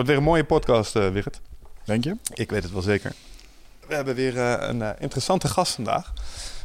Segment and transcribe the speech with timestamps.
[0.00, 1.40] Wordt weer een mooie podcast, eh Wigert.
[1.84, 2.16] Denk je?
[2.34, 3.12] Ik weet het wel zeker.
[3.86, 6.12] We hebben weer eh, een eh, interessante gast vandaag.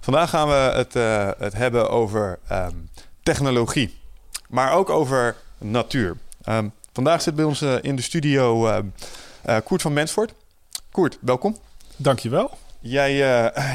[0.02, 0.93] Vandaag gaan we het,
[1.40, 2.74] het hebben over ehm,
[3.24, 3.98] technologie,
[4.49, 6.18] maar ook over natuur.
[6.43, 8.82] Ehm, vandaag zit bij ons in de studio
[9.63, 10.34] Koert van Mensvoort.
[10.91, 11.57] Koert, welkom.
[11.96, 12.57] Dankjewel.
[12.79, 13.15] Jij,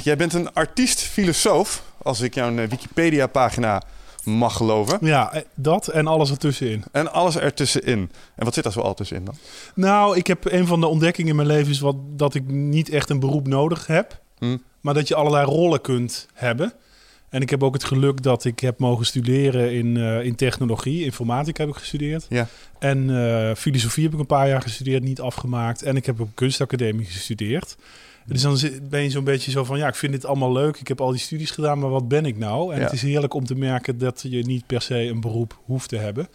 [0.03, 3.83] jij bent een artiest-filosoof, als ik jouw Wikipedia-pagina
[4.25, 4.99] mag geloven.
[5.01, 6.85] Ja, eh, dat en alles ertussenin.
[6.93, 8.11] En alles ertussenin.
[8.37, 9.35] En wat zit daar zo al tussenin dan?
[9.75, 12.89] Nou, ik heb een van de ontdekkingen in mijn leven is wat, dat ik niet
[12.89, 14.21] echt een beroep nodig heb.
[14.39, 14.57] Hm?
[14.81, 16.73] Maar dat je allerlei rollen kunt hebben.
[17.31, 21.05] En ik heb ook het geluk dat ik heb mogen studeren in, eh, in technologie.
[21.05, 22.27] Informatica heb ik gestudeerd.
[22.29, 22.49] Ja.
[22.79, 25.83] En eh, filosofie heb ik een paar jaar gestudeerd, niet afgemaakt.
[25.83, 27.77] En ik heb op kunstacademie gestudeerd.
[28.27, 30.77] Dus dan ben je zo'n beetje zo van, ja, ik vind dit allemaal leuk.
[30.77, 32.73] Ik heb al die studies gedaan, maar wat ben ik nou?
[32.73, 32.85] En Ja.
[32.85, 35.97] het is heerlijk om te merken dat je niet per se een beroep hoeft te
[35.97, 36.29] hebben.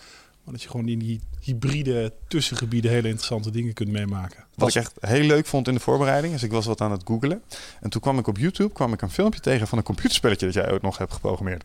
[0.44, 4.44] Maar dat je gewoon in die hybride tussengebieden hele interessante dingen kunt meemaken.
[4.56, 7.02] Wat ik echt heel leuk vond in de voorbereiding, is ik was wat aan het
[7.06, 7.42] googelen.
[7.82, 10.56] En toen kwam ik op YouTube kwam ik een filmpje tegen van een computerspelletje dat
[10.56, 11.64] jij ook nog hebt geprogrammeerd.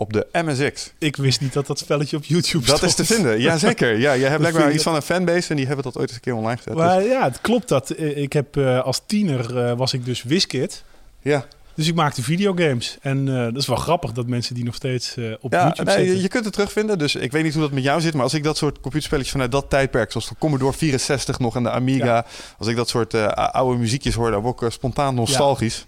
[0.00, 0.92] Op de MSX.
[0.98, 2.90] Ik wist niet dat dat spelletje op YouTube Dat stond.
[2.98, 3.98] is te vinden, jazeker.
[4.06, 6.22] Ja, jij hebt blijkbaar iets van een fanbase en die hebben dat ooit eens een
[6.22, 6.72] keer online gezet.
[6.74, 7.90] Dus- Maar ja, het klopt dat.
[7.90, 10.84] eh, Ik heb eh, als tiener eh, was ik dus WizKid.
[11.22, 11.44] ja,
[11.74, 12.98] Dus ik maakte videogames.
[13.00, 15.96] En eh, dat is wel grappig dat mensen die nog steeds op ja YouTube nee,
[15.96, 16.14] zitten.
[16.16, 16.98] je, je kunt het terugvinden.
[16.98, 18.14] Dus ik weet niet hoe dat met jou zit.
[18.14, 21.62] Maar als ik dat soort computerspelletjes vanuit dat tijdperk, zoals de Commodore 64 nog en
[21.62, 22.24] de Amiga, Ja.
[22.58, 25.86] als ik dat soort oude muziekjes hoor, dan word ik spontaan nostalgisch.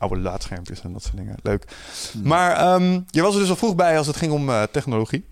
[0.00, 1.36] Oude laadschermpjes en dat soort dingen.
[1.42, 1.64] Leuk.
[2.22, 5.24] Maar ehm, je was er dus al vroeg bij als het ging om eh, technologie.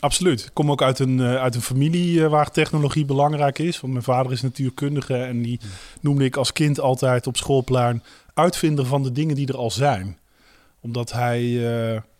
[0.00, 0.40] Absoluut.
[0.44, 3.80] Ik kom ook uit een, eh, uit een familie eh, waar technologie belangrijk is.
[3.80, 5.60] Want mijn vader is natuurkundige en die
[6.00, 8.02] noemde ik als kind altijd op schoolplein
[8.34, 10.18] uitvinder van de dingen die er al zijn.
[10.80, 11.42] Omdat hij,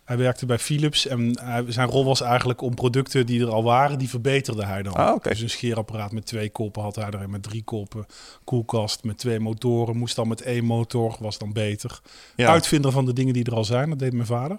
[0.09, 3.63] hij werkte bij Philips en hij, zijn rol was eigenlijk om producten die er al
[3.63, 4.93] waren, die verbeterde hij dan.
[4.93, 5.23] Ah.
[5.23, 8.05] Dus een scheerapparaat met twee koppen had hij er met drie koppen.
[8.43, 11.99] Koelkast met twee motoren, moest dan met één motor, was dan beter.
[12.35, 12.47] Ja.
[12.49, 14.57] Uitvinder van de dingen die er al zijn, dat deed mijn vader.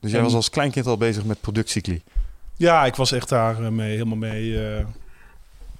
[0.00, 2.02] Dus jij En- was als kleinkind al bezig met productcycli.
[2.56, 4.84] Ja, ik was echt daar eh, mee, helemaal mee eh,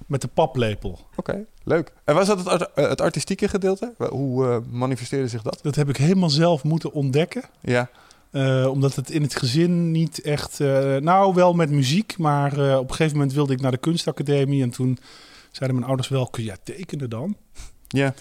[0.05, 0.99] met de paplepel.
[1.15, 1.91] Oké, leuk.
[2.03, 3.93] En was dat het, art- eh, het artistieke gedeelte?
[4.09, 5.59] Hoe eh, manifesteerde zich dat?
[5.61, 7.43] Dat heb ik helemaal zelf moeten ontdekken.
[7.61, 7.89] Ja,
[8.31, 10.59] Eh, omdat het in het gezin niet echt...
[10.59, 13.77] eh, nou, wel met muziek, maar eh, op een gegeven moment wilde ik naar de
[13.77, 14.61] kunstacademie.
[14.61, 14.97] En toen
[15.51, 17.35] zeiden mijn ouders wel, kun jij tekenen dan?
[17.87, 18.13] ja.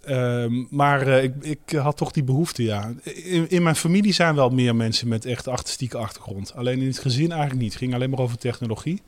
[0.00, 2.92] Ehm, maar ik, ik had toch die behoefte, ja.
[3.02, 6.54] In, in mijn familie zijn wel meer mensen met echt artistieke achtergrond.
[6.54, 7.70] Alleen in het gezin eigenlijk niet.
[7.70, 9.02] Het ging alleen maar over technologie.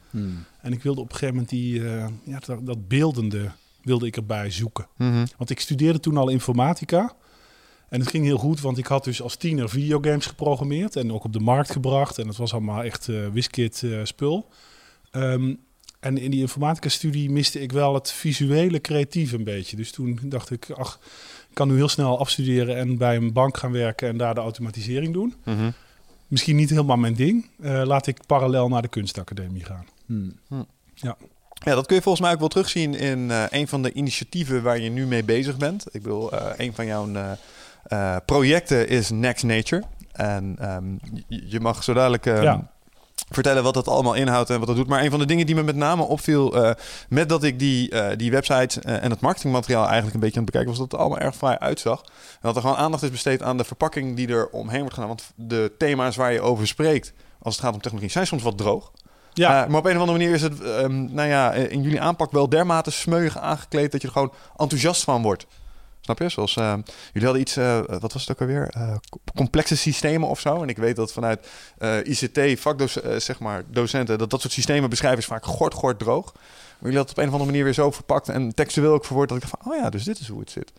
[0.61, 1.83] En ik wilde op een gegeven moment die,
[2.25, 3.51] ja, dat, dat beeldende
[3.83, 4.87] wilde ik erbij zoeken.
[4.97, 5.27] Mhm.
[5.37, 7.15] Want ik studeerde toen al informatica.
[7.93, 11.25] En het ging heel goed, want ik had dus als tiener videogames geprogrammeerd en ook
[11.25, 12.19] op de markt gebracht.
[12.19, 14.49] En het was allemaal echt eh WizKid eh, spul.
[15.11, 15.55] Ehm,
[16.01, 19.77] en in die informatica-studie miste ik wel het visuele creatief een beetje.
[19.77, 20.99] Dus toen dacht ik, ach,
[21.49, 24.41] ik kan nu heel snel afstuderen en bij een bank gaan werken en daar de
[24.41, 25.35] automatisering doen.
[25.45, 25.71] Mhm.
[26.29, 27.49] Misschien niet helemaal mijn ding.
[27.61, 29.87] Eh, laat ik parallel naar de kunstacademie gaan.
[31.65, 34.63] Ja, dat kun je volgens mij ook wel terugzien in eh, een van de initiatieven
[34.63, 35.87] waar je nu mee bezig bent.
[35.91, 37.07] Ik bedoel, eh, een van jouw
[37.83, 39.83] eh, projecten is Next Nature.
[40.13, 40.85] En ehm,
[41.29, 42.71] je, mag zo dadelijk ehm, Ja.
[43.31, 44.87] vertellen wat dat allemaal inhoudt en wat dat doet.
[44.87, 46.71] Maar een van de dingen die me met name opviel, eh,
[47.09, 50.53] met dat ik die, eh, die website en het marketingmateriaal eigenlijk een beetje aan het
[50.53, 52.01] bekijken was, dat het allemaal erg vrij uitzag.
[52.05, 55.09] En dat er gewoon aandacht is besteed aan de verpakking die er omheen wordt gedaan.
[55.09, 57.13] Want de thema's waar je over spreekt,
[57.43, 58.93] als het gaat om technologie, zijn soms wat droog.
[59.35, 62.33] Ja, maar op een of andere manier is het, ehm, nou ja, in jullie aanpak
[62.33, 65.47] wel dermate smeuig aangekleed dat je er gewoon enthousiast van wordt.
[66.05, 66.29] Snap je?
[66.29, 66.81] Zoals ehm,
[67.13, 68.69] jullie hadden iets, eh, wat was het ook alweer?
[68.69, 70.63] Eh, co- complexe systemen of zo.
[70.63, 74.91] En ik weet dat vanuit eh, ICT, vakdocenten, zeg maar, docenten, dat dat soort systemen
[74.91, 76.33] beschrijven is vaak gort, gort droog.
[76.35, 79.05] Maar jullie hadden het op een of andere manier weer zo verpakt en textueel ook
[79.05, 80.73] verwoord dat ik dacht van, oh ja, dus dit is hoe het zit.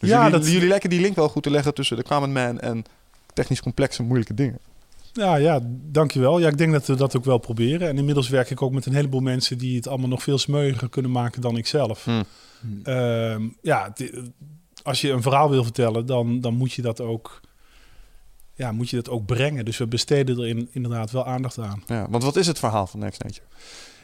[0.00, 2.32] Dus Ja, jullie, dat- jullie lijken die link wel goed te leggen tussen de common
[2.32, 2.84] man en
[3.34, 4.58] technisch complexe, moeilijke dingen.
[5.12, 6.38] Ja, ja, dankjewel.
[6.38, 7.88] Ja, ik denk dat we dat ook wel proberen.
[7.88, 10.88] En inmiddels werk ik ook met een heleboel mensen die het allemaal nog veel smeuiger
[10.88, 12.04] kunnen maken dan ik zelf.
[12.04, 12.24] Hmm.
[12.84, 13.92] Ehm, ja,
[14.82, 17.40] als je een verhaal wil vertellen, dan, dan moet je dat ook.
[18.54, 19.64] Ja, moet je dat ook brengen.
[19.64, 21.82] Dus we besteden er in, inderdaad wel aandacht aan.
[21.86, 23.46] Ja, want wat is het verhaal van Next Nature?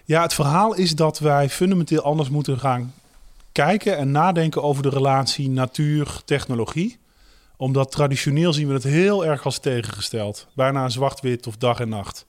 [0.04, 2.94] Ja, het verhaal is dat wij fundamenteel anders moeten gaan
[3.52, 6.98] kijken en nadenken over de relatie natuur-technologie.
[7.56, 10.46] Omdat traditioneel zien we het heel erg als tegengesteld.
[10.54, 12.26] Bijna zwart-wit of dag en nacht.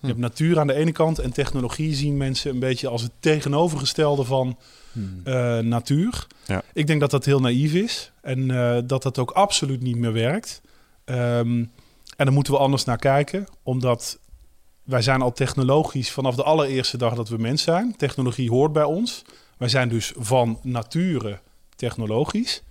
[0.00, 3.12] Je hebt natuur aan de ene kant en technologie zien mensen een beetje als het
[3.20, 4.58] tegenovergestelde van
[5.24, 6.26] eh, natuur.
[6.46, 6.62] Ja.
[6.72, 10.12] Ik denk dat dat heel naïef is en eh, dat dat ook absoluut niet meer
[10.12, 10.60] werkt.
[11.04, 11.64] Ehm,
[12.16, 14.18] en daar moeten we anders naar kijken, omdat
[14.82, 17.96] wij zijn al technologisch vanaf de allereerste dag dat we mens zijn.
[17.96, 19.24] Technologie hoort bij ons.
[19.56, 21.40] Wij zijn dus van nature
[21.76, 22.62] technologisch.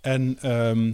[0.00, 0.92] En ehm,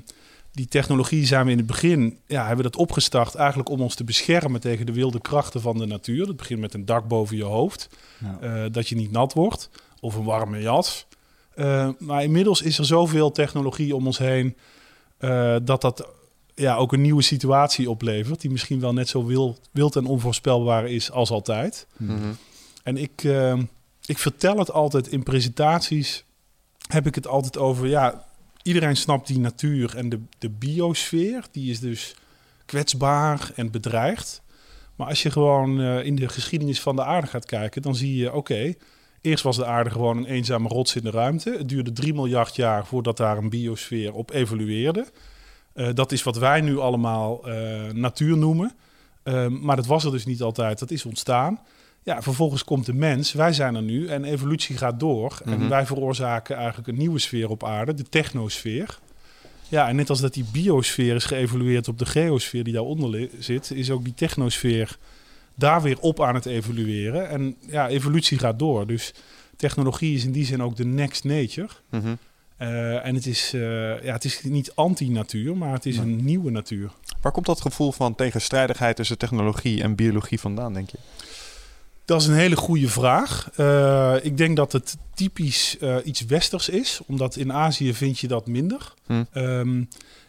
[0.60, 3.94] die technologie zijn we in het begin, ja, hebben we dat opgestart eigenlijk om ons
[3.94, 6.26] te beschermen tegen de wilde krachten van de natuur.
[6.26, 8.38] Dat begint met een dak boven je hoofd, Ja.
[8.40, 9.70] eh, dat je niet nat wordt,
[10.00, 11.06] of een warme jas.
[11.54, 14.56] Eh, maar inmiddels is er zoveel technologie om ons heen
[15.18, 16.08] eh, dat dat
[16.54, 20.88] ja, ook een nieuwe situatie oplevert, die misschien wel net zo wild, wild en onvoorspelbaar
[20.88, 21.86] is als altijd.
[21.96, 22.32] Mhm.
[22.82, 23.22] En ik,
[24.04, 26.24] ik vertel het altijd in presentaties,
[26.88, 28.24] heb ik het altijd over, ja,
[28.62, 32.14] iedereen snapt die natuur en de, de biosfeer, die is dus
[32.66, 34.42] kwetsbaar en bedreigd.
[34.96, 38.16] Maar als je gewoon eh, in de geschiedenis van de aarde gaat kijken, dan zie
[38.16, 38.74] je, oké,
[39.20, 41.54] eerst was de aarde gewoon een eenzame rots in de ruimte.
[41.58, 45.06] Het duurde 3 miljard jaar voordat daar een biosfeer op evolueerde.
[45.72, 48.72] Eh, dat is wat wij nu allemaal eh, natuur noemen.
[49.60, 50.78] Maar dat was er dus niet altijd.
[50.78, 51.60] Dat is ontstaan.
[52.02, 53.32] Ja, vervolgens komt de mens.
[53.32, 55.38] Wij zijn er nu en evolutie gaat door.
[55.44, 55.52] Mhm.
[55.52, 58.99] En wij veroorzaken eigenlijk een nieuwe sfeer op aarde, de technosfeer.
[59.69, 63.70] Ja, en net als dat die biosfeer is geëvolueerd op de geosfeer die daaronder zit,
[63.70, 64.97] is ook die technosfeer
[65.55, 67.29] daar weer op aan het evolueren.
[67.29, 68.87] En ja, evolutie gaat door.
[68.87, 69.14] Dus
[69.56, 71.69] technologie is in die zin ook de next nature.
[71.91, 72.14] Mhm.
[72.56, 76.05] Eh, en het is, eh, ja, het is niet anti-natuur, maar het is Nee.
[76.05, 76.91] een nieuwe natuur.
[77.20, 80.99] Waar komt dat gevoel van tegenstrijdigheid tussen technologie en biologie vandaan, denk je?
[82.10, 83.50] Dat is een hele goede vraag.
[83.56, 88.28] Eh, ik denk dat het typisch eh, iets westers is, omdat in Azië vind je
[88.28, 88.94] dat minder.
[89.06, 89.24] Hm.
[89.32, 89.82] Ehm,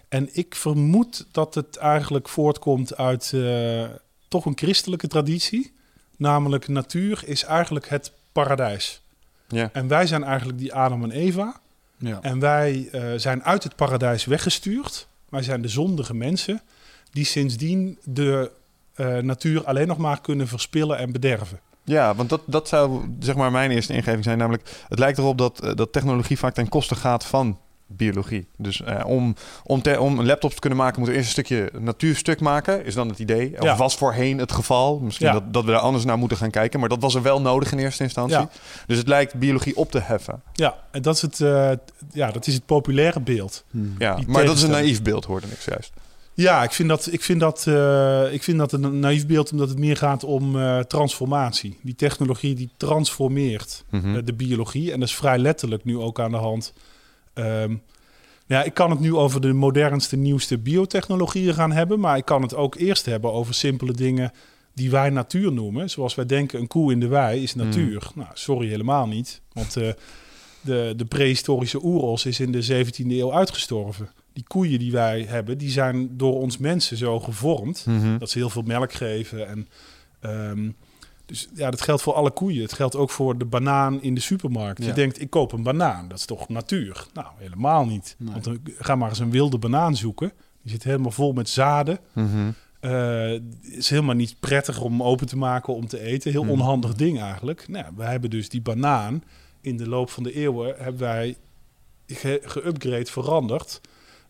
[0.09, 3.83] en ik vermoed dat het eigenlijk voortkomt uit eh,
[4.27, 5.73] toch een christelijke traditie.
[6.17, 9.01] Namelijk natuur is eigenlijk het paradijs.
[9.47, 9.69] Ja.
[9.73, 11.59] En wij zijn eigenlijk die Adam en Eva.
[11.97, 12.19] Ja.
[12.21, 15.07] En wij eh, zijn uit het paradijs weggestuurd.
[15.29, 16.61] Wij zijn de zondige mensen
[17.11, 18.51] die sindsdien de
[18.93, 21.59] eh, natuur alleen nog maar kunnen verspillen en bederven.
[21.83, 24.37] Ja, want dat, dat zou zeg maar mijn eerste ingeving zijn.
[24.37, 27.57] Namelijk, het lijkt erop dat, eh, dat technologie vaak ten koste gaat van
[27.87, 28.47] biologie.
[28.57, 31.45] Dus eh, om, om, te, om een laptop te kunnen maken, moeten we eerst een
[31.45, 32.85] stukje natuurstuk maken.
[32.85, 33.53] Is dan het idee.
[33.57, 33.75] Of Ja.
[33.75, 34.99] was voorheen het geval.
[34.99, 35.33] Misschien Ja.
[35.33, 36.79] dat, dat we daar anders naar moeten gaan kijken.
[36.79, 38.37] Maar dat was er wel nodig in eerste instantie.
[38.37, 38.49] Ja.
[38.87, 40.41] Dus het lijkt biologie op te heffen.
[40.53, 41.71] Ja, en dat is het, eh,
[42.11, 43.63] ja, dat is het populaire beeld.
[43.97, 45.91] Ja, Die maar dat is een naïef beeld, hoorde ik zojuist.
[46.33, 49.69] Ja, ik vind dat, ik vind dat, eh, ik vind dat een naïef beeld omdat
[49.69, 51.77] het meer gaat om eh, transformatie.
[51.81, 54.15] Die technologie die transformeert Mhm.
[54.15, 54.91] eh, de biologie.
[54.91, 56.73] En dat is vrij letterlijk nu ook aan de hand.
[57.33, 57.75] Ehm,
[58.45, 61.99] ja, ik kan het nu over de modernste, nieuwste biotechnologieën gaan hebben.
[61.99, 64.31] Maar ik kan het ook eerst hebben over simpele dingen
[64.73, 65.89] die wij natuur noemen.
[65.89, 68.07] Zoals wij denken, een koe in de wei is natuur.
[68.15, 69.41] Nou, sorry, helemaal niet.
[69.53, 74.09] Want de, de prehistorische oeros is in de 17e eeuw uitgestorven.
[74.41, 77.85] Die koeien die wij hebben, die zijn door ons mensen zo gevormd...
[77.85, 78.17] Mhm.
[78.17, 79.47] dat ze heel veel melk geven.
[79.47, 79.67] En,
[80.19, 80.69] ehm,
[81.25, 82.61] dus ja, dat geldt voor alle koeien.
[82.61, 84.81] Het geldt ook voor de banaan in de supermarkt.
[84.81, 84.87] Ja.
[84.87, 86.07] Je denkt, ik koop een banaan.
[86.07, 87.05] Dat is toch natuur?
[87.13, 88.15] Nou, helemaal niet.
[88.17, 88.31] Nee.
[88.31, 90.31] Want dan, ga maar eens een wilde banaan zoeken.
[90.61, 91.99] Die zit helemaal vol met zaden.
[92.13, 92.51] Mhm.
[92.79, 93.31] Eh,
[93.61, 96.31] is helemaal niet prettig om open te maken om te eten.
[96.31, 96.51] Heel Mhm.
[96.51, 97.67] onhandig ding eigenlijk.
[97.67, 99.23] Nou, wij hebben dus die banaan
[99.61, 101.35] in de loop van de eeuwen hebben wij
[102.07, 103.81] ge- geüpgrade, veranderd,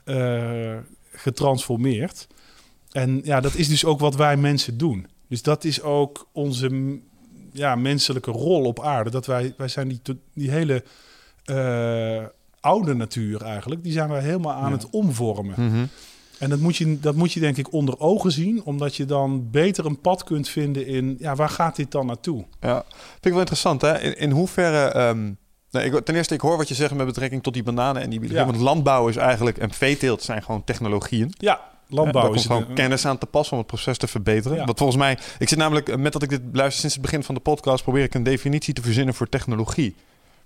[0.03, 0.77] eh,
[1.11, 2.27] getransformeerd.
[2.91, 5.07] En ja, dat is dus ook wat wij mensen doen.
[5.27, 6.99] Dus dat is ook onze
[7.51, 9.09] ja, menselijke rol op aarde.
[9.09, 10.01] Dat wij, wij zijn die,
[10.33, 10.83] die hele
[11.45, 12.23] eh,
[12.59, 14.75] oude natuur eigenlijk, die zijn wij helemaal aan Ja.
[14.75, 15.53] het omvormen.
[15.67, 15.85] Mhm.
[16.39, 19.49] En dat moet, je, dat moet je denk ik onder ogen zien, omdat je dan
[19.51, 22.45] beter een pad kunt vinden in, ja, waar gaat dit dan naartoe?
[22.61, 23.81] Ja, vind ik wel interessant.
[23.81, 23.99] Hè?
[23.99, 24.91] In, in hoeverre...
[24.91, 25.31] ehm,
[25.71, 28.09] nou, ik, ten eerste, ik hoor wat je zegt met betrekking tot die bananen en
[28.09, 28.45] die biologie.
[28.45, 28.51] Ja.
[28.51, 29.57] Want landbouw is eigenlijk...
[29.57, 31.33] En veeteelt zijn gewoon technologieën.
[31.37, 34.07] Ja, landbouw daar is komt gewoon een- kennis aan te passen om het proces te
[34.07, 34.57] verbeteren.
[34.57, 34.65] Ja.
[34.65, 35.17] Want volgens mij...
[35.39, 35.89] Ik zit namelijk...
[35.89, 37.83] eh, Met dat ik dit luister sinds het begin van de podcast...
[37.83, 39.95] probeer ik een definitie te verzinnen voor technologie.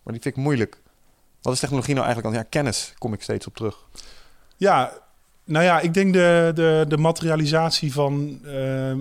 [0.04, 0.82] Maar die vind ik moeilijk
[1.42, 2.36] Wat is technologie nou eigenlijk?
[2.36, 3.78] Ja, kennis kom ik steeds op terug.
[4.58, 4.92] Ja,
[5.44, 9.00] nou ja, ik denk de, de, de materialisatie van, ehm,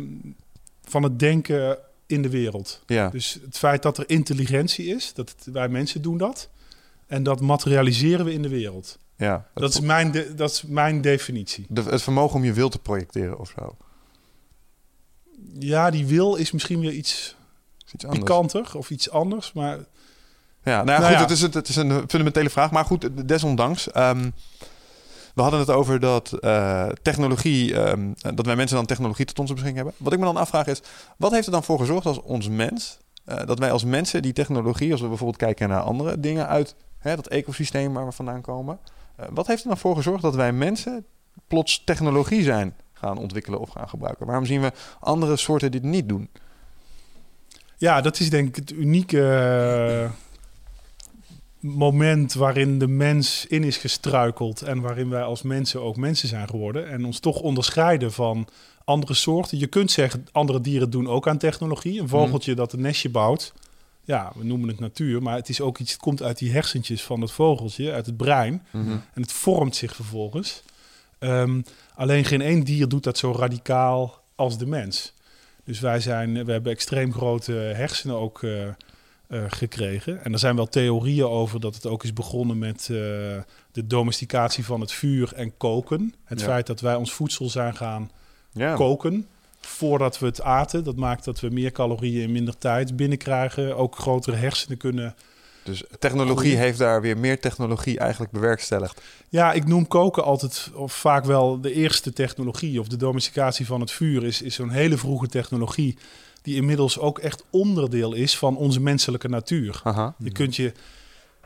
[0.85, 1.79] van het denken
[2.15, 2.83] in de wereld.
[2.87, 6.49] Ja, Dus het feit dat er intelligentie is, dat het- wij mensen doen dat.
[7.07, 8.99] En dat materialiseren we in de wereld.
[9.17, 9.47] ja.
[9.55, 11.67] Dat is mijn, de- dat is mijn definitie.
[11.69, 13.77] De- het vermogen om je wil te projecteren of zo.
[15.59, 17.37] Ja, die wil is misschien weer iets
[17.95, 19.53] iets pikanter of iets anders.
[19.53, 19.77] Maar
[20.65, 21.21] Ja, nou ja, Nou goed, ja.
[21.21, 22.71] Het, is, het, het is een fundamentele vraag.
[22.71, 23.91] Maar goed, desondanks.
[23.91, 24.31] ehm,
[25.35, 29.53] we hadden het over dat eh, technologie, ehm, dat wij mensen dan technologie tot onze
[29.53, 30.05] beschikking hebben.
[30.05, 30.83] Wat ik me dan afvraag is,
[31.17, 34.33] wat heeft er dan voor gezorgd als ons mens, eh, dat wij als mensen die
[34.33, 38.41] technologie, als we bijvoorbeeld kijken naar andere dingen uit hè, dat ecosysteem waar we vandaan
[38.41, 38.79] komen,
[39.17, 41.05] eh, wat heeft er dan voor gezorgd dat wij mensen
[41.47, 44.27] plots technologie zijn gaan ontwikkelen of gaan gebruiken?
[44.27, 46.29] Waarom zien we andere soorten dit niet doen?
[47.77, 50.11] ja, dat is denk ik het unieke
[51.65, 54.63] moment waarin de mens in is gestruikeld.
[54.63, 56.89] En waarin wij als mensen ook mensen zijn geworden.
[56.89, 58.49] En ons toch onderscheiden van
[58.85, 59.59] andere soorten.
[59.59, 62.01] Je kunt zeggen, andere dieren doen ook aan technologie.
[62.01, 63.53] Een vogeltje dat een nestje bouwt.
[64.05, 67.03] Ja, we noemen het natuur, maar het is ook iets, het komt uit die hersentjes
[67.03, 68.63] van het vogeltje, uit het brein.
[69.15, 70.63] En het vormt zich vervolgens.
[71.19, 71.61] Ehm,
[71.95, 75.13] alleen geen één dier doet dat zo radicaal als de mens.
[75.65, 78.69] Dus wij zijn, we hebben extreem grote hersenen ook eh,
[79.27, 80.25] eh, gekregen.
[80.25, 82.97] En er zijn wel theorieën over dat het ook is begonnen met eh,
[83.73, 86.15] de domesticatie van het vuur en koken.
[86.25, 86.47] Het Ja.
[86.47, 88.11] feit dat wij ons voedsel zijn gaan
[88.53, 89.27] Ja, koken
[89.61, 90.85] voordat we het aten.
[90.85, 93.77] Dat maakt dat we meer calorieën in minder tijd binnenkrijgen.
[93.77, 95.15] Ook grotere hersenen kunnen
[95.65, 99.01] dus technologie heeft daar weer meer technologie eigenlijk bewerkstelligd.
[99.29, 103.81] Ja, ik noem koken altijd of vaak wel de eerste technologie of de domesticatie van
[103.81, 105.99] het vuur is, is zo'n hele vroege technologie
[106.45, 109.81] die inmiddels ook echt onderdeel is van onze menselijke natuur.
[109.85, 110.15] Aha.
[110.19, 110.73] Je kunt je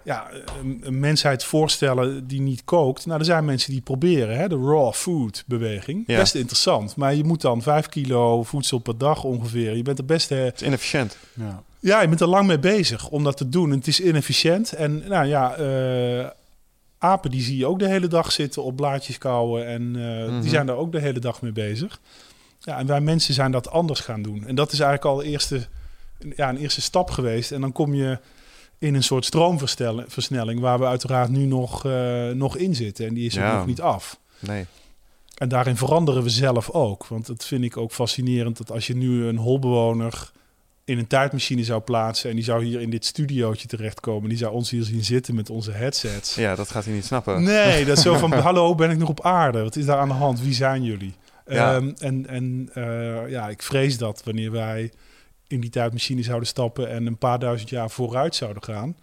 [0.04, 0.26] ja,
[0.62, 3.06] een, een mensheid voorstellen die niet kookt.
[3.06, 6.04] Nou, er zijn mensen die proberen, hè, de raw food beweging.
[6.06, 6.16] Ja.
[6.16, 9.76] Best interessant, maar je moet dan vijf kilo voedsel per dag ongeveer.
[9.76, 10.28] Je bent er best...
[10.28, 11.16] Het is inefficiënt.
[11.34, 11.62] Ja.
[11.80, 13.70] ja, je bent er lang mee bezig om dat te doen.
[13.70, 14.72] En het is inefficiënt.
[14.72, 16.26] En nou ja, eh,
[16.98, 19.66] apen die zie je ook de hele dag zitten op blaadjes kauwen.
[19.66, 20.40] En eh, Mhm.
[20.40, 22.00] die zijn daar ook de hele dag mee bezig.
[22.68, 24.46] Ja, en wij mensen zijn dat anders gaan doen.
[24.46, 25.66] En dat is eigenlijk al de eerste,
[26.36, 27.52] ja, een eerste stap geweest.
[27.52, 28.18] En dan kom je
[28.78, 30.60] in een soort stroomversnelling...
[30.60, 33.06] waar we uiteraard nu nog, eh, nog in zitten.
[33.06, 33.50] En die is Ja.
[33.50, 34.18] ook nog niet af.
[34.38, 34.66] Nee.
[35.36, 37.06] En daarin veranderen we zelf ook.
[37.06, 40.30] Want dat vind ik ook fascinerend dat als je nu een holbewoner
[40.84, 44.52] in een tijdmachine zou plaatsen en die zou hier in dit studiootje terechtkomen, die zou
[44.52, 46.34] ons hier zien zitten met onze headsets.
[46.34, 47.42] Ja, dat gaat hij niet snappen.
[47.42, 49.62] Nee, dat is zo van hallo, ben ik nog op aarde?
[49.62, 50.40] Wat is daar aan de hand?
[50.40, 51.14] Wie zijn jullie?
[51.48, 51.74] Ja.
[51.74, 54.92] Ehm, en en eh, ja, ik vrees dat wanneer wij
[55.46, 58.96] in die tijdmachine zouden stappen en een paar duizend jaar vooruit zouden gaan.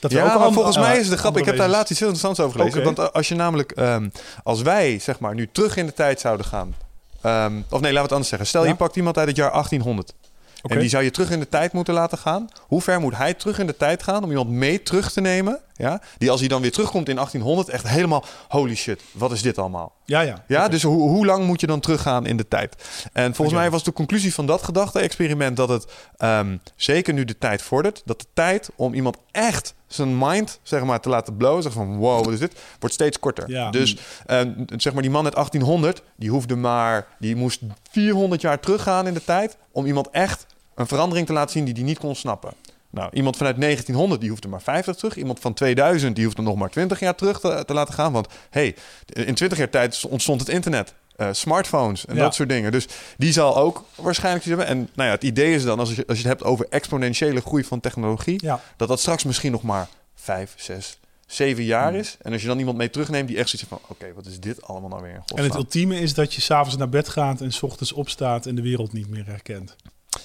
[0.00, 1.36] Dat ja, ook maar volgens mij is het de grap.
[1.38, 2.84] Ik heb daar laatst iets heel interessants over gelezen.
[2.84, 4.08] Want eh, als je namelijk, ehm,
[4.42, 6.74] als wij zeg maar nu terug in de tijd zouden gaan.
[7.22, 8.48] ehm, of nee, laten we het anders zeggen.
[8.48, 8.68] Stel Ja.
[8.68, 10.14] je pakt iemand uit het jaar 1800.
[10.62, 10.74] Oké.
[10.74, 12.48] En die zou je terug in de tijd moeten laten gaan.
[12.60, 15.60] Hoe ver moet hij terug in de tijd gaan om iemand mee terug te nemen?
[15.82, 16.00] Ja?
[16.18, 18.24] Die als hij dan weer terugkomt in 1800 echt helemaal...
[18.48, 19.92] Holy shit, wat is dit allemaal?
[20.04, 20.44] Ja, ja.
[20.46, 22.74] Ja, dus hoe, hoe lang moet je dan teruggaan in de tijd?
[23.12, 25.86] En volgens mij was de conclusie van dat gedachte-experiment dat het
[26.16, 30.84] ehm, zeker nu de tijd vordert, dat de tijd om iemand echt zijn mind zeg
[30.84, 33.50] maar te laten blowen, zeg van wow, wat is dit, wordt steeds korter.
[33.50, 33.70] Ja.
[33.70, 33.96] Dus
[34.26, 34.40] eh,
[34.76, 37.60] zeg maar die man uit 1800, die hoefde maar, die moest
[37.90, 41.74] 400 jaar teruggaan in de tijd om iemand echt een verandering te laten zien die
[41.74, 42.52] hij niet kon snappen.
[42.92, 45.16] Nou, iemand vanuit 1900 die hoefde maar 50 terug.
[45.16, 48.12] Iemand van 2000 die hoefde nog maar 20 jaar terug te, te laten gaan.
[48.12, 50.94] Want hey, in 20 jaar tijd ontstond het internet.
[51.16, 52.20] eh, smartphones en Ja.
[52.22, 52.72] dat soort dingen.
[52.72, 54.66] Dus die zal ook waarschijnlijk iets hebben.
[54.76, 57.40] En nou ja, het idee is dan, als je, als je het hebt over exponentiële
[57.40, 58.60] groei van technologie, Ja.
[58.76, 62.16] dat dat straks misschien nog maar 5, 6, 7 jaar is.
[62.22, 64.62] En als je dan iemand mee terugneemt die echt zoiets van, oké, wat is dit
[64.62, 65.22] allemaal nou weer?
[65.34, 68.54] En het ultieme is dat je s'avonds naar bed gaat en s ochtends opstaat en
[68.54, 69.76] de wereld niet meer herkent.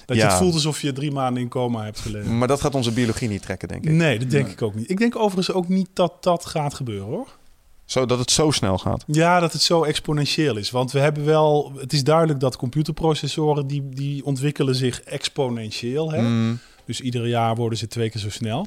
[0.08, 0.22] Dat Ja.
[0.24, 2.38] je het voelt alsof je drie maanden in coma hebt gelegen.
[2.38, 3.90] Maar dat gaat onze biologie niet trekken, denk ik.
[3.92, 4.52] Nee, dat denk Nee.
[4.52, 4.90] ik ook niet.
[4.90, 7.28] Ik denk overigens ook niet dat dat gaat gebeuren hoor.
[7.84, 9.04] Zodat het zo snel gaat.
[9.06, 10.70] Ja, dat het zo exponentieel is.
[10.70, 11.72] Want we hebben wel.
[11.76, 16.10] Het is duidelijk dat computerprocessoren die, die ontwikkelen zich exponentieel.
[16.12, 16.20] Hè?
[16.22, 18.66] Mm, Dus ieder jaar worden ze twee keer zo snel.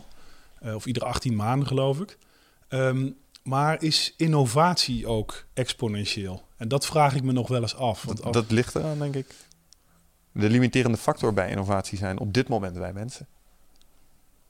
[0.60, 2.18] Eh, of iedere 18 maanden, geloof ik.
[2.68, 3.10] Ehm,
[3.44, 6.42] maar is innovatie ook exponentieel?
[6.58, 8.04] En dat vraag ik me nog wel eens af.
[8.04, 9.26] Want dat, dat ligt eraan, denk ik.
[10.32, 13.28] De limiterende factor bij innovatie zijn op dit moment wij mensen.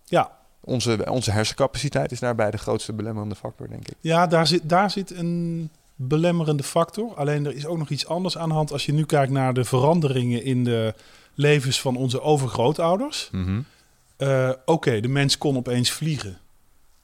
[0.05, 3.95] ja, Onze, onze hersencapaciteit is daarbij de grootste belemmerende factor, denk ik.
[3.99, 7.15] Ja, daar zit, daar zit een belemmerende factor.
[7.15, 8.71] Alleen er is ook nog iets anders aan de hand.
[8.71, 10.93] Als je nu kijkt naar de veranderingen in de
[11.33, 13.29] levens van onze overgrootouders.
[13.31, 13.61] Mhm.
[14.17, 16.37] Eh, Oké, de mens kon opeens vliegen.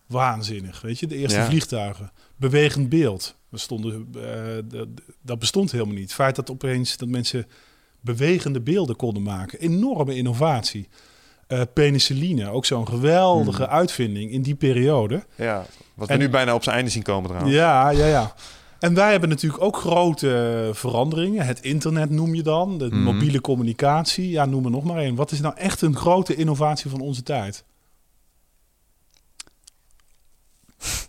[0.06, 0.82] waanzinnig.
[0.82, 1.46] Weet je, de eerste Ja.
[1.46, 3.36] vliegtuigen, bewegend beeld.
[3.50, 4.88] Dat, stonden, eh, dat,
[5.22, 6.04] dat bestond helemaal niet.
[6.04, 7.46] Het feit dat opeens dat mensen
[8.08, 10.88] bewegende beelden konden maken, enorme innovatie.
[11.48, 13.72] Eh, penicilline, ook zo'n geweldige Hmm.
[13.74, 15.26] uitvinding in die periode.
[15.36, 17.56] Ja, wat we En- nu bijna op zijn einde zien komen trouwens.
[17.56, 18.34] Ja, ja, ja.
[18.80, 21.46] En wij hebben natuurlijk ook grote veranderingen.
[21.46, 23.02] Het internet noem je dan, de Mhm.
[23.02, 24.30] mobiele communicatie.
[24.30, 25.16] Ja, noem er nog maar één.
[25.16, 27.64] Wat is nou echt een grote innovatie van onze tijd?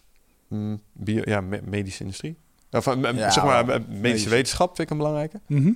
[0.49, 2.37] Mm, bio, ja, me- medische industrie.
[2.71, 4.29] Of, eh, Ja, zeg maar, eh, medische Medische.
[4.29, 5.41] wetenschap vind ik een belangrijke.
[5.47, 5.73] Mhm.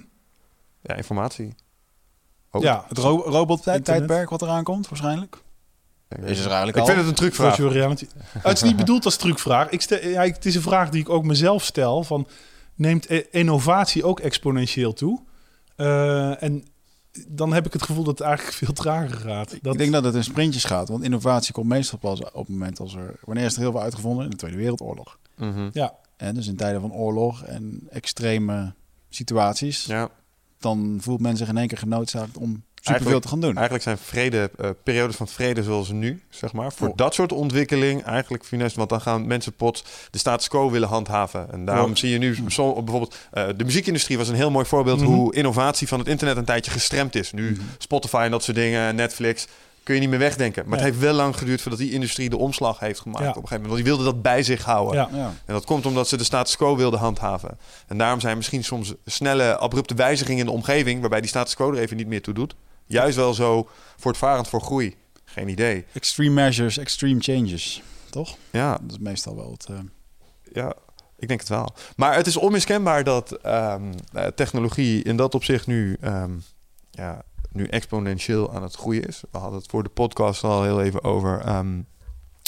[0.83, 1.55] Ja, informatie.
[2.51, 2.63] Ook.
[2.63, 5.43] Ja, Het ro robot-tijdperk wat eraan komt, waarschijnlijk.
[6.09, 6.87] Is er eigenlijk ik al.
[6.87, 7.57] vind het een trucvraag.
[7.57, 8.07] reality.
[8.37, 9.69] Oh, het is niet bedoeld als trucvraag.
[9.71, 12.05] Ik stel, ja, ik- het is een vraag die ik ook mezelf stel.
[12.05, 12.27] Van,
[12.75, 15.21] neemt e- innovatie ook exponentieel toe?
[15.77, 16.65] Eh, en
[17.29, 19.59] dan heb ik het gevoel dat het eigenlijk veel trager gaat.
[19.63, 22.49] Dat, Ik denk dat het in sprintjes gaat, want innovatie komt meestal pas op het
[22.49, 23.15] moment als er...
[23.25, 24.25] Wanneer is er heel veel uitgevonden?
[24.25, 25.19] In de Tweede Wereldoorlog.
[25.37, 25.69] Mhm.
[25.73, 28.75] Ja, En dus in tijden van oorlog en extreme
[29.09, 30.09] situaties, Ja,
[30.63, 33.55] dan voelt men zich in één keer genoodzaakt om superveel te gaan doen.
[33.55, 36.97] eigenlijk zijn vrede, eh, periodes van vrede zoals nu, zeg maar, voor Oh.
[36.97, 38.77] dat soort ontwikkeling eigenlijk funest.
[38.77, 41.53] Want dan gaan mensen pot de status quo willen handhaven.
[41.53, 41.97] En daarom Oh.
[41.97, 45.09] zie je nu bijvoorbeeld, eh, de muziekindustrie was een heel mooi voorbeeld Mhm.
[45.09, 47.33] hoe innovatie van het internet een tijdje gestremd is.
[47.33, 47.61] Nu Mhm.
[47.79, 49.47] Spotify en dat soort dingen, Netflix,
[49.83, 50.63] kun je niet meer wegdenken.
[50.63, 50.81] Maar Nee.
[50.87, 53.29] het heeft wel lang geduurd voordat die industrie de omslag heeft gemaakt Ja.
[53.31, 53.85] op een gegeven moment.
[53.85, 55.01] Want die wilde dat bij zich houden.
[55.01, 55.09] ja.
[55.19, 55.27] Ja.
[55.47, 57.59] En dat komt omdat ze de status quo wilden handhaven.
[57.87, 61.73] En daarom zijn misschien soms snelle, abrupte wijzigingen in de omgeving, waarbij die status quo
[61.73, 62.55] er even niet meer toe doet,
[62.87, 64.97] juist wel zo voortvarend voor groei.
[65.25, 65.85] Geen idee.
[65.93, 67.83] Extreme measures, extreme changes.
[68.11, 68.37] Toch?
[68.51, 69.67] Ja, Dat is meestal wel het...
[69.67, 69.77] eh,
[70.53, 70.73] ja,
[71.19, 71.75] ik denk het wel.
[71.97, 76.31] Maar het is onmiskenbaar dat ehm, eh, technologie in dat opzicht nu, ehm,
[76.91, 77.23] ja,
[77.55, 79.23] nu exponentieel aan het groeien is.
[79.31, 81.41] We hadden het voor de podcast al heel even over.
[81.41, 81.81] ehm,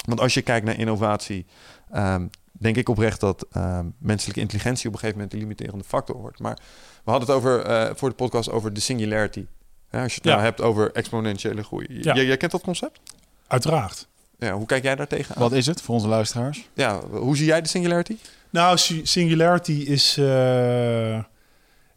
[0.07, 1.47] want als je kijkt naar innovatie,
[1.91, 6.17] ehm, denk ik oprecht dat ehm, menselijke intelligentie op een gegeven moment de limiterende factor
[6.17, 6.39] wordt.
[6.39, 6.59] Maar
[7.05, 9.47] we hadden het over, eh, voor de podcast over de singularity.
[9.91, 10.31] Ja, als je het Ja.
[10.33, 11.87] nou hebt over exponentiële groei.
[11.89, 12.15] Ja.
[12.15, 13.01] Jij, jij kent dat concept?
[13.47, 14.07] Uiteraard.
[14.39, 15.43] Ja, hoe kijk jij daar tegenaan?
[15.43, 16.69] wat is het voor onze luisteraars?
[16.75, 18.17] Ja, hoe zie jij de singularity?
[18.51, 21.19] Nou, si- singularity is, eh,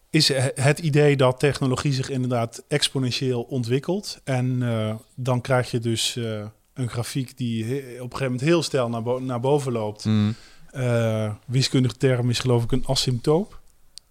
[0.09, 4.19] is he- het idee dat technologie zich inderdaad exponentieel ontwikkelt.
[4.23, 8.63] En eh, dan krijg je dus eh, een grafiek die op een gegeven moment heel
[8.63, 10.05] snel naar, bo- naar boven loopt.
[10.05, 10.35] Mm.
[10.71, 13.53] Eh, wiskundige term is geloof ik een asymptoot.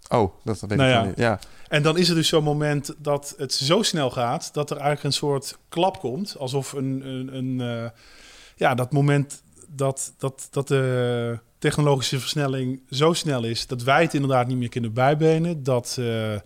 [0.09, 0.99] Oh, dat weet Nou ik ja.
[1.01, 1.19] wel niet.
[1.19, 1.39] Ja.
[1.69, 5.05] En dan is er dus zo'n moment dat het zo snel gaat dat er eigenlijk
[5.07, 6.37] een soort klap komt.
[6.39, 7.91] Alsof een, een, een
[8.57, 14.14] ja, dat moment dat, dat, dat de technologische versnelling zo snel is dat wij het
[14.14, 15.62] inderdaad niet meer kunnen bijbenen.
[15.62, 16.40] Dat eh, eh,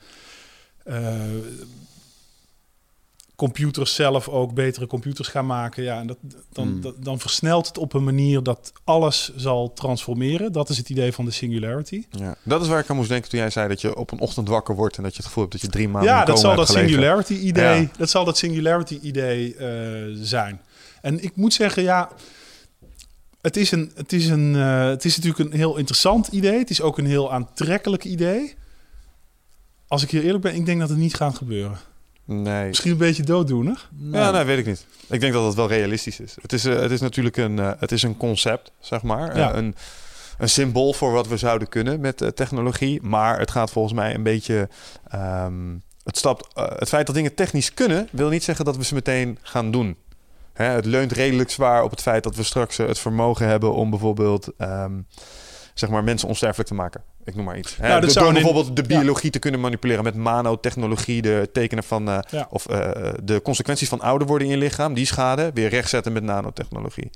[3.36, 5.82] computers zelf ook betere computers gaan maken.
[5.82, 6.16] Ja, en dat,
[6.52, 6.80] dan, Hmm.
[6.80, 10.52] dat- dan versnelt het op een manier dat alles zal transformeren.
[10.52, 12.04] Dat is het idee van de singularity.
[12.10, 14.20] Ja, dat is waar ik aan moest denken toen jij zei dat je op een
[14.20, 16.40] ochtend wakker wordt en dat je het gevoel hebt dat je drie maanden Ja, dat
[16.40, 17.80] zal dat singularity idee.
[17.80, 17.88] Ja.
[17.98, 19.56] Dat zal dat singularity idee
[20.22, 20.60] zijn.
[21.02, 22.10] En ik moet zeggen, ja,
[23.42, 26.58] het is een, het is een, eh, het is natuurlijk een heel interessant idee.
[26.58, 28.54] Het is ook een heel aantrekkelijk idee.
[29.88, 31.78] Als ik hier eerlijk ben, ik denk dat het niet gaat gebeuren.
[32.24, 32.66] Nee.
[32.66, 33.88] Misschien een beetje dooddoener.
[34.12, 34.86] Ja, nee, weet ik niet.
[35.08, 36.36] Ik denk dat het wel realistisch is.
[36.42, 39.36] Het is, eh, het is natuurlijk een, eh, het is een concept, zeg maar.
[39.36, 39.50] Ja.
[39.50, 39.74] Eh, een,
[40.38, 43.02] een symbool voor wat we zouden kunnen met technologie.
[43.02, 44.68] Maar het gaat volgens mij een beetje.
[45.08, 45.74] ehm,
[46.04, 49.38] het, stapt, het feit dat dingen technisch kunnen, wil niet zeggen dat we ze meteen
[49.42, 49.96] gaan doen.
[50.60, 53.74] Hè, het leunt redelijk zwaar op het feit dat we straks eh, het vermogen hebben
[53.74, 54.48] om bijvoorbeeld.
[54.58, 54.92] ehm,
[55.74, 57.02] zeg maar mensen onsterfelijk te maken.
[57.24, 57.76] Ik noem maar iets.
[57.76, 58.98] Hè, dat door zou door in- bijvoorbeeld de ja.
[58.98, 62.46] biologie te kunnen manipuleren met nanotechnologie, de tekenen van eh, Ja.
[62.50, 62.90] of eh,
[63.22, 67.10] de consequenties van ouder worden in je lichaam, die schade, weer rechtzetten met nanotechnologie.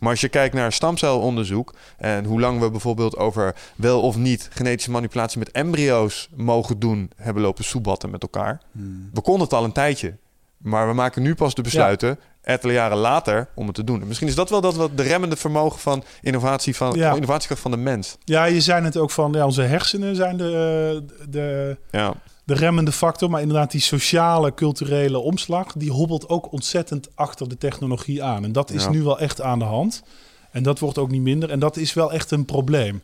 [0.00, 4.48] Maar als je kijkt naar stamcelonderzoek en hoe lang we bijvoorbeeld over wel of niet
[4.52, 8.60] genetische manipulatie met embryo's mogen doen, hebben lopen soebatten met elkaar.
[8.72, 9.10] Hmm.
[9.12, 10.16] We konden het al een tijdje,
[10.62, 14.00] maar we maken nu pas de besluiten, ettelijke jaren later, om het te doen.
[14.00, 17.14] En misschien is dat wel dat wat de remmende vermogen van innovatie van Ja.
[17.14, 18.16] innovatiekracht van de mens.
[18.24, 22.92] Ja, je zei het ook van, ja, onze hersenen zijn de, de, Ja, de remmende
[22.92, 23.30] factor.
[23.30, 28.44] Maar inderdaad, die sociale, culturele omslag, die hobbelt ook ontzettend achter de technologie aan.
[28.44, 28.90] En dat is Ja.
[28.90, 30.02] nu wel echt aan de hand.
[30.50, 31.50] En dat wordt ook niet minder.
[31.50, 33.02] En dat is wel echt een probleem.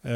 [0.00, 0.12] Eh,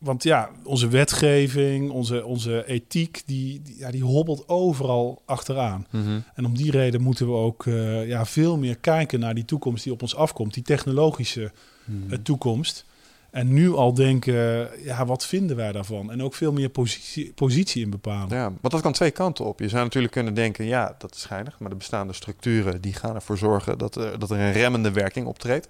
[0.00, 5.86] want ja, onze wetgeving, onze, onze ethiek, die, die, ja, die hobbelt overal achteraan.
[6.34, 9.84] En om die reden moeten we ook eh, ja, veel meer kijken naar die toekomst
[9.84, 10.54] die op ons afkomt.
[10.54, 11.52] Die technologische
[11.84, 12.12] Hmm.
[12.12, 12.84] eh, toekomst.
[13.30, 16.10] En nu al denken, ja, wat vinden wij daarvan?
[16.10, 18.36] En ook veel meer positie, positie in bepalen.
[18.36, 19.60] Ja, want dat kan twee kanten op.
[19.60, 21.58] Je zou natuurlijk kunnen denken, ja, dat is schijnig.
[21.58, 25.26] Maar de bestaande structuren die gaan ervoor zorgen dat er, dat er een remmende werking
[25.26, 25.68] optreedt.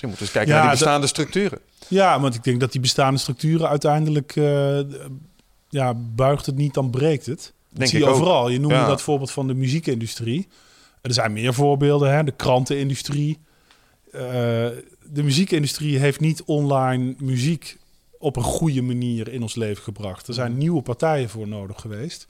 [0.00, 1.58] Misschien moeten we eens kijken Ja, naar die bestaande structuren.
[1.88, 4.80] Ja, want ik denk dat die bestaande structuren uiteindelijk, eh,
[5.68, 7.38] ja, buigt het niet, dan breekt het.
[7.68, 8.14] Dat Denk zie je ook.
[8.14, 8.48] overal.
[8.48, 8.86] Je noemde Ja.
[8.86, 10.48] dat voorbeeld van de muziekindustrie.
[11.02, 12.24] Er zijn meer voorbeelden, hè?
[12.24, 13.38] de krantenindustrie.
[14.12, 14.20] Eh,
[15.12, 17.78] de muziekindustrie heeft niet online muziek
[18.18, 20.28] op een goede manier in ons leven gebracht.
[20.28, 22.26] Er zijn nieuwe partijen voor nodig geweest.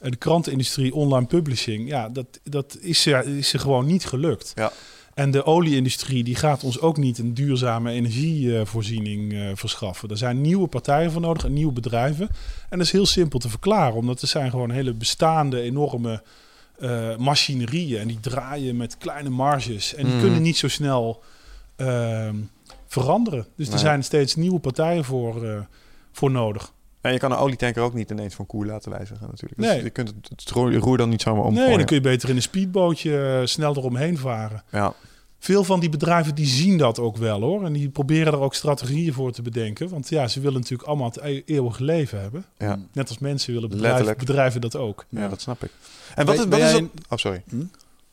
[0.00, 4.52] De krantenindustrie, online publishing, ja, dat, dat is, er, is er gewoon niet gelukt.
[4.54, 4.72] Ja.
[5.14, 10.08] En de olieindustrie die gaat ons ook niet een duurzame energievoorziening eh, verschaffen.
[10.08, 12.28] Er zijn nieuwe partijen voor nodig en nieuwe bedrijven.
[12.68, 16.22] En dat is heel simpel te verklaren, omdat er zijn gewoon hele bestaande enorme
[16.78, 18.00] eh, machinerieën.
[18.00, 19.94] En die draaien met kleine marges.
[19.94, 20.22] En die Mhm.
[20.22, 21.22] kunnen niet zo snel
[21.76, 22.34] ehm,
[22.86, 23.46] veranderen.
[23.56, 25.58] Dus er zijn steeds nieuwe partijen voor, eh,
[26.12, 26.72] voor nodig.
[27.04, 29.60] En je kan een olietanker ook niet ineens van koer laten wijzigen natuurlijk.
[29.60, 29.82] Dus Nee.
[29.82, 31.68] je kunt het, het roer roer dan niet zomaar omgooien.
[31.68, 34.62] Nee, dan kun je beter in een speedbootje eh, snel eromheen varen.
[34.70, 34.94] Ja,
[35.38, 37.64] Veel van die bedrijven die zien dat ook wel hoor.
[37.64, 39.88] En die proberen er ook strategieën voor te bedenken.
[39.88, 42.44] Want ja, ze willen natuurlijk allemaal het e- eeuwige leven hebben.
[42.58, 42.78] ja.
[42.92, 44.26] Net als mensen willen bedrijven, Letterlijk.
[44.26, 45.04] bedrijven dat ook.
[45.08, 45.28] ja, Ja.
[45.28, 45.70] dat snap ik.
[46.14, 47.04] En wat Ben- is, ben wat is jij het...
[47.08, 47.42] Oh, sorry.
[47.48, 47.56] Hm?
[47.58, 47.64] Ja,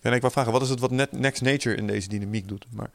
[0.07, 2.65] nee, ik wou vragen, wat is het wat net Next Nature in deze dynamiek doet?
[2.71, 2.89] Maar,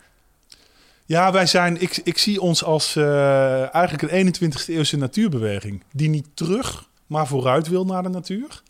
[1.06, 5.82] Ja, wij zijn, ik, ik zie ons als eh, eigenlijk een 21ste eeuwse natuurbeweging.
[5.92, 8.62] Die niet terug, maar vooruit wil naar de natuur.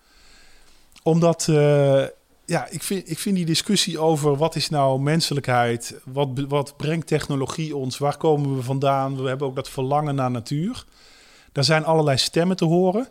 [1.03, 2.05] Omdat, eh,
[2.45, 6.01] ja, ik vind, ik vind die discussie over wat is nou menselijkheid?
[6.05, 7.99] Wat, wat brengt technologie ons?
[7.99, 9.23] Waar komen we vandaan?
[9.23, 10.85] We hebben ook dat verlangen naar natuur.
[11.53, 13.09] Daar zijn allerlei stemmen te horen.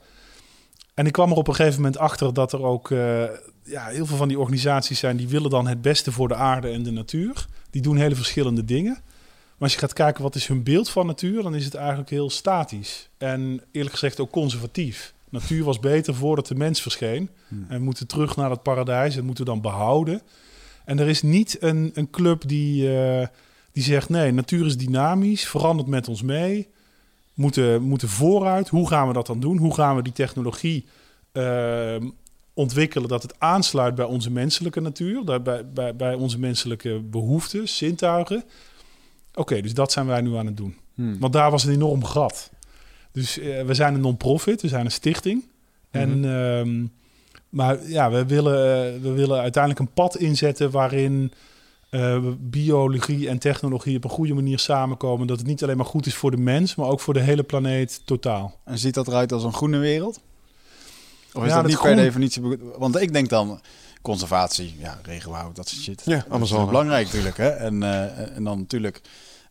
[0.93, 3.23] En ik kwam er op een gegeven moment achter dat er ook eh,
[3.63, 6.69] ja, heel veel van die organisaties zijn die willen dan het beste voor de aarde
[6.69, 7.45] en de natuur.
[7.69, 9.03] Die doen hele verschillende dingen.
[9.58, 12.10] Maar als je gaat kijken wat is hun beeld van natuur, dan is het eigenlijk
[12.10, 13.10] heel statisch.
[13.18, 15.13] En eerlijk gezegd ook conservatief.
[15.30, 17.30] Natuur was beter voordat de mens verscheen.
[17.48, 17.65] Hmm.
[17.70, 20.22] En we moeten terug naar het paradijs en moeten we dan behouden.
[20.86, 23.28] En er is niet een, een club die, eh,
[23.72, 26.68] die zegt: nee, natuur is dynamisch, verandert met ons mee.
[27.34, 28.70] Moeten, moeten vooruit.
[28.70, 29.58] Hoe gaan we dat dan doen?
[29.58, 30.86] Hoe gaan we die technologie
[31.32, 31.96] eh,
[32.54, 38.44] ontwikkelen dat het aansluit bij onze menselijke natuur, bij, bij, bij onze menselijke behoeften, zintuigen?
[39.36, 40.76] Oké, dus dat zijn wij nu aan het doen.
[40.95, 41.19] Hmm.
[41.19, 42.50] Want daar was een enorm gat.
[43.12, 45.43] Dus eh, we zijn een non-profit, we zijn een stichting.
[45.91, 46.86] En, ehm,
[47.50, 51.32] maar ja, we willen, eh, we willen uiteindelijk een pad inzetten waarin
[51.89, 55.28] eh, biologie en technologie op een goede manier samenkomen.
[55.28, 57.43] Dat het niet alleen maar goed is voor de mens, maar ook voor de hele
[57.43, 58.60] planeet totaal.
[58.63, 60.21] En ziet dat eruit als een groene wereld?
[61.34, 62.41] Of is Ja, dat niet per definitie...
[62.78, 63.62] Want ik denk dan
[64.06, 66.02] conservatie, ja, regenwoud, dat soort shit.
[66.06, 67.50] Ja, Dat is belangrijk natuurlijk, hè.
[67.50, 69.02] En, eh, en dan natuurlijk...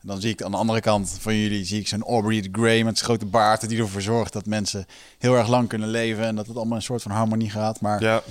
[0.02, 2.84] Dan zie ik aan de andere kant van jullie zie ik zo'n Aubrey de Grey
[2.84, 4.86] met zijn grote baard die ervoor zorgt dat mensen
[5.18, 7.80] heel erg lang kunnen leven en dat het allemaal een soort van harmonie gaat.
[7.80, 8.22] Maar ja,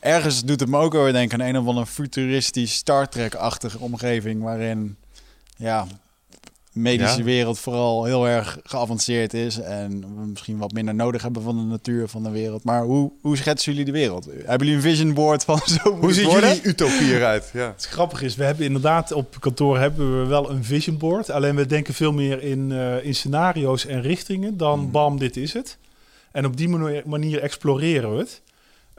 [0.00, 4.42] ergens doet het me ook weer denken aan een of andere futuristisch Star Trek-achtige omgeving
[4.42, 4.96] waarin
[5.56, 5.86] ja,
[6.72, 7.24] medische Ja.
[7.24, 11.62] wereld vooral heel erg geavanceerd is en we misschien wat minder nodig hebben van de
[11.62, 12.64] natuur van de wereld.
[12.64, 14.24] Maar hoe, hoe schetsen jullie de wereld?
[14.44, 16.48] Hebben jullie een vision board van zo moet hoe ziet worden?
[16.48, 17.50] jullie utopie eruit?
[17.52, 17.72] Ja.
[17.76, 21.30] Het grappige is, we hebben inderdaad op kantoor hebben we wel een vision board.
[21.30, 25.52] Alleen we denken veel meer in, eh, in scenario's en richtingen dan bam, dit is
[25.52, 25.78] het.
[26.32, 28.40] En op die manier, manier exploreren we het.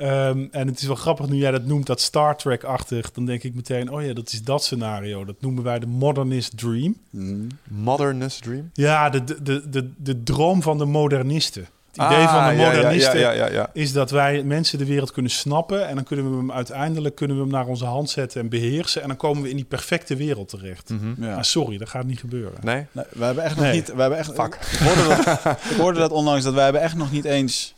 [0.02, 3.12] Ehm, en het is wel grappig nu jij dat noemt, dat Star Trek-achtig.
[3.12, 5.26] Dan denk ik meteen, oh ja, dat is dat scenario.
[5.26, 6.96] Dat noemen wij de modernist dream.
[7.10, 7.48] Mhm.
[7.68, 8.70] Modernist dream?
[8.74, 11.68] Ja, de, de, de, de, de droom van de modernisten.
[11.92, 13.70] Het idee Ah, van de ja, ja, modernisten Ja, ja, ja, ja.
[13.74, 15.88] is dat wij mensen de wereld kunnen snappen.
[15.88, 19.02] En dan kunnen we hem uiteindelijk kunnen we hem naar onze hand zetten en beheersen.
[19.02, 20.94] En dan komen we in die perfecte wereld terecht.
[21.20, 21.36] Ja.
[21.36, 22.54] Maar sorry, dat gaat niet gebeuren.
[22.62, 22.86] Nee?
[22.92, 23.74] Nee, we hebben echt nog Nee.
[23.74, 23.94] niet.
[23.94, 24.34] We hebben echt.
[24.34, 24.56] Fuck.
[24.72, 27.76] Ik hoorde, dat, ik hoorde dat onlangs dat wij hebben echt nog niet eens.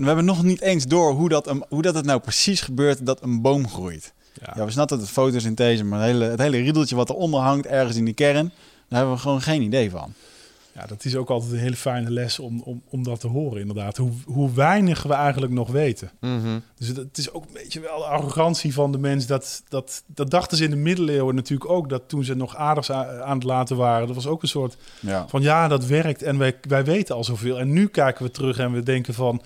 [0.00, 3.06] We hebben nog niet eens door hoe dat, een, hoe dat het nou precies gebeurt
[3.06, 4.12] dat een boom groeit.
[4.42, 4.52] Ja.
[4.56, 7.96] Ja, we snappen het fotosynthese, maar het hele, het hele riedeltje wat eronder hangt, ergens
[7.96, 8.52] in die kern,
[8.88, 10.12] daar hebben we gewoon geen idee van.
[10.74, 13.60] Ja, dat is ook altijd een hele fijne les om, om, om dat te horen,
[13.60, 13.96] inderdaad.
[13.96, 16.10] Hoe, hoe weinig we eigenlijk nog weten.
[16.20, 16.58] Mhm.
[16.78, 19.26] Dus het, het is ook een beetje wel de arrogantie van de mens.
[19.26, 21.88] Dat, dat, dat dachten ze in de middeleeuwen natuurlijk ook.
[21.88, 24.06] Dat toen ze nog aders a- aan het laten waren.
[24.06, 25.28] Dat was ook een soort Ja.
[25.28, 27.58] van ja, dat werkt en wij, wij weten al zoveel.
[27.58, 29.42] En nu kijken we terug en we denken van...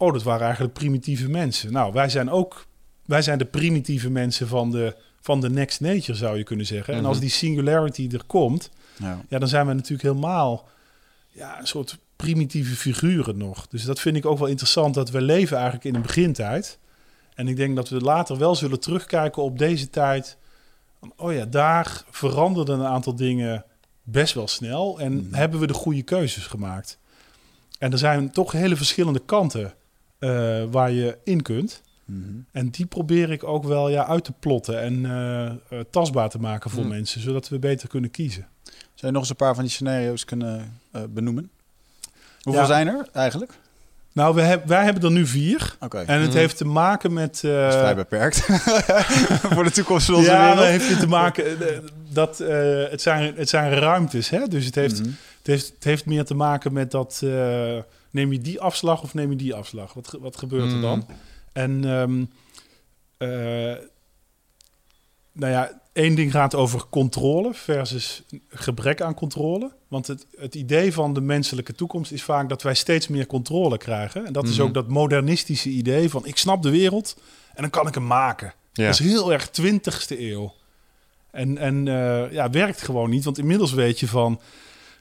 [0.00, 1.72] oh, dat waren eigenlijk primitieve mensen.
[1.72, 2.66] Nou, wij zijn ook...
[3.06, 6.94] wij zijn de primitieve mensen van de, van de next nature, zou je kunnen zeggen.
[6.94, 7.08] En Mhm.
[7.08, 8.70] als die singularity er komt...
[8.96, 9.20] Ja.
[9.28, 10.68] ja, dan zijn we natuurlijk helemaal
[11.28, 13.66] ja, een soort primitieve figuren nog.
[13.68, 16.78] Dus dat vind ik ook wel interessant, dat we leven eigenlijk in een begintijd.
[17.34, 20.36] En ik denk dat we later wel zullen terugkijken op deze tijd.
[21.16, 23.64] Oh ja, daar veranderden een aantal dingen
[24.02, 25.34] best wel snel en Mhm.
[25.34, 26.98] hebben we de goede keuzes gemaakt.
[27.78, 29.74] En er zijn toch hele verschillende kanten
[30.20, 31.82] eh, waar je in kunt.
[32.04, 32.20] Mhm.
[32.52, 35.54] En die probeer ik ook wel ja, uit te plotten en eh, eh,
[35.90, 36.88] tastbaar te maken voor Hmm.
[36.88, 38.46] mensen, zodat we beter kunnen kiezen.
[38.64, 38.72] Zou
[39.06, 41.50] je nog eens een paar van die scenario's kunnen eh, benoemen?
[42.42, 42.68] Hoeveel Ja.
[42.68, 43.52] zijn er eigenlijk?
[44.12, 45.76] Nou, we heb, wij hebben er nu vier.
[45.80, 46.38] Oké, En het Mhm.
[46.38, 47.44] heeft te maken met.
[47.44, 48.36] eh, dat is vrij beperkt.
[49.54, 50.56] voor de toekomst van onze ja, wereld.
[50.58, 51.44] dat heeft te maken
[52.12, 54.28] dat eh, het, zijn, het zijn ruimtes.
[54.30, 54.46] Hè?
[54.48, 55.08] Dus het heeft, Mhm.
[55.38, 57.20] het, heeft, het heeft meer te maken met dat.
[57.24, 57.78] eh,
[58.10, 59.92] neem je die afslag of neem je die afslag?
[59.92, 60.80] Wat, wat gebeurt er Mhm.
[60.80, 61.06] dan?
[61.52, 61.84] En.
[61.84, 62.24] ehm,
[63.16, 63.76] eh,
[65.32, 69.72] nou ja, één ding gaat over controle versus gebrek aan controle.
[69.88, 73.78] Want het, het idee van de menselijke toekomst is vaak dat wij steeds meer controle
[73.78, 74.26] krijgen.
[74.26, 77.16] En dat is ook dat modernistische idee van ik snap de wereld
[77.54, 78.54] en dan kan ik hem maken.
[78.72, 78.84] Ja.
[78.84, 80.54] Dat is heel erg 20ste eeuw.
[81.30, 83.24] En, en eh, ja, werkt gewoon niet.
[83.24, 84.40] Want inmiddels weet je van...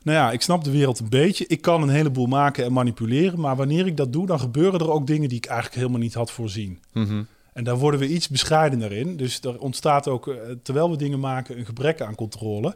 [0.04, 1.48] Nou ja, ik snap de wereld een beetje.
[1.48, 3.40] Ik kan een heleboel maken en manipuleren.
[3.40, 6.14] Maar wanneer ik dat doe, dan gebeuren er ook dingen die ik eigenlijk helemaal niet
[6.14, 6.80] had voorzien.
[6.94, 7.24] Mhm.
[7.54, 9.18] En daar worden we iets bescheidener in.
[9.18, 12.76] Dus er ontstaat ook, eh, terwijl we dingen maken, een gebrek aan controle.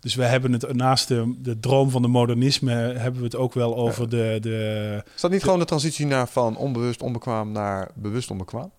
[0.00, 3.54] Dus we hebben het naast de, de droom van de modernisme, hebben we het ook
[3.54, 5.02] wel over de, de...
[5.14, 8.70] Is dat niet gewoon de transitie naar van onbewust onbekwaam naar bewust onbekwaam?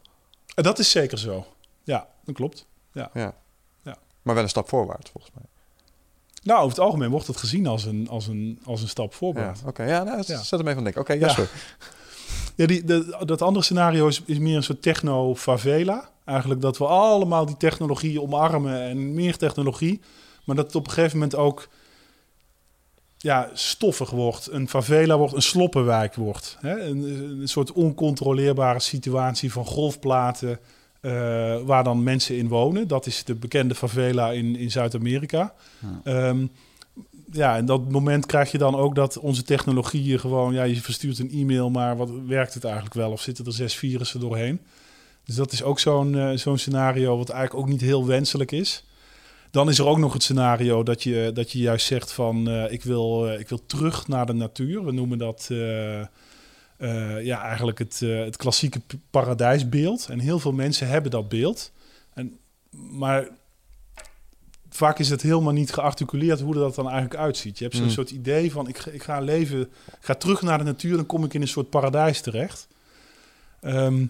[0.55, 1.45] Eh, Dat is zeker zo.
[1.83, 2.65] Ja, dat klopt.
[2.93, 3.09] Ja.
[3.13, 3.33] Ja.
[4.21, 5.43] Maar wel een stap voorwaarts, volgens mij.
[6.49, 9.17] Nou, over het algemeen wordt het gezien als een, als een, als een stap Ja,
[9.17, 9.61] voorwaarts.
[9.65, 9.83] oké.
[9.83, 10.41] Ja, nou, Ja.
[10.43, 11.01] zet hem even van denken.
[11.01, 11.19] Oké, Ja.
[11.19, 11.49] ja, sorry.
[12.55, 16.09] Ja, die, de, dat andere scenario is, is meer een soort techno-favela.
[16.25, 19.99] Eigenlijk dat we allemaal die technologie omarmen en meer technologie.
[20.43, 21.67] Maar dat het op een gegeven moment ook
[23.17, 24.47] ja, stoffig wordt.
[24.51, 26.57] Een favela wordt, een sloppenwijk wordt.
[26.59, 26.79] Hè?
[26.79, 27.03] Een,
[27.41, 30.59] een soort oncontroleerbare situatie van golfplaten...
[30.99, 31.11] eh,
[31.61, 32.87] waar dan mensen in wonen.
[32.87, 35.53] Dat is de bekende favela in, in Zuid-Amerika.
[35.79, 36.01] Ja.
[36.03, 36.45] Ehm,
[37.31, 40.53] ja, en dat moment krijg je dan ook dat onze technologieën gewoon...
[40.53, 43.11] Ja, je verstuurt een e-mail, maar wat werkt het eigenlijk wel?
[43.11, 44.59] Of zitten er zes virussen doorheen?
[45.23, 48.83] Dus dat is ook zo'n eh, zo'n scenario wat eigenlijk ook niet heel wenselijk is.
[49.51, 52.49] Dan is er ook nog het scenario dat je, dat je juist zegt van...
[52.49, 54.85] eh, ik, wil, ik wil terug naar de natuur.
[54.85, 55.49] We noemen dat
[56.79, 60.07] eh, ja, eigenlijk het, eh, het klassieke paradijsbeeld.
[60.09, 61.71] En heel veel mensen hebben dat beeld.
[62.13, 62.37] En,
[62.71, 63.27] maar
[64.69, 67.57] vaak is het helemaal niet gearticuleerd hoe dat dan eigenlijk uitziet.
[67.57, 67.91] Je hebt zo'n Mm.
[67.91, 69.69] soort idee van ik, ga- ik ga leven, ik
[70.05, 72.67] ga terug naar de natuur, dan kom ik in een soort paradijs terecht.
[73.61, 74.05] Ehm,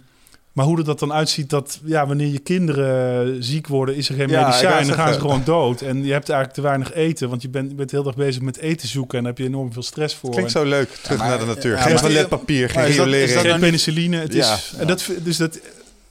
[0.53, 4.29] maar hoe dat dan uitziet, dat ja, wanneer je kinderen ziek worden, is er geen
[4.29, 5.81] Ja, medicijn, dan gaan ze gewoon dood.
[5.81, 8.41] En je hebt eigenlijk te weinig eten, want je bent, je bent heel erg bezig
[8.41, 10.29] met eten zoeken en daar heb je enorm veel stress voor.
[10.29, 10.89] Klinkt En zo leuk.
[10.89, 11.75] Terug maar- naar de natuur.
[11.75, 13.41] ja, geen maar- toiletpapier, geen maar is dat- is riolering.
[13.41, 14.17] dat geen penicilline.
[14.17, 14.53] Het Ja.
[14.53, 15.59] is, en dat, dus dat,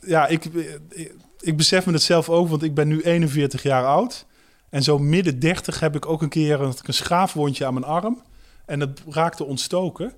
[0.07, 0.45] ja, ik,
[0.91, 4.27] ik, ik besef me dat zelf ook, want ik ben nu 41 jaar oud.
[4.71, 8.23] En zo midden 30 heb ik ook een keer een, een schaafwondje aan mijn arm.
[8.67, 10.13] En dat raakte ontstoken.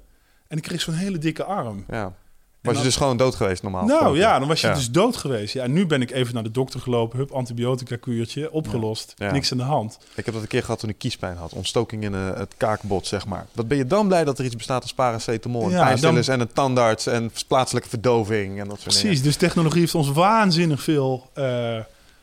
[0.48, 1.84] En ik kreeg zo'n hele dikke arm.
[1.88, 2.14] Ja.
[2.62, 3.80] Was je dan- dus gewoon dood geweest normaal?
[3.84, 4.20] nou gesproken?
[4.20, 4.74] ja, dan was je Ja.
[4.74, 5.54] dus dood geweest.
[5.54, 7.18] Ja, nu ben ik even naar de dokter gelopen.
[7.18, 9.14] Hup, antibiotica kuurtje, opgelost.
[9.16, 9.30] Ja.
[9.32, 9.98] Niks aan de hand.
[10.14, 11.52] Ik heb dat een keer gehad toen ik kiespijn had.
[11.52, 13.46] Ontstoking in eh, het kaakbot, zeg maar.
[13.52, 16.40] Wat ben je dan blij dat er iets bestaat als paracetamol, en Ja, pijnstillers en
[16.40, 21.30] een tandarts en plaatselijke verdoving en dat soort Precies, dus technologie heeft ons waanzinnig veel
[21.34, 21.78] eh,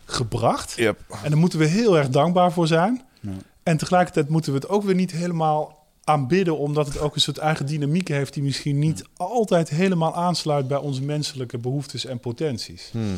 [0.06, 0.74] gebracht.
[0.76, 1.00] Yep.
[1.24, 3.02] En daar moeten we heel erg dankbaar voor zijn.
[3.20, 3.30] Ja.
[3.64, 5.77] En tegelijkertijd moeten we het ook weer niet helemaal
[6.08, 10.68] aanbidden, omdat het ook een soort eigen dynamiek heeft die misschien niet altijd helemaal aansluit
[10.68, 12.90] bij onze menselijke behoeftes en potenties.
[12.92, 13.18] Hmm.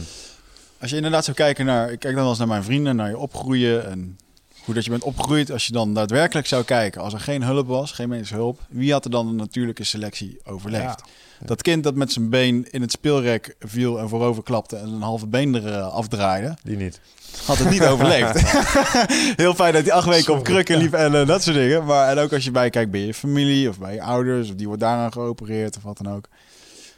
[0.79, 1.91] Als je inderdaad zou kijken naar...
[1.91, 4.17] Ik kijk dan wel eens naar mijn vrienden, naar je opgroeien en
[4.65, 5.51] hoe dat je bent opgegroeid.
[5.51, 8.91] Als je dan daadwerkelijk zou kijken, als er geen hulp was, geen medische hulp, wie
[8.91, 11.03] had er dan de natuurlijke selectie overleefd?
[11.39, 11.45] Ja.
[11.45, 15.01] Dat kind dat met zijn been in het speelrek viel en voorover klapte en een
[15.01, 16.99] halve been er eh, afdraaide, Die niet.
[17.45, 18.41] Had het niet overleefd.
[19.41, 21.85] Heel fijn dat hij acht weken op krukken liep en eh, dat soort dingen.
[21.85, 24.67] Maar en ook als je bijkijkt bij je familie of bij je ouders, of die
[24.67, 26.27] wordt daaraan geopereerd of wat dan ook.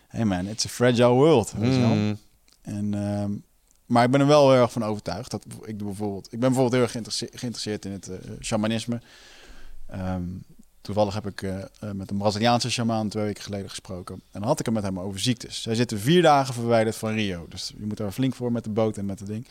[0.07, 1.53] Hey man, it's a fragile world.
[1.57, 1.89] Weet je wel?
[1.89, 2.17] Hmm.
[2.61, 3.31] En, ehm,
[3.85, 5.31] maar ik ben er wel heel erg van overtuigd.
[5.31, 6.25] Dat ik doe bijvoorbeeld.
[6.25, 9.01] Ik ben bijvoorbeeld heel erg geïnteresse- geïnteresseerd in het eh, shamanisme.
[9.87, 10.21] Ehm,
[10.81, 11.55] toevallig heb ik eh,
[11.93, 14.15] met een Braziliaanse shamaan twee weken geleden gesproken.
[14.15, 15.61] En dan had ik het met hem over ziektes.
[15.61, 17.45] Zij zitten vier dagen verwijderd van Rio.
[17.49, 19.47] Dus je moet daar flink voor met de boot en met het ding.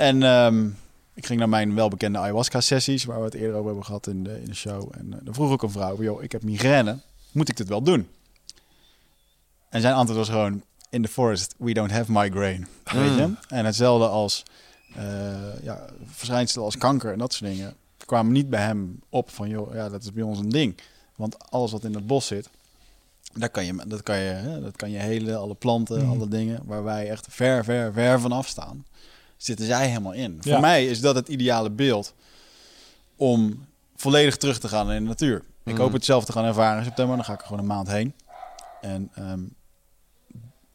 [0.00, 0.66] En ehm,
[1.14, 4.40] ik ging naar mijn welbekende ayahuasca-sessies, waar we het eerder over hebben gehad in de,
[4.40, 4.92] in de show.
[4.98, 6.98] En eh, dan vroeg ik een vrouw, joh, ik heb migraine.
[7.32, 8.08] Moet ik dit wel doen?
[9.68, 12.66] En zijn antwoord was gewoon, in the forest, we don't have migraine.
[12.92, 13.32] Weet je?
[13.48, 14.42] En hetzelfde als
[14.94, 17.74] eh, ja, verschijnselen als kanker en dat soort dingen
[18.06, 20.74] kwamen niet bij hem op van, joh, ja, dat is bij ons een ding.
[21.16, 22.48] Want alles wat in het bos zit,
[23.32, 26.10] daar kan je, dat kan je, hè, dat kan je helen, alle planten, Mhm.
[26.10, 28.84] alle dingen waar wij echt ver, ver, ver van afstaan,
[29.42, 30.38] zitten zij helemaal in.
[30.40, 30.52] Ja.
[30.52, 32.14] Voor mij is dat het ideale beeld
[33.16, 35.36] om volledig terug te gaan in de natuur.
[35.64, 35.80] Ik Mhm.
[35.80, 37.16] hoop het zelf te gaan ervaren in september.
[37.16, 38.14] Dan ga ik er gewoon een maand heen.
[38.80, 39.40] En ehm,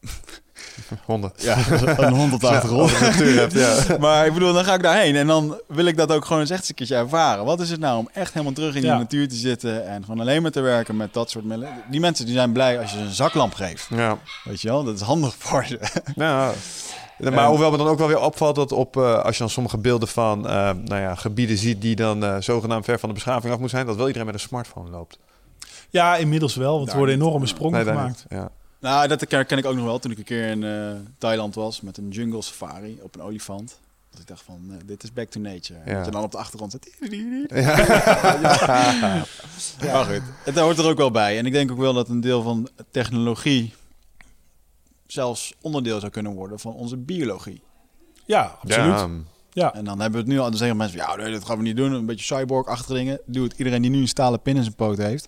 [1.06, 1.32] Honden.
[1.38, 1.58] ja,
[1.98, 2.92] een hond op de achtergrond.
[3.18, 3.48] Ja,
[3.88, 3.98] ja.
[4.00, 6.50] Maar ik bedoel, dan ga ik daarheen en dan wil ik dat ook gewoon eens
[6.50, 7.46] echt eens een keertje ervaren.
[7.46, 8.98] Wat is het nou om echt helemaal terug in die Ja.
[8.98, 11.74] natuur te zitten en gewoon alleen maar te werken met dat soort middelen?
[11.90, 13.88] Die mensen die zijn blij als je ze een zaklamp geeft.
[13.90, 14.18] Ja.
[14.44, 15.80] Weet je wel, dat is handig voor ze.
[16.16, 16.52] Ja.
[17.20, 19.78] Maar hoewel me dan ook wel weer opvalt dat op, eh, als je dan sommige
[19.78, 23.54] beelden van eh, nou ja, gebieden ziet die dan eh, zogenaamd ver van de beschaving
[23.54, 25.20] af moeten zijn, dat wel iedereen met een smartphone loopt.
[25.90, 28.26] Ja, inmiddels wel, want er worden enorme sprongen Nee, daar gemaakt.
[28.30, 28.40] niet.
[28.40, 28.50] Ja.
[28.80, 31.82] Nou, dat ken ik ook nog wel toen ik een keer in eh, Thailand was
[31.82, 33.80] met een jungle safari op een olifant.
[34.12, 35.80] Dat ik dacht van, dit is back to nature.
[35.86, 35.94] Ja.
[35.96, 36.96] Dat je dan op de achtergrond zit.
[39.82, 39.94] Ja.
[39.94, 41.38] Maar goed, het hoort er ook wel bij.
[41.38, 43.74] En ik denk ook wel dat een deel van technologie
[45.08, 47.62] zelfs onderdeel zou kunnen worden van onze biologie.
[48.26, 49.00] Ja, absoluut.
[49.00, 49.10] Ja.
[49.52, 51.58] Ja, En dan hebben we het nu al, dan zeggen mensen, ja, nee, dat gaan
[51.58, 51.92] we niet doen.
[51.94, 53.20] Een beetje cyborg-achtige dingen.
[53.26, 53.54] Doe het.
[53.58, 55.28] Iedereen die nu een stalen pin in zijn poot heeft,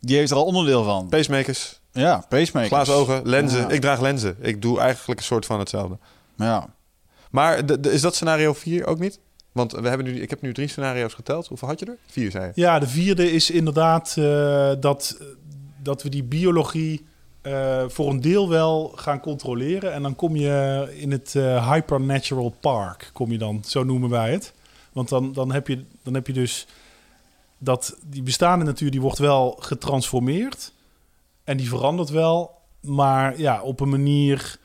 [0.00, 1.08] die heeft er al onderdeel van.
[1.08, 2.68] Pacemakers, Ja, pacemakers.
[2.72, 3.60] glazen ogen, lenzen.
[3.60, 3.68] Ja.
[3.68, 4.36] Ik draag lenzen.
[4.40, 5.98] Ik doe eigenlijk een soort van hetzelfde.
[6.36, 6.74] Ja.
[7.30, 9.18] Maar de, de- is dat scenario 4 ook niet?
[9.52, 11.46] Want we hebben nu, ik heb nu drie scenario's geteld.
[11.46, 11.96] Hoeveel had je er?
[12.06, 12.52] Vier, zei je.
[12.54, 15.18] ja de vierde is inderdaad eh, dat,
[15.82, 17.06] dat we die biologie
[17.42, 19.92] eh, voor een deel wel gaan controleren.
[19.92, 24.32] En dan kom je in het eh, Hypernatural Park, kom je dan, zo noemen wij
[24.32, 24.54] het.
[24.92, 26.66] Want dan, dan, heb, je, dan heb je dus
[27.58, 30.72] dat die bestaande natuur die wordt wel getransformeerd.
[31.44, 32.50] En die verandert wel,
[32.80, 34.58] maar ja, op een manier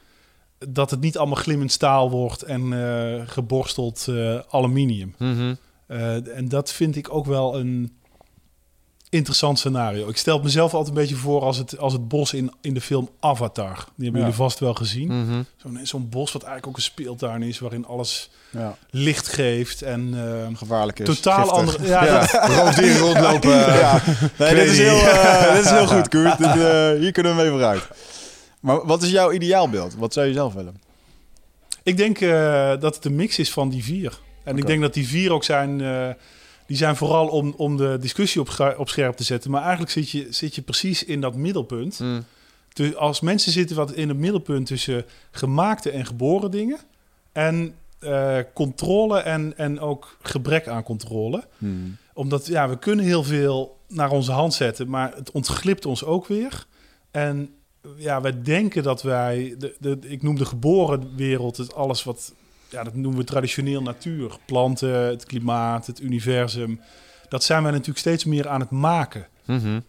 [0.57, 4.07] dat het niet allemaal glimmend staal wordt en eh, geborsteld
[4.49, 5.15] aluminium.
[5.87, 7.97] Eh, en dat vind ik ook wel een
[9.15, 10.07] interessant scenario.
[10.09, 12.73] Ik stel het mezelf altijd een beetje voor als het, als het bos in, in
[12.73, 13.75] de film Avatar.
[13.75, 14.19] Die hebben Ja.
[14.19, 15.07] jullie vast wel gezien.
[15.07, 15.41] Mhm.
[15.57, 17.59] Zo'n zo'n bos wat eigenlijk ook een speeltuin is...
[17.59, 18.77] waarin alles ja.
[18.89, 20.13] licht geeft en...
[20.51, 21.05] eh, Gevaarlijk is.
[21.05, 21.57] totaal giftig.
[21.57, 21.87] andere...
[21.87, 23.51] Ja, Ja, dat- rondlopen.
[23.57, 24.01] ja.
[24.37, 26.37] Nee, dit is, heel, eh, dit is heel goed, Koert.
[26.37, 27.87] Dit, eh, hier kunnen we mee vooruit.
[28.59, 29.95] Maar wat is jouw ideaalbeeld?
[29.95, 30.81] Wat zou je zelf willen?
[31.83, 34.19] Ik denk eh, dat het een mix is van die vier.
[34.43, 35.81] En ik denk dat die vier ook zijn...
[36.67, 39.51] die zijn vooral om, om de discussie op, op scherp te zetten.
[39.51, 41.99] Maar eigenlijk zit je, zit je precies in dat middelpunt.
[41.99, 42.23] Mm.
[42.73, 46.79] Dus als mensen zitten wat in het middelpunt tussen gemaakte en geboren dingen
[47.31, 51.43] en eh, controle en, en ook gebrek aan controle.
[52.13, 56.27] Omdat ja, we kunnen heel veel naar onze hand zetten, maar het ontglipt ons ook
[56.27, 56.65] weer.
[57.11, 57.49] En
[57.97, 62.33] ja, wij denken dat wij, de, de, ik noem de geboren wereld, het alles wat,
[62.75, 64.37] ja, dat noemen we traditioneel natuur.
[64.45, 66.79] Planten, het klimaat, het universum.
[67.29, 69.27] Dat zijn wij natuurlijk steeds meer aan het maken.
[69.45, 69.79] Mhm.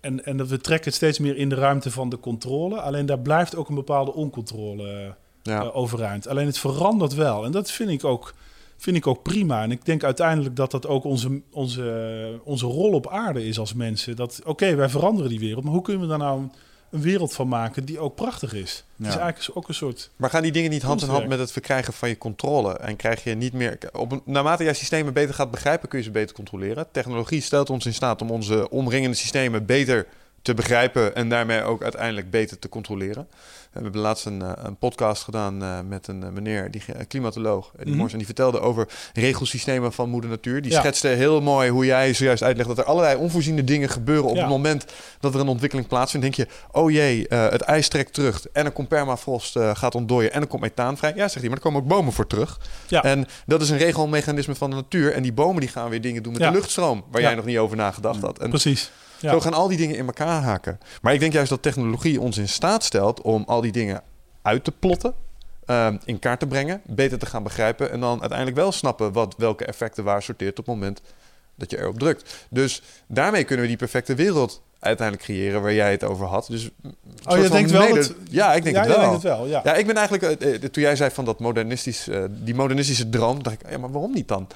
[0.00, 2.80] En, en dat we trekken het steeds meer in de ruimte van de controle.
[2.80, 5.10] Alleen daar blijft ook een bepaalde oncontrole eh,
[5.42, 5.60] Ja.
[5.62, 6.28] overeind.
[6.28, 7.44] Alleen het verandert wel.
[7.44, 8.34] En dat vind ik ook,
[8.76, 9.62] vind ik ook prima.
[9.62, 13.74] En ik denk uiteindelijk dat dat ook onze, onze, onze rol op aarde is als
[13.74, 14.16] mensen.
[14.16, 15.64] Dat oké, wij veranderen die wereld.
[15.64, 16.48] Maar hoe kunnen we daar nou
[16.94, 18.84] een, wereld van maken die ook prachtig is?
[18.96, 20.10] Het is eigenlijk ook een soort...
[20.16, 22.76] Maar gaan die dingen niet hand in hand met het verkrijgen van je controle?
[22.76, 23.78] En krijg je niet meer.
[23.92, 26.86] Op, een- naarmate jij systemen beter gaat begrijpen, kun je ze beter controleren.
[26.90, 30.06] Technologie stelt ons in staat om onze omringende systemen beter
[30.44, 33.28] te begrijpen en daarmee ook uiteindelijk beter te controleren.
[33.72, 37.06] We hebben laatst een, eh, een podcast gedaan eh, met een eh, meneer, die een
[37.06, 37.94] klimatoloog, die.
[37.94, 40.62] Mors, en die vertelde over regelsystemen van moeder natuur.
[40.62, 40.78] Die Ja.
[40.78, 44.40] schetste heel mooi hoe jij zojuist uitlegt dat er allerlei onvoorziene dingen gebeuren op Ja.
[44.40, 44.84] het moment
[45.20, 46.26] dat er een ontwikkeling plaatsvindt.
[46.36, 50.40] Denk je, oh jee, het ijs trekt terug en er komt permafrost gaat ontdooien en
[50.40, 51.12] er komt methaan vrij.
[51.14, 52.60] Ja, zegt hij, maar er komen ook bomen voor terug.
[52.88, 53.02] Ja.
[53.02, 55.12] En dat is een regelmechanisme van de natuur.
[55.12, 57.58] En die bomen die gaan weer dingen doen met de luchtstroom, waar jij nog niet
[57.58, 58.38] over nagedacht had.
[58.38, 58.90] En Precies.
[59.24, 59.30] Ja.
[59.30, 60.78] zo gaan al die dingen in elkaar haken.
[61.02, 64.02] Maar ik denk juist dat technologie ons in staat stelt om al die dingen
[64.42, 65.14] uit te plotten.
[65.66, 69.34] ehm, in kaart te brengen, beter te gaan begrijpen en dan uiteindelijk wel snappen wat
[69.38, 71.00] welke effecten waar sorteert op het moment
[71.54, 72.46] dat je erop drukt.
[72.50, 76.46] Dus daarmee kunnen we die perfecte wereld uiteindelijk creëren waar jij het over had.
[76.50, 76.70] Dus
[77.26, 78.14] Oh, je denkt wel dat...
[78.30, 79.00] Ja, ik denk ja, het wel.
[79.00, 79.60] denkt het wel, ja.
[79.64, 83.08] Ja, ik ben eigenlijk, eh, eh, toen jij zei van dat modernistisch, eh, die modernistische
[83.08, 84.46] droom, dacht ik, ja, maar waarom niet dan?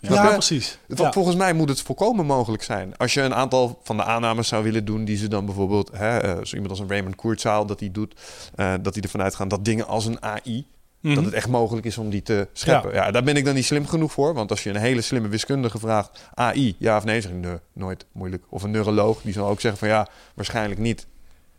[0.00, 0.78] Ja, precies.
[0.88, 1.12] Het- Ja.
[1.12, 2.96] Volgens mij moet het volkomen mogelijk zijn.
[2.96, 6.18] Als je een aantal van de aannames zou willen doen, die ze dan bijvoorbeeld, hè,
[6.18, 8.14] eh, zo iemand als een Raymond Kurzweil, dat hij doet,
[8.54, 10.66] eh, dat hij ervan uitgaan dat dingen als een AI,
[11.00, 11.14] Mhm.
[11.14, 12.92] dat het echt mogelijk is om die te scheppen.
[12.94, 13.10] Ja.
[13.10, 15.78] daar ben ik dan niet slim genoeg voor, want als je een hele slimme wiskundige
[15.78, 18.44] vraagt, AI, ja of nee, zeg ik nee, nooit, moeilijk.
[18.48, 21.06] Of een neuroloog, die zal ook zeggen van ja, waarschijnlijk niet.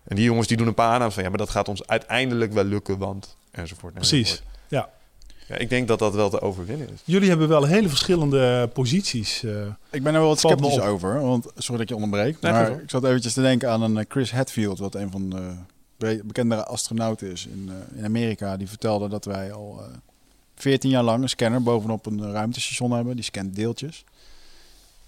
[0.03, 2.53] En die jongens die doen een paar aannames van ja, maar dat gaat ons uiteindelijk
[2.53, 3.93] wel lukken, want enzovoort.
[3.93, 4.29] Precies.
[4.29, 4.47] enzovoort.
[4.67, 4.89] Ja.
[5.49, 6.99] Ja, ik denk dat dat wel te overwinnen is.
[7.03, 9.43] Jullie hebben wel hele verschillende posities.
[9.43, 9.51] eh.
[9.91, 10.81] Ik ben er wel wat sceptisch op.
[10.81, 12.41] over, want sorry dat ik je onderbreek.
[12.41, 15.29] Nee, maar ik zat eventjes te denken aan een eh, Chris Hadfield, wat een van
[15.29, 15.51] de
[15.97, 18.57] be- bekendere astronauten is in, eh, in Amerika.
[18.57, 19.85] Die vertelde dat wij al eh,
[20.55, 23.15] 14 jaar lang een scanner bovenop een ruimtestation hebben.
[23.15, 24.03] Die scant deeltjes.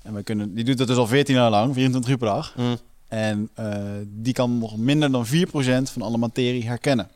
[0.01, 2.53] En wij kunnen, die doet dat dus al 14 jaar lang, 24 uur per dag.
[2.57, 2.77] Mm.
[3.07, 3.75] En eh,
[4.07, 5.29] die kan nog minder dan 4%
[5.91, 7.07] van alle materie herkennen.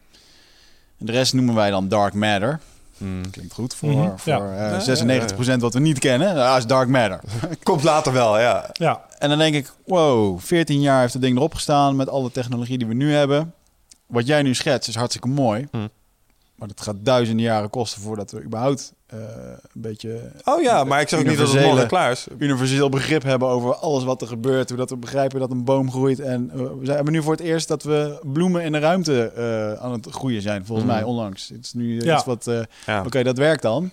[0.98, 2.60] En de rest noemen wij dan dark matter.
[2.98, 3.32] Mm.
[3.32, 4.72] Klinkt goed voor, Mhm, voor ja.
[4.72, 6.36] eh, Ja, 96% wat we niet kennen.
[6.36, 7.20] Dat is dark matter.
[7.64, 8.70] Komt later wel, ja.
[8.74, 12.32] Ja, En dan denk ik, wow, 14 jaar heeft het ding erop gestaan met alle
[12.32, 13.54] technologie die we nu hebben.
[14.06, 15.68] Wat jij nu schetst is hartstikke mooi.
[15.72, 15.88] Hm.
[16.56, 19.18] Maar dat gaat duizenden jaren kosten voordat we überhaupt eh,
[19.74, 22.28] een beetje Oh ja, maar ik zeg ook niet dat het morgen klaar is.
[22.38, 24.70] universeel begrip hebben over alles wat er gebeurt.
[24.70, 26.20] Hoe dat we begrijpen dat een boom groeit.
[26.20, 29.92] En we hebben nu voor het eerst dat we bloemen in de ruimte eh, aan
[29.92, 30.66] het groeien zijn.
[30.66, 30.96] Volgens Mhm.
[30.98, 31.50] mij onlangs.
[31.50, 32.16] Het is nu Ja.
[32.16, 32.48] iets wat...
[32.48, 33.04] eh, Ja.
[33.06, 33.92] Oké, dat werkt dan.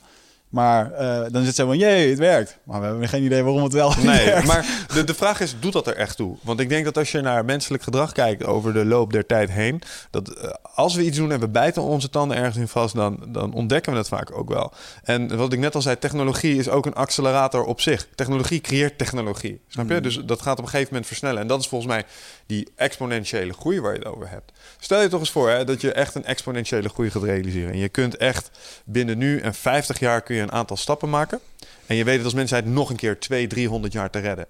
[0.52, 2.58] Maar eh, dan het zo van, jee, het werkt.
[2.64, 4.46] Maar we hebben geen idee waarom het wel Nee, werkt.
[4.46, 6.36] maar de, de vraag is, doet dat er echt toe?
[6.42, 9.50] Want ik denk dat als je naar menselijk gedrag kijkt over de loop der tijd
[9.50, 12.94] heen, dat eh, als we iets doen en we bijten onze tanden ergens in vast,
[12.94, 14.72] dan, dan ontdekken we het vaak ook wel.
[15.02, 18.08] En wat ik net al zei, technologie is ook een accelerator op zich.
[18.14, 19.94] Technologie creëert technologie, snap je?
[19.94, 20.02] Mm.
[20.02, 21.40] Dus dat gaat op een gegeven moment versnellen.
[21.40, 22.04] En dat is volgens mij
[22.52, 24.52] die exponentiële groei waar je het over hebt.
[24.78, 27.72] Stel je toch eens voor hè, dat je echt een exponentiële groei gaat realiseren.
[27.72, 28.50] En je kunt echt
[28.84, 31.40] binnen nu en 50 jaar kun je een aantal stappen maken.
[31.86, 34.46] En je weet het als mensheid nog een keer 200, 300 jaar te redden.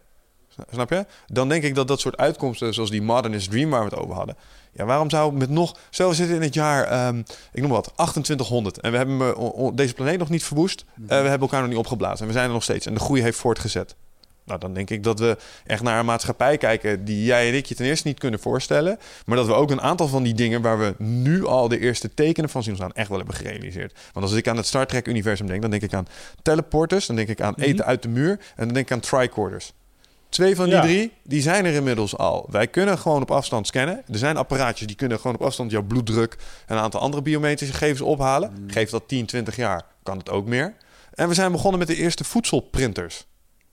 [0.72, 1.06] Snap je?
[1.26, 4.14] Dan denk ik dat dat soort uitkomsten, zoals die Modernist Dream waar we het over
[4.14, 4.36] hadden.
[4.72, 5.76] Ja, waarom zou met nog...
[5.90, 7.22] Stel, we zitten in het jaar, ehm,
[7.52, 8.80] ik noem wat, 2800.
[8.80, 10.84] En we hebben deze planeet nog niet verwoest.
[10.94, 12.20] Eh, we hebben elkaar nog niet opgeblazen.
[12.20, 12.86] En we zijn er nog steeds.
[12.86, 13.94] En de groei heeft voortgezet.
[14.44, 15.36] Nou, dan denk ik dat we
[15.66, 17.04] echt naar een maatschappij kijken...
[17.04, 18.98] die jij en ik je ten eerste niet kunnen voorstellen.
[19.26, 20.62] Maar dat we ook een aantal van die dingen...
[20.62, 22.94] waar we nu al de eerste tekenen van zien ontstaan...
[22.94, 23.98] echt wel hebben gerealiseerd.
[24.12, 25.62] Want als ik aan het Star Trek-universum denk...
[25.62, 26.06] dan denk ik aan
[26.42, 27.06] teleporters.
[27.06, 28.30] Dan denk ik aan eten uit de muur.
[28.30, 29.72] En dan denk ik aan tricorders.
[30.28, 30.80] Twee van die Ja.
[30.80, 32.46] drie, die zijn er inmiddels al.
[32.50, 34.02] Wij kunnen gewoon op afstand scannen.
[34.12, 36.36] Er zijn apparaatjes die kunnen gewoon op afstand jouw bloeddruk
[36.66, 38.52] en een aantal andere biometrische gegevens ophalen.
[38.66, 40.74] Geef dat 10, 20 jaar, kan het ook meer.
[41.14, 43.26] En we zijn begonnen met de eerste voedselprinters.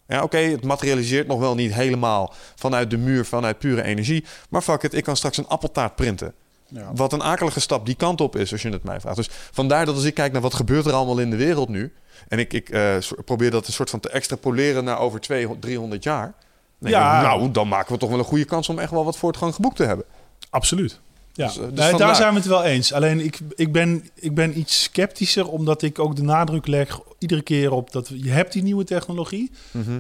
[0.10, 4.26] Ja, oké, het materialiseert nog wel niet helemaal vanuit de muur, vanuit pure energie.
[4.50, 6.34] Maar fuck it, ik kan straks een appeltaart printen.
[6.68, 6.92] Ja.
[6.96, 9.16] Wat een akelige stap die kant op is, als je het mij vraagt.
[9.16, 11.94] Dus vandaar dat als ik kijk naar wat gebeurt er allemaal in de wereld nu...
[12.28, 12.96] en ik, ik eh,
[13.26, 16.34] probeer dat een soort van te extrapoleren naar over 200, 300 jaar...
[16.80, 19.76] Nou, dan maken we toch wel een goede kans om echt wel wat voortgang geboekt
[19.76, 20.06] te hebben.
[20.50, 21.00] absoluut.
[21.34, 22.94] Ja, Dus, eh, dus nee, daar zijn we het wel eens.
[22.94, 27.42] Alleen ik, ik, ben, ik ben iets sceptischer, omdat ik ook de nadruk leg iedere
[27.42, 29.52] keer op dat je hebt die nieuwe technologie.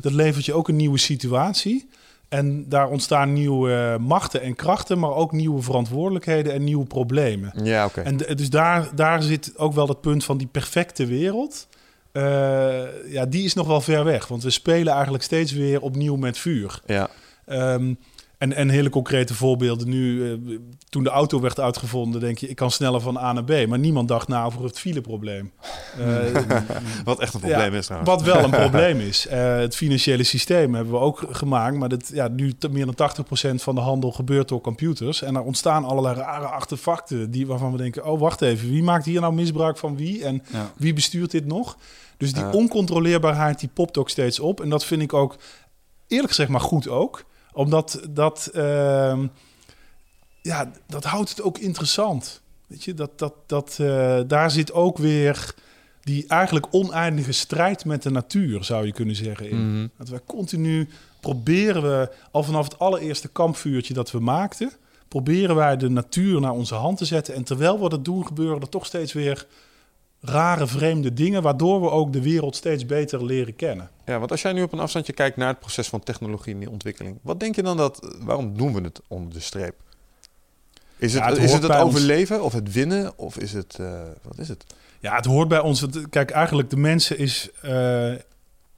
[0.01, 1.89] Dat levert je ook een nieuwe situatie.
[2.30, 7.51] En daar ontstaan nieuwe eh, machten en krachten, maar ook nieuwe verantwoordelijkheden en nieuwe problemen.
[7.63, 8.01] Ja, oké.
[8.01, 11.67] En d- dus daar, daar zit ook wel het punt van die perfecte wereld.
[12.11, 14.27] Eh, ja, die is nog wel ver weg.
[14.27, 16.80] Want we spelen eigenlijk steeds weer opnieuw met vuur.
[16.86, 17.09] Ja.
[17.45, 17.93] Ehm,
[18.39, 20.31] en, en hele concrete voorbeelden nu.
[20.31, 20.57] eh,
[20.89, 23.67] toen de auto werd uitgevonden, denk je, ik kan sneller van A naar B.
[23.67, 25.51] Maar niemand dacht na over het fileprobleem.
[25.99, 26.61] Eh,
[27.03, 28.11] Wat echt een probleem ja, is trouwens.
[28.11, 29.27] Wat wel een probleem is.
[29.27, 31.77] Eh, het financiële systeem hebben we ook gemaakt.
[31.77, 33.11] Maar dat, ja, nu meer dan
[33.51, 35.21] 80% van de handel gebeurt door computers.
[35.21, 38.05] En er ontstaan allerlei rare artefacten die, waarvan we denken...
[38.05, 40.23] oh, wacht even, wie maakt hier nou misbruik van wie?
[40.23, 40.71] En Ja.
[40.77, 41.77] wie bestuurt dit nog?
[42.17, 44.61] Dus die oncontroleerbaarheid die popt ook steeds op.
[44.61, 45.35] En dat vind ik ook,
[46.07, 47.23] eerlijk gezegd, maar goed ook.
[47.53, 48.49] Omdat dat...
[48.53, 49.27] ehm,
[50.41, 52.41] ja, dat houdt het ook interessant.
[52.67, 55.53] Weet je, dat, dat, dat, eh, daar zit ook weer
[56.01, 59.49] die eigenlijk oneindige strijd met de natuur, zou je kunnen zeggen.
[59.49, 59.71] In.
[59.71, 59.87] Mhm.
[59.97, 60.89] Dat wij continu
[61.19, 64.71] proberen we, al vanaf het allereerste kampvuurtje dat we maakten,
[65.07, 67.35] proberen wij de natuur naar onze hand te zetten.
[67.35, 69.47] En terwijl we dat doen, gebeuren er toch steeds weer
[70.22, 73.89] rare, vreemde dingen, waardoor we ook de wereld steeds beter leren kennen.
[74.05, 76.59] Ja, want als jij nu op een afstandje kijkt naar het proces van technologie en
[76.59, 79.76] die ontwikkeling, wat denk je dan dat, waarom doen we het onder de streep?
[80.97, 81.82] Is het Ja, het is het, het ons.
[81.82, 84.65] overleven of het winnen of is het, eh, wat is het?
[84.99, 85.82] Ja, het hoort bij ons.
[85.82, 88.11] Want, Kijk, eigenlijk de mensen is eh,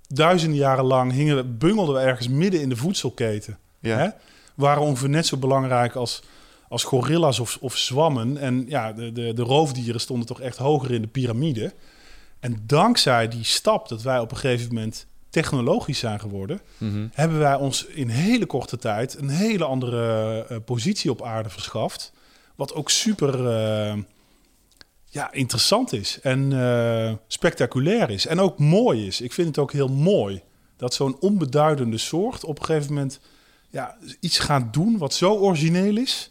[0.08, 3.58] duizenden jaren lang hingen, bungelden we ergens midden in de voedselketen.
[3.80, 3.98] Ja.
[3.98, 4.10] Hè?
[4.56, 6.24] Waren ongeveer net zo belangrijk als,
[6.72, 8.38] als gorilla's of, of zwammen.
[8.38, 11.74] En ja, de, de, de roofdieren stonden toch echt hoger in de piramide.
[12.40, 17.08] En dankzij die stap dat wij op een gegeven moment technologisch zijn geworden, Mhm.
[17.14, 22.12] hebben wij ons in hele korte tijd een hele andere eh, positie op aarde verschaft.
[22.56, 23.98] Wat ook super eh,
[25.06, 28.26] ja, interessant is en eh, spectaculair is.
[28.28, 29.22] En ook mooi is.
[29.22, 30.42] Ik vind het ook heel mooi
[30.78, 33.20] dat zo'n onbeduidende soort op een gegeven moment
[33.70, 36.31] ja, iets gaat doen wat zo origineel is.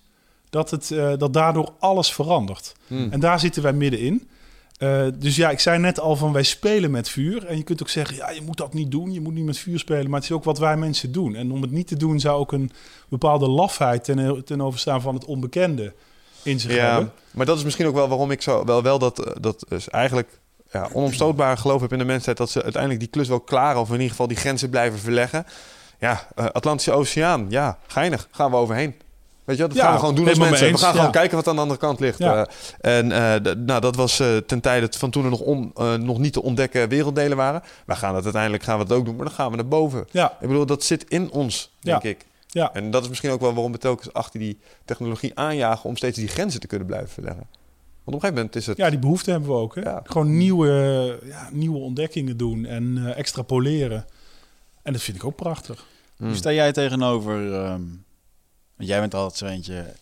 [0.50, 2.74] Dat, het, eh, dat daardoor alles verandert.
[2.86, 3.12] Hmm.
[3.12, 4.28] En daar zitten wij middenin.
[4.78, 7.46] Eh, dus ja, ik zei net al van wij spelen met vuur.
[7.46, 9.12] En je kunt ook zeggen, ja, je moet dat niet doen.
[9.12, 10.10] Je moet niet met vuur spelen.
[10.10, 11.34] Maar het is ook wat wij mensen doen.
[11.34, 12.70] En om het niet te doen zou ook een
[13.08, 15.92] bepaalde lafheid ten, ten overstaan van het onbekende
[16.42, 17.12] in zich Ja, hebben.
[17.30, 19.88] maar dat is misschien ook wel waarom ik zo wel, wel dat, eh, dat is
[19.88, 20.38] eigenlijk
[20.72, 23.88] ja, onomstootbare geloof heb in de mensheid dat ze uiteindelijk die klus wel klaren of
[23.88, 25.46] in ieder geval die grenzen blijven verleggen.
[25.98, 28.94] Ja, uh, Atlantische Oceaan, ja, geinig, gaan we overheen.
[29.44, 30.72] Weet je, dat Ja, gaan we gewoon doen als mensen.
[30.72, 32.18] We gaan gewoon kijken wat aan de andere kant ligt.
[32.18, 32.46] Ja.
[32.80, 35.94] Eh, en eh, nou, dat was eh, ten tijde van toen er nog, on, eh,
[35.94, 37.62] nog niet te ontdekken werelddelen waren.
[37.86, 40.06] Maar gaan het uiteindelijk gaan we het ook doen, maar dan gaan we naar boven.
[40.10, 42.08] Ja, Ik bedoel, dat zit in ons, denk Ja.
[42.08, 42.26] ik.
[42.46, 42.72] ja.
[42.74, 46.18] En dat is misschien ook wel waarom we telkens achter die technologie aanjagen om steeds
[46.18, 47.46] die grenzen te kunnen blijven verleggen.
[47.50, 47.52] Want
[48.04, 48.76] op een gegeven moment is het.
[48.76, 49.74] ja, die behoefte hebben we ook.
[49.74, 49.80] Hè?
[49.80, 50.00] Ja.
[50.04, 54.06] Gewoon nieuwe, ja, nieuwe ontdekkingen doen en eh, extrapoleren.
[54.82, 55.84] En dat vind ik ook prachtig.
[56.16, 56.26] Hmm.
[56.26, 57.54] Hoe sta jij tegenover...
[57.54, 57.80] ehm,
[58.80, 59.92] want jij bent altijd zo eentje...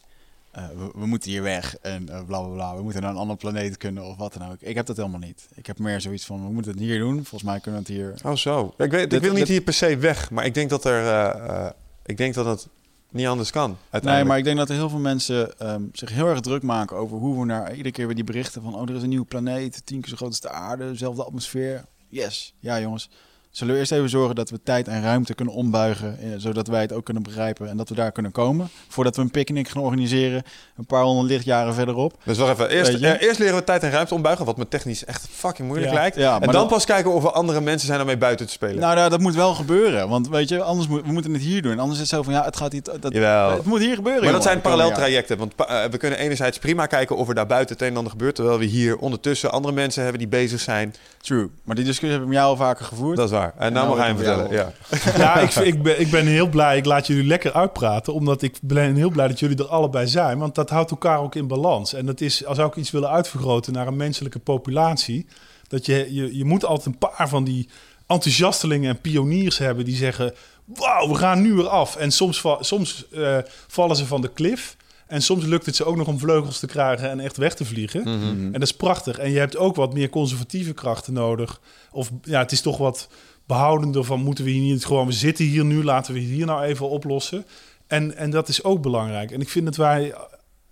[0.50, 2.76] eh, we, we moeten hier weg en eh, bla bla bla.
[2.76, 4.56] We moeten naar een andere planeet kunnen of wat dan ook.
[4.60, 5.48] Ik heb dat helemaal niet.
[5.54, 7.14] Ik heb meer zoiets van, we moeten het hier doen.
[7.14, 8.30] Volgens mij kunnen we het hier...
[8.30, 8.74] Oh, zo.
[8.78, 11.06] Ik, weet, ik wil niet dit- hier per se weg, maar ik denk dat er.
[11.06, 11.70] eh,
[12.04, 12.68] ik denk dat het
[13.10, 13.76] niet anders kan.
[14.02, 16.96] Nee, maar ik denk dat er heel veel mensen ehm, zich heel erg druk maken
[16.96, 19.24] over hoe we naar iedere keer weer die berichten van oh, er is een nieuwe
[19.26, 21.84] planeet, tien keer zo groot als de aarde, dezelfde atmosfeer.
[22.08, 23.10] Yes, ja jongens.
[23.58, 26.80] Zullen we eerst even zorgen dat we tijd en ruimte kunnen ombuigen, eh, zodat wij
[26.80, 29.82] het ook kunnen begrijpen en dat we daar kunnen komen, voordat we een picknick gaan
[29.82, 30.42] organiseren,
[30.76, 32.14] een paar honderd lichtjaren verderop.
[32.24, 32.68] Dus wacht even.
[32.70, 35.92] Eerst, eh, eerst leren we tijd en ruimte ombuigen, wat me technisch echt fucking moeilijk
[35.92, 35.98] Ja.
[35.98, 36.16] lijkt.
[36.16, 38.52] Ja, en dan dat- pas kijken of er andere mensen zijn om mee buiten te
[38.52, 38.78] spelen.
[38.78, 41.62] Nou, nou, dat moet wel gebeuren, want weet je, anders moet, we moeten het hier
[41.62, 41.78] doen.
[41.78, 43.50] Anders is het zo van ja, het gaat niet, dat, Jawel.
[43.50, 44.22] het moet hier gebeuren.
[44.22, 45.38] Maar dat zijn jongen, komende paralleltrajecten.
[45.38, 48.12] Want eh, we kunnen enerzijds prima kijken of er daar buiten het een en ander
[48.12, 48.34] gebeurt.
[48.34, 50.94] Terwijl we hier ondertussen andere mensen hebben die bezig zijn.
[51.20, 53.16] True, maar die discussie heb ik met jou al vaker gevoerd.
[53.16, 53.47] Dat is waar.
[53.56, 54.52] En nou Nou, mag hij hem ik- vertellen.
[54.52, 54.72] Ja.
[55.16, 56.76] Ja, ik, ik, ben, ik ben heel blij.
[56.76, 58.14] Ik laat jullie lekker uitpraten.
[58.14, 60.38] Omdat ik ben heel blij dat jullie er allebei zijn.
[60.38, 61.92] Want dat houdt elkaar ook in balans.
[61.92, 65.26] En dat is, als ik iets willen uitvergroten naar een menselijke populatie.
[65.68, 67.68] Dat je, je, je moet altijd een paar van die
[68.06, 70.34] enthousiastelingen en pioniers hebben die zeggen:
[70.64, 71.96] Wauw, we gaan nu weer af.
[71.96, 74.76] En soms, va- soms eh, vallen ze van de klif.
[75.06, 77.64] En soms lukt het ze ook nog om vleugels te krijgen en echt weg te
[77.64, 78.00] vliegen.
[78.00, 78.44] Mhm.
[78.44, 79.18] En dat is prachtig.
[79.18, 81.60] En je hebt ook wat meer conservatieve krachten nodig.
[81.92, 83.08] Of ja, het is toch wat
[83.48, 86.62] behoudender van moeten we hier niet gewoon, we zitten hier nu, laten we hier nou
[86.62, 87.44] even oplossen.
[87.86, 89.30] En, en dat is ook belangrijk.
[89.30, 90.14] En ik vind dat wij,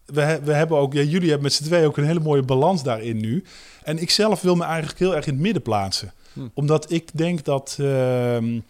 [0.05, 2.83] we, we hebben ook, ja, jullie hebben met z'n tweeën ook een hele mooie balans
[2.83, 3.45] daarin nu.
[3.83, 6.13] En ik zelf wil me eigenlijk heel erg in het midden plaatsen.
[6.33, 6.41] Hm.
[6.55, 8.61] Omdat ik denk dat, ehm,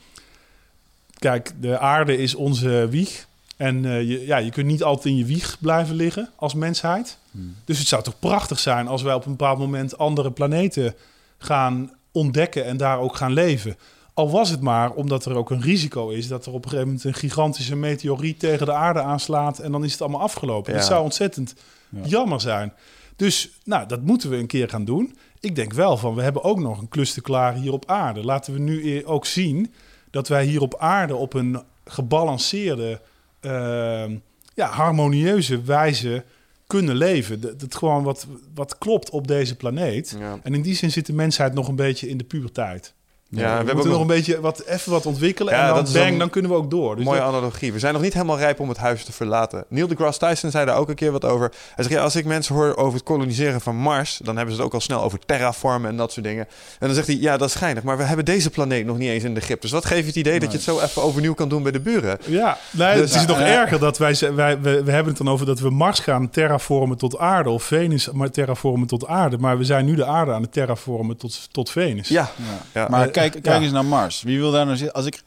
[1.18, 3.26] kijk, de aarde is onze wieg.
[3.56, 7.18] En eh, je, ja, je kunt niet altijd in je wieg blijven liggen als mensheid.
[7.64, 10.94] Dus het zou toch prachtig zijn als wij op een bepaald moment andere planeten
[11.38, 13.76] gaan ontdekken en daar ook gaan leven.
[14.16, 16.86] Al was het maar omdat er ook een risico is dat er op een gegeven
[16.86, 20.72] moment een gigantische meteoriet tegen de aarde aanslaat en dan is het allemaal afgelopen.
[20.72, 20.78] Ja.
[20.78, 21.54] Dat zou ontzettend
[21.88, 22.00] Ja.
[22.04, 22.72] jammer zijn.
[23.16, 25.16] Dus nou, dat moeten we een keer gaan doen.
[25.40, 28.24] Ik denk wel van, we hebben ook nog een klus te klaren hier op aarde.
[28.24, 29.72] Laten we nu e- ook zien
[30.10, 33.00] dat wij hier op aarde op een gebalanceerde,
[33.40, 34.16] ehm,
[34.54, 36.24] ja, harmonieuze wijze
[36.66, 37.40] kunnen leven.
[37.40, 40.16] Dat het gewoon wat, wat klopt op deze planeet.
[40.18, 40.38] Ja.
[40.42, 42.94] En in die zin zit de mensheid nog een beetje in de puberteit.
[43.28, 45.74] Ja, we we, hebben moeten nog nog een beetje wat, even wat ontwikkelen Ja, en
[45.74, 46.96] dan bang, dan- dan kunnen we ook door.
[46.96, 47.72] Dus Mooie dat- analogie.
[47.72, 49.64] We zijn nog niet helemaal rijp om het huis te verlaten.
[49.68, 51.48] Neil deGrasse Tyson zei daar ook een keer wat over.
[51.74, 54.20] Hij zegt, ja, als ik mensen hoor over het koloniseren van Mars...
[54.24, 56.46] dan hebben ze het ook al snel over terraformen en dat soort dingen.
[56.78, 57.82] En dan zegt hij, ja, dat is schijnig.
[57.82, 59.60] Maar we hebben deze planeet nog niet eens in de grip.
[59.60, 61.72] Dus wat geeft je het idee dat je het zo even overnieuw kan doen bij
[61.72, 62.18] de buren?
[62.26, 65.14] Ja, nee, Dus- het is nog Ja, erger dat wij, ze- wij we, we hebben
[65.14, 69.06] het dan over dat we Mars gaan terraformen tot aarde of Venus maar terraformen tot
[69.06, 72.08] aarde, maar we zijn nu de aarde aan het terraformen tot, tot Venus.
[72.08, 72.30] Ja,
[72.72, 72.80] Ja.
[72.80, 72.88] Ja.
[72.90, 73.62] Maar kijk, kijk ja.
[73.62, 74.22] eens naar Mars.
[74.22, 74.96] Wie wil daar nou zitten?
[74.96, 75.22] Als ik...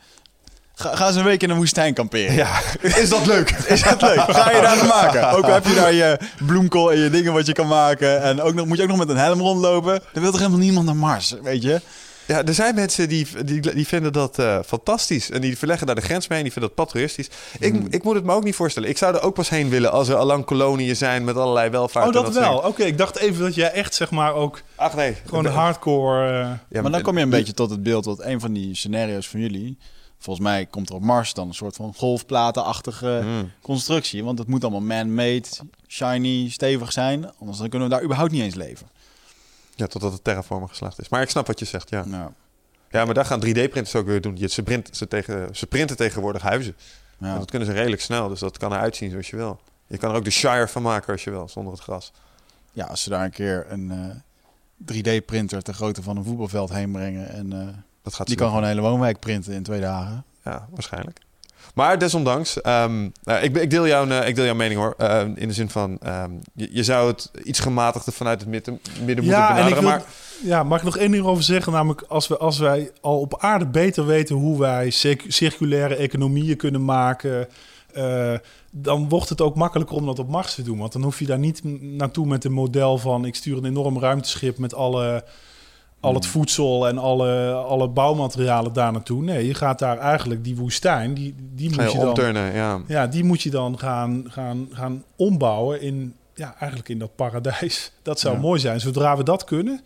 [0.76, 2.34] Ga, ga eens een week in een woestijn kamperen.
[2.34, 2.60] ja.
[3.04, 3.50] is dat leuk?
[3.76, 4.20] Is dat leuk?
[4.20, 5.32] Ga je daar maken?
[5.32, 8.22] Ook heb je daar je bloemkool en je dingen wat je kan maken.
[8.22, 10.02] En ook nog, moet je ook nog met een helm rondlopen.
[10.14, 11.82] Dan wil toch helemaal niemand naar Mars, weet je?
[12.30, 15.30] Ja, er zijn mensen die, die, die vinden dat eh, fantastisch.
[15.32, 17.30] En die verleggen daar de grens mee en die vinden dat patriotisch.
[17.60, 17.88] Ik, Hmm.
[17.90, 18.90] ik moet het me ook niet voorstellen.
[18.90, 22.08] Ik zou er ook pas heen willen als er allang koloniën zijn met allerlei welvaart.
[22.08, 22.58] Oh, dat wel.
[22.58, 25.16] Oké, ik dacht even dat jij echt zeg maar ook Ach nee.
[25.26, 26.28] gewoon de hardcore.
[26.42, 28.76] eh, Ja, maar dan kom je een beetje tot het beeld wat een van die
[28.76, 29.78] scenario's van jullie...
[30.22, 33.52] Volgens mij komt er op Mars dan een soort van golfplatenachtige Mm.
[33.62, 34.24] constructie.
[34.24, 35.44] Want het moet allemaal man-made,
[35.88, 37.32] shiny, stevig zijn.
[37.40, 38.88] Anders dan kunnen we daar überhaupt niet eens leven.
[39.80, 41.10] Ja, totdat het terraformen geslaagd is.
[41.10, 42.06] Maar ik snap wat je zegt, ja.
[42.06, 42.32] Nou,
[42.90, 44.38] Ja, maar daar gaan 3D-printers ook weer doen.
[44.50, 46.76] Ze, print, ze, tegen, ze printen tegenwoordig huizen.
[47.18, 47.32] ja.
[47.34, 49.60] En dat kunnen ze redelijk snel, dus dat kan eruit zien zoals je wil.
[49.88, 52.12] Je kan er ook de Shire van maken als je wil, zonder het gras.
[52.72, 56.92] ja, als ze daar een keer een eh, 3D-printer ter grootte van een voetbalveld heen
[56.92, 57.30] brengen...
[57.30, 57.68] en eh,
[58.02, 60.24] Dat gaat die kan gewoon een hele woonwijk printen in twee dagen.
[60.44, 61.20] Ja, waarschijnlijk.
[61.80, 64.94] Maar desondanks, ehm, nou, ik, ik, deel jouw, eh, ik deel jouw mening hoor.
[64.98, 68.80] Ehm, in de zin van, ehm, je, je zou het iets gematigder vanuit het midden,
[69.06, 69.80] midden moeten Ja, benaderen.
[69.80, 70.04] wil, Maar
[70.44, 71.74] ja, mag ik nog één ding over zeggen?
[71.74, 76.58] Namelijk, als, we, als wij al op aarde beter weten hoe wij cir- circulaire economieën
[76.58, 77.48] kunnen maken,
[77.94, 78.34] eh,
[78.72, 80.78] dan wordt het ook makkelijker om dat op Mars te doen.
[80.78, 84.00] Want dan hoef je daar niet naartoe met een model van: ik stuur een enorm
[84.00, 85.24] ruimteschip met alle,
[86.00, 89.24] al het voedsel en alle, alle bouwmaterialen daar naartoe.
[89.24, 92.82] Nee, je gaat daar eigenlijk die woestijn, die, die moet je je dan, omturnen, ja.
[92.88, 97.91] ja, die moet je dan gaan, gaan, gaan ombouwen in, ja, eigenlijk in dat paradijs.
[98.04, 98.41] Dat zou Ja.
[98.41, 98.80] mooi zijn.
[98.80, 99.82] Zodra we dat kunnen,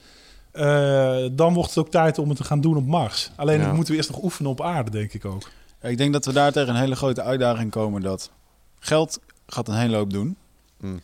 [0.52, 3.32] eh, dan wordt het ook tijd om het te gaan doen op Mars.
[3.36, 3.66] Alleen Ja.
[3.66, 5.50] dat moeten we eerst nog oefenen op aarde, denk ik ook.
[5.82, 8.32] Ik denk dat we daar tegen een hele grote uitdaging komen dat
[8.80, 10.38] geld gaat een hele hoop doen.
[10.80, 11.02] Mm.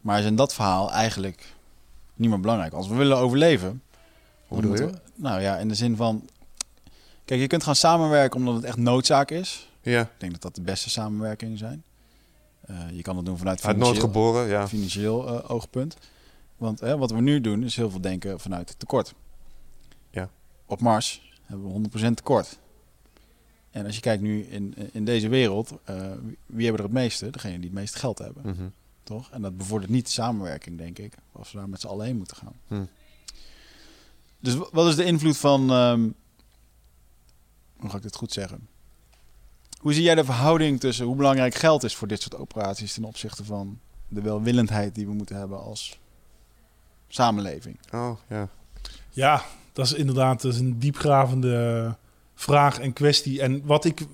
[0.00, 1.54] Maar is in dat verhaal eigenlijk
[2.14, 2.72] niet meer belangrijk.
[2.72, 3.82] Als we willen overleven.
[4.46, 6.28] Hoe bedoel we- nou ja, in de zin van.
[7.24, 9.70] Kijk, je kunt gaan samenwerken omdat het echt noodzaak is.
[9.82, 11.82] Ja, Ik denk dat dat de beste samenwerkingen zijn.
[12.60, 14.68] Eh, je kan het doen vanuit uit financieel, geboren, ja.
[14.68, 15.96] financieel eh, oogpunt.
[16.56, 19.14] Want hè, wat we nu doen is heel veel denken vanuit tekort.
[20.10, 20.30] Ja.
[20.66, 22.58] Op Mars hebben we 100% tekort.
[23.70, 25.96] En als je kijkt nu in, in deze wereld, eh,
[26.46, 27.30] wie- hebben er het meeste?
[27.30, 28.66] Degene die het meeste geld hebben, Mhm.
[29.02, 29.30] toch?
[29.30, 32.16] En dat bevordert niet de samenwerking, denk ik, als we daar met z'n allen heen
[32.16, 32.54] moeten gaan.
[32.66, 32.84] Hm.
[34.40, 36.08] Dus wat is de invloed van, ehm,
[37.76, 38.68] hoe ga ik dit goed zeggen?
[39.80, 43.04] Hoe zie jij de verhouding tussen hoe belangrijk geld is voor dit soort operaties ten
[43.04, 43.78] opzichte van
[44.08, 45.98] de welwillendheid die we moeten hebben als
[47.08, 47.78] samenleving?
[47.92, 48.48] Oh, ja.
[49.10, 51.96] Ja, dat is inderdaad dat is een diepgravende
[52.34, 53.42] vraag en kwestie.
[53.42, 54.06] En wat ik.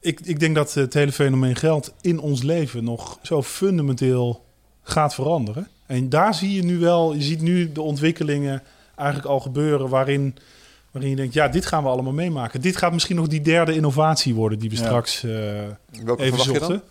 [0.00, 4.44] Ik, ik denk dat het hele fenomeen geld in ons leven nog zo fundamenteel
[4.82, 5.68] gaat veranderen.
[5.88, 8.62] En daar zie je nu wel, je ziet nu de ontwikkelingen
[8.96, 10.36] eigenlijk al gebeuren waarin,
[10.90, 12.60] waarin je denkt, ja, dit gaan we allemaal meemaken.
[12.60, 14.82] Dit gaat misschien nog die derde innovatie worden die we Ja.
[14.82, 15.30] straks eh,
[16.04, 16.68] Welke even verwacht je dan?
[16.70, 16.82] zochten.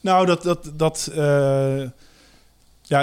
[0.00, 1.82] Nou, dat, dat, dat eh,
[2.82, 3.00] ja,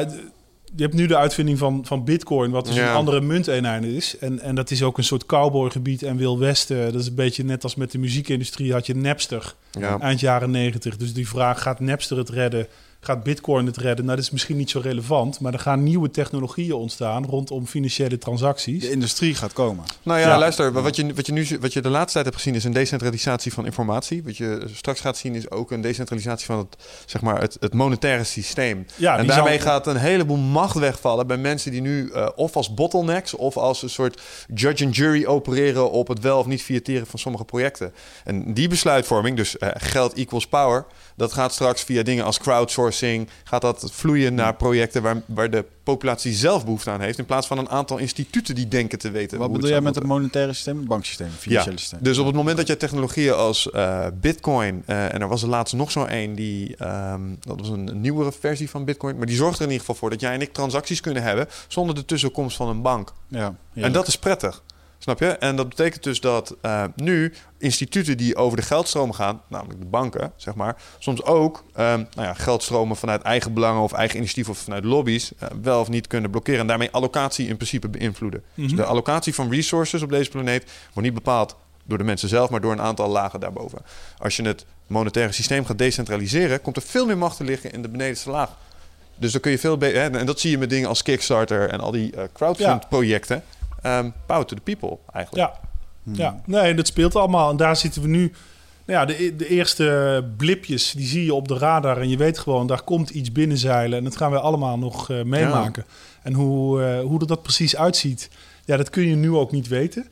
[0.75, 2.89] je hebt nu de uitvinding van, van Bitcoin, wat dus Ja.
[2.89, 4.17] een andere munteenheid is.
[4.17, 6.91] En, en dat is ook een soort cowboygebied en Wil Westen.
[6.91, 9.99] Dat is een beetje net als met de muziekindustrie had je Napster Ja.
[9.99, 10.97] eind jaren negentig.
[10.97, 12.67] Dus die vraag, gaat Napster het redden?
[13.01, 14.05] Gaat Bitcoin het redden?
[14.05, 18.17] Nou, dat is misschien niet zo relevant, maar er gaan nieuwe technologieën ontstaan rondom financiële
[18.17, 18.81] transacties.
[18.81, 19.83] De industrie gaat komen.
[20.03, 20.37] Nou ja, Ja.
[20.37, 22.73] luister, wat je, wat, je nu, wat je de laatste tijd hebt gezien is een
[22.73, 24.23] decentralisatie van informatie.
[24.23, 26.75] Wat je straks gaat zien is ook een decentralisatie van het,
[27.05, 28.85] zeg maar, het, het monetaire systeem.
[28.95, 32.55] Ja, en daarmee zal- gaat een heleboel macht wegvallen bij mensen die nu eh, of
[32.55, 34.21] als bottlenecks of als een soort
[34.53, 37.93] judge and jury opereren op het wel of niet viateren van sommige projecten.
[38.23, 40.85] En die besluitvorming, dus eh, geld equals power,
[41.19, 45.65] dat gaat straks via dingen als crowdsourcing, gaat dat vloeien naar projecten waar, waar de
[45.83, 49.37] populatie zelf behoefte aan heeft, in plaats van een aantal instituten die denken te weten.
[49.39, 51.99] Wat bedoel jij met het monetaire systeem, het banksysteem, financiële systeem?
[52.01, 55.49] Dus op het moment dat je technologieën als eh, Bitcoin, eh, en er was er
[55.49, 59.25] laatst nog zo een die, ehm, dat was een, een nieuwere versie van Bitcoin, maar
[59.25, 61.95] die zorgt er in ieder geval voor dat jij en ik transacties kunnen hebben zonder
[61.95, 63.13] de tussenkomst van een bank.
[63.27, 64.63] Ja, En dat is prettig.
[65.01, 65.27] Snap je?
[65.27, 69.85] En dat betekent dus dat eh, nu instituten die over de geldstromen gaan, namelijk de
[69.85, 74.49] banken, zeg maar, soms ook ehm, nou ja, geldstromen vanuit eigen belangen of eigen initiatief
[74.49, 78.43] of vanuit lobby's eh, wel of niet kunnen blokkeren en daarmee allocatie in principe beïnvloeden.
[78.53, 78.75] Dus Mhm.
[78.75, 82.61] de allocatie van resources op deze planeet wordt niet bepaald door de mensen zelf, maar
[82.61, 83.81] door een aantal lagen daarboven.
[84.17, 87.81] Als je het monetaire systeem gaat decentraliseren, komt er veel meer macht te liggen in
[87.81, 88.49] de benedenste laag.
[89.15, 90.15] Dus dan kun je veel beter.
[90.15, 93.43] En dat zie je met dingen als Kickstarter en al die eh crowdfund-projecten.
[93.81, 95.47] Ehm, power to the people, eigenlijk.
[95.47, 95.59] Ja,
[96.13, 96.41] ja.
[96.45, 97.49] nee, dat speelt allemaal.
[97.49, 98.33] En daar zitten we nu.
[98.85, 101.97] Nou ja, de, de eerste blipjes, die zie je op de radar.
[101.97, 103.97] En je weet gewoon, daar komt iets binnenzeilen.
[103.97, 105.85] En dat gaan we allemaal nog eh, meemaken.
[106.23, 108.29] En hoe, eh, hoe er dat precies uitziet,
[108.65, 110.07] ja, dat kun je nu ook niet weten.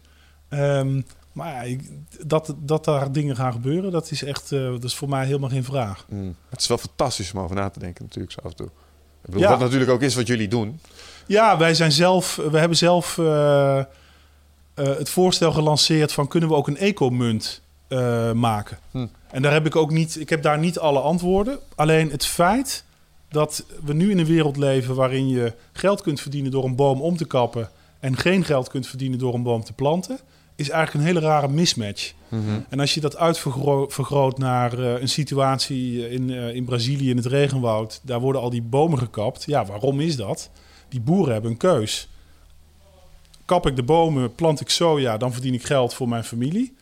[0.49, 1.01] Ehm,
[1.31, 1.77] maar ja,
[2.25, 5.49] dat, dat daar dingen gaan gebeuren, dat is echt, eh, dat is voor mij helemaal
[5.49, 6.05] geen vraag.
[6.09, 6.35] Mm.
[6.49, 8.67] Het is wel fantastisch om over na te denken, natuurlijk, zo af en toe.
[8.67, 8.73] Ik
[9.21, 9.49] bedoel, Ja.
[9.49, 10.79] Wat natuurlijk ook is wat jullie doen.
[11.27, 13.85] Ja, wij zijn zelf, we hebben zelf eh, eh,
[14.73, 18.77] het voorstel gelanceerd van kunnen we ook een ecomunt eh maken.
[18.91, 19.07] Hm.
[19.31, 21.59] En daar heb ik ook niet, ik heb daar niet alle antwoorden.
[21.75, 22.83] Alleen het feit
[23.29, 27.01] dat we nu in een wereld leven waarin je geld kunt verdienen door een boom
[27.01, 27.69] om te kappen
[27.99, 30.19] en geen geld kunt verdienen door een boom te planten,
[30.55, 32.13] is eigenlijk een hele rare mismatch.
[32.69, 38.19] En als je dat uitvergroot naar een situatie in, in Brazilië in het regenwoud, daar
[38.19, 39.43] worden al die bomen gekapt.
[39.43, 40.49] Ja, waarom is dat?
[40.89, 42.07] Die boeren hebben een keus.
[43.45, 46.75] Kap ik de bomen, plant ik soja, dan verdien ik geld voor mijn familie.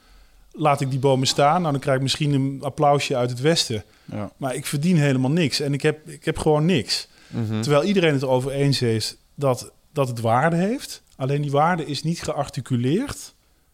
[0.52, 3.84] Laat ik die bomen staan, nou, dan krijg ik misschien een applausje uit het westen.
[4.06, 4.32] Ja.
[4.38, 7.08] Maar ik verdien helemaal niks en ik heb, ik heb gewoon niks.
[7.28, 7.62] Mhm.
[7.62, 11.04] Terwijl iedereen het erover eens is dat, dat het waarde heeft.
[11.16, 13.34] Alleen die waarde is niet gearticuleerd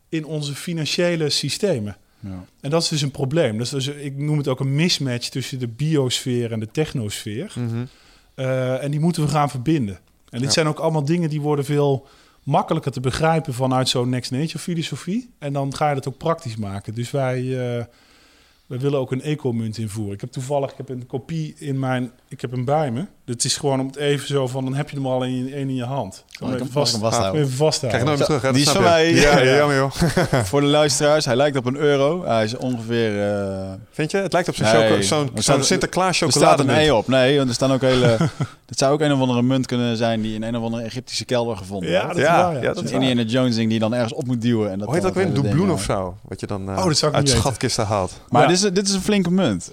[0.09, 1.97] in onze financiële systemen.
[2.19, 2.45] Ja.
[2.61, 3.57] En dat is dus een probleem.
[3.57, 7.53] Dus, dus ik noem het ook een mismatch tussen de biosfeer en de technosfeer.
[7.55, 7.85] Mhm.
[8.35, 9.99] Eh, en die moeten we gaan verbinden.
[10.31, 10.53] En dit Ja.
[10.53, 12.07] zijn ook allemaal dingen die worden veel
[12.43, 15.33] makkelijker te begrijpen vanuit zo'n Next Nature filosofie.
[15.39, 16.93] En dan ga je dat ook praktisch maken.
[16.93, 17.37] Dus wij,
[17.77, 17.85] eh,
[18.71, 20.13] we willen ook een eco-munt invoeren.
[20.13, 22.11] Ik heb toevallig ik heb een kopie in mijn...
[22.27, 23.05] Ik heb hem bij me.
[23.25, 24.63] Het is gewoon om het even zo van...
[24.63, 26.25] Dan heb je hem al in je, één in je hand.
[26.31, 27.41] Kan ik even hem- vast, mag ik hem vasthouden?
[27.41, 28.01] even vasthouden.
[28.01, 28.57] Krijg nooit meer terug, hè?
[28.57, 29.43] Die Dat is van mij, Ja, ja.
[29.43, 29.91] ja, jammer joh.
[30.51, 32.25] Voor de luisteraars, hij lijkt op een euro.
[32.25, 33.29] Hij is ongeveer...
[33.31, 34.17] eh, Vind je?
[34.17, 36.87] Het lijkt op zo'n Nee, choco- zo'n er zo'n staat- Sinterklaas er staat een chocolademunt.
[36.87, 37.07] E op.
[37.07, 38.17] Nee, want er staan ook hele...
[38.71, 41.25] Het zou ook een of andere munt kunnen zijn die in een of andere Egyptische
[41.25, 42.15] kelder gevonden Ja, wordt.
[42.15, 42.53] dat is Ja, waar.
[42.53, 42.59] Ja.
[42.59, 44.71] ja, dat Dat is Indiana Jones ding die dan ergens op moet duwen.
[44.71, 45.25] En dat Hoe heet dat weer?
[45.25, 46.17] Een doubloen of zo?
[46.27, 48.21] Wat je dan eh, Oh, dat zou ik uit schatkisten haalt.
[48.29, 48.47] Maar Ja.
[48.47, 49.71] dit, is, dit is een flinke munt.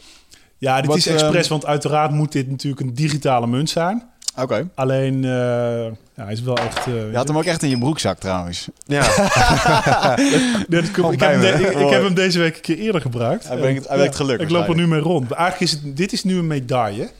[0.58, 4.02] Ja, dit Wat, is expres, ehm, want uiteraard moet dit natuurlijk een digitale munt zijn.
[4.36, 4.68] Oké.
[4.74, 5.30] Alleen, eh,
[6.14, 6.78] ja, hij is wel echt...
[6.86, 8.68] eh, Je had hem ook echt in je broekzak trouwens.
[8.86, 9.06] Ja,
[10.16, 10.30] Nee,
[10.82, 13.00] dat komt- ik, bij heb de- ik, ik heb hem deze week een keer eerder
[13.00, 13.48] gebruikt.
[13.48, 15.28] Hij brengt- hij werkt geluk Ik loop er nu mee rond.
[15.28, 17.10] Maar Eigenlijk is het, dit is nu een medaille.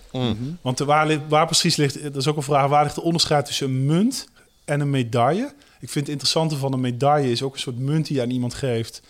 [0.62, 3.66] Want waar, waar precies ligt, dat is ook een vraag, waar ligt de onderscheid tussen
[3.66, 4.28] een munt
[4.64, 5.52] en een medaille?
[5.80, 8.30] Ik vind het interessante van een medaille is ook een soort munt die je aan
[8.30, 9.02] iemand geeft.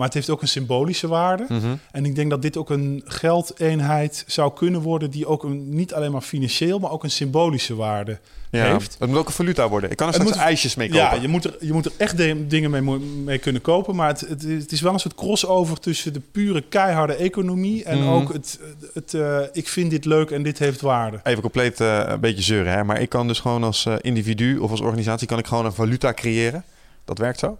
[0.00, 1.44] Maar het heeft ook een symbolische waarde.
[1.48, 1.74] Mhm.
[1.90, 5.10] En ik denk dat dit ook een geldeenheid zou kunnen worden...
[5.10, 8.18] die ook een, niet alleen maar financieel, maar ook een symbolische waarde
[8.50, 8.64] ja.
[8.72, 8.96] heeft.
[8.98, 9.90] Het moet ook een valuta worden.
[9.90, 11.04] Ik kan er straks moet- ijsjes mee kopen.
[11.16, 13.96] Ja, je moet er, je moet er echt de- dingen mee, mee kunnen kopen.
[13.96, 17.84] Maar het, het, het is wel een soort crossover tussen de pure keiharde economie...
[17.84, 18.08] en Mhm.
[18.08, 18.60] ook het,
[18.94, 21.20] het eh, ik vind dit leuk en dit heeft waarde.
[21.24, 22.84] Even compleet eh, een beetje zeuren, hè?
[22.84, 25.72] maar ik kan dus gewoon als eh, individu of als organisatie kan ik gewoon een
[25.72, 26.64] valuta creëren.
[27.04, 27.58] Dat werkt zo?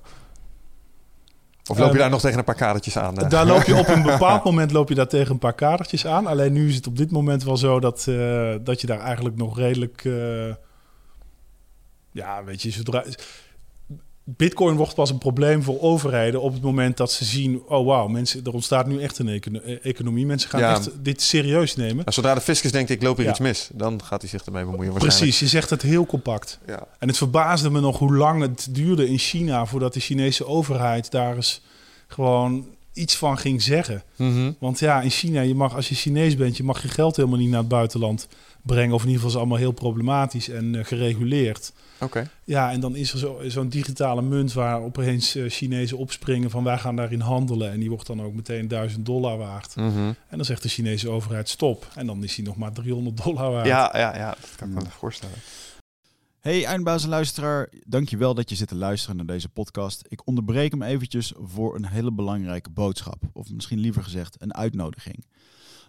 [1.71, 3.19] Of loop je Ehm, daar nog tegen een paar kadertjes aan?
[3.19, 3.29] eh?
[3.29, 6.27] Daar loop je op een bepaald moment loop je daar tegen een paar kadertjes aan.
[6.27, 9.37] Alleen nu is het op dit moment wel zo dat, eh, dat je daar eigenlijk
[9.37, 10.05] nog redelijk...
[10.05, 10.55] eh,
[12.13, 13.05] ja, weet je, zodra...
[14.25, 17.63] Bitcoin wordt pas een probleem voor overheden op het moment dat ze zien...
[17.69, 20.27] oh wauw, mensen, er ontstaat nu echt een econo- eh, economie.
[20.27, 20.71] Mensen gaan Ja.
[20.71, 21.97] echt dit serieus nemen.
[21.97, 23.31] Nou, zodra de fiscus denkt, ik loop hier Ja.
[23.31, 25.21] iets mis, dan gaat hij zich ermee bemoeien waarschijnlijk.
[25.23, 26.59] Precies, je zegt het heel compact.
[26.67, 26.87] Ja.
[26.99, 29.67] En het verbaasde me nog hoe lang het duurde in China...
[29.67, 31.61] voordat de Chinese overheid daar eens
[32.07, 34.03] gewoon iets van ging zeggen.
[34.17, 34.53] Mhm.
[34.59, 37.39] Want ja, in China, je mag, als je Chinees bent, je mag je geld helemaal
[37.39, 38.29] niet naar het buitenland
[38.63, 38.95] brengen.
[38.95, 41.73] Of in ieder geval is het allemaal heel problematisch en eh, gereguleerd.
[42.01, 42.31] Oké.
[42.45, 46.65] Ja, en dan is er zo- zo'n digitale munt waar opeens eh, Chinezen opspringen van
[46.65, 47.71] wij gaan daarin handelen.
[47.73, 49.77] En die wordt dan ook meteen 1000 dollar waard.
[49.77, 49.99] Mhm.
[49.99, 51.89] En dan zegt de Chinese overheid stop.
[51.95, 53.67] En dan is die nog maar 300 dollar waard.
[53.67, 55.37] Ja, ja, ja, dat kan ik me voorstellen.
[56.41, 60.05] Hey eindbaas en luisteraar, dankjewel dat je zit te luisteren naar deze podcast.
[60.09, 63.23] Ik onderbreek hem eventjes voor een hele belangrijke boodschap.
[63.33, 65.25] Of misschien liever gezegd een uitnodiging.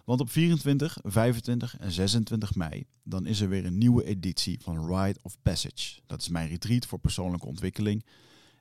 [0.04, 4.86] Want op 24, 25 en 26 mei, dan is er weer een nieuwe editie van
[4.86, 6.00] Ride of Passage.
[6.06, 8.04] Dat is mijn retreat voor persoonlijke ontwikkeling.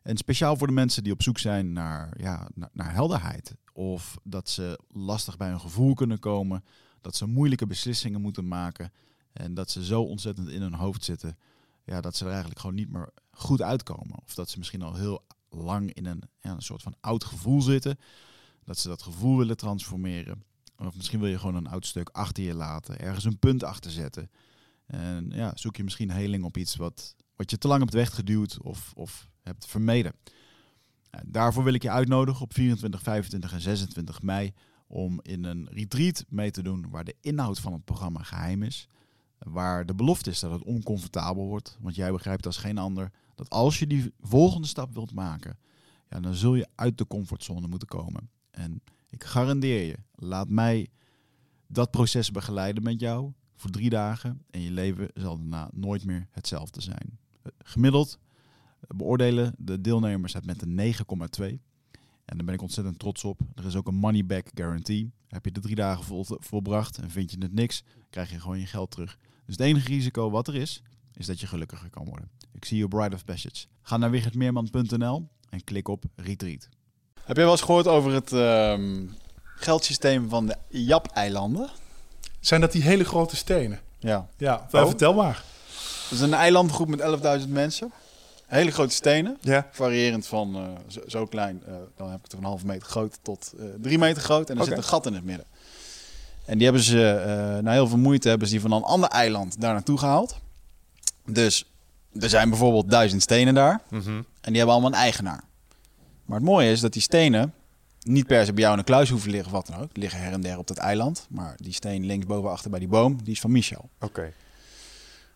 [0.04, 3.56] En speciaal voor de mensen die op zoek zijn naar, ja, naar, helderheid.
[3.74, 6.64] Of dat ze lastig bij hun gevoel kunnen komen.
[7.02, 8.92] Dat ze moeilijke beslissingen moeten maken.
[9.34, 11.38] En dat ze zo ontzettend in hun hoofd zitten
[11.84, 14.20] ja, dat ze er eigenlijk gewoon niet meer goed uitkomen.
[14.26, 17.62] Of dat ze misschien al heel lang in een, ja, een soort van oud gevoel
[17.62, 18.00] zitten.
[18.64, 20.44] Dat ze dat gevoel willen transformeren.
[20.88, 23.00] Of misschien wil je gewoon een oud stuk achter je laten.
[23.00, 24.30] Ergens een punt achter zetten.
[24.86, 28.62] En ja, zoek je misschien heling op iets wat, wat je te lang hebt weggeduwd
[28.62, 30.14] of, of hebt vermeden.
[31.26, 34.54] Daarvoor wil ik je uitnodigen op 24, 25 en 26 mei
[34.88, 38.88] om in een retreat mee te doen waar de inhoud van het programma geheim is.
[39.38, 41.78] Waar de belofte is dat het oncomfortabel wordt.
[41.80, 45.58] Want jij begrijpt als geen ander dat als je die volgende stap wilt maken,
[46.10, 48.30] ja, dan zul je uit de comfortzone moeten komen.
[48.52, 48.82] En
[49.12, 50.90] ik garandeer je, laat mij
[51.68, 54.42] dat proces begeleiden met jou voor drie dagen.
[54.50, 57.20] En je leven zal daarna nooit meer hetzelfde zijn.
[57.58, 58.20] Gemiddeld
[58.88, 61.60] beoordelen de deelnemers het met een 9,2.
[62.26, 63.40] En daar ben ik ontzettend trots op.
[63.56, 65.12] Er is ook een money back guarantee.
[65.28, 68.60] Heb je de drie dagen vol, volbracht en vind je het niks, krijg je gewoon
[68.60, 69.18] je geld terug.
[69.46, 70.84] Dus het enige risico wat er is,
[71.14, 72.30] is dat je gelukkiger kan worden.
[72.52, 73.66] Ik zie je Bride of Passage.
[73.82, 76.70] Ga naar wichertmeerman.nl en klik op Retreat.
[77.26, 79.04] Heb je wel eens gehoord over het ehm,
[79.56, 81.70] geldsysteem van de Jap-eilanden?
[82.40, 83.80] Zijn dat die hele grote stenen?
[84.00, 84.28] Ja.
[84.38, 84.86] Ja, Oh.
[84.86, 85.44] vertel maar.
[86.10, 87.00] Dat is een eilandgroep met
[87.44, 87.92] 11.000 mensen.
[88.46, 89.38] Hele grote stenen.
[89.42, 89.68] Ja.
[89.72, 93.20] Variërend van eh, zo, zo klein, eh, dan heb ik het een halve meter groot,
[93.22, 94.50] tot eh, drie meter groot.
[94.50, 95.46] En er zit een gat in het midden.
[96.46, 99.62] En die hebben ze, na heel veel moeite, hebben ze die van een ander eiland
[99.62, 100.36] daar naartoe gehaald.
[101.26, 101.66] Dus
[102.20, 103.82] er zijn bijvoorbeeld duizend stenen daar.
[103.90, 104.10] Mhm.
[104.10, 105.44] En die hebben allemaal een eigenaar.
[106.32, 107.54] Maar het mooie is dat die stenen
[108.02, 109.94] niet per se bij jou in een kluis hoeven liggen of wat dan ook.
[109.94, 111.28] Die liggen her en der op dat eiland.
[111.30, 113.90] Maar die steen linksboven achter bij die boom, die is van Michel.
[114.00, 114.34] Oké.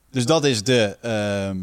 [0.10, 0.98] Dus dat is de...
[1.02, 1.58] ehm,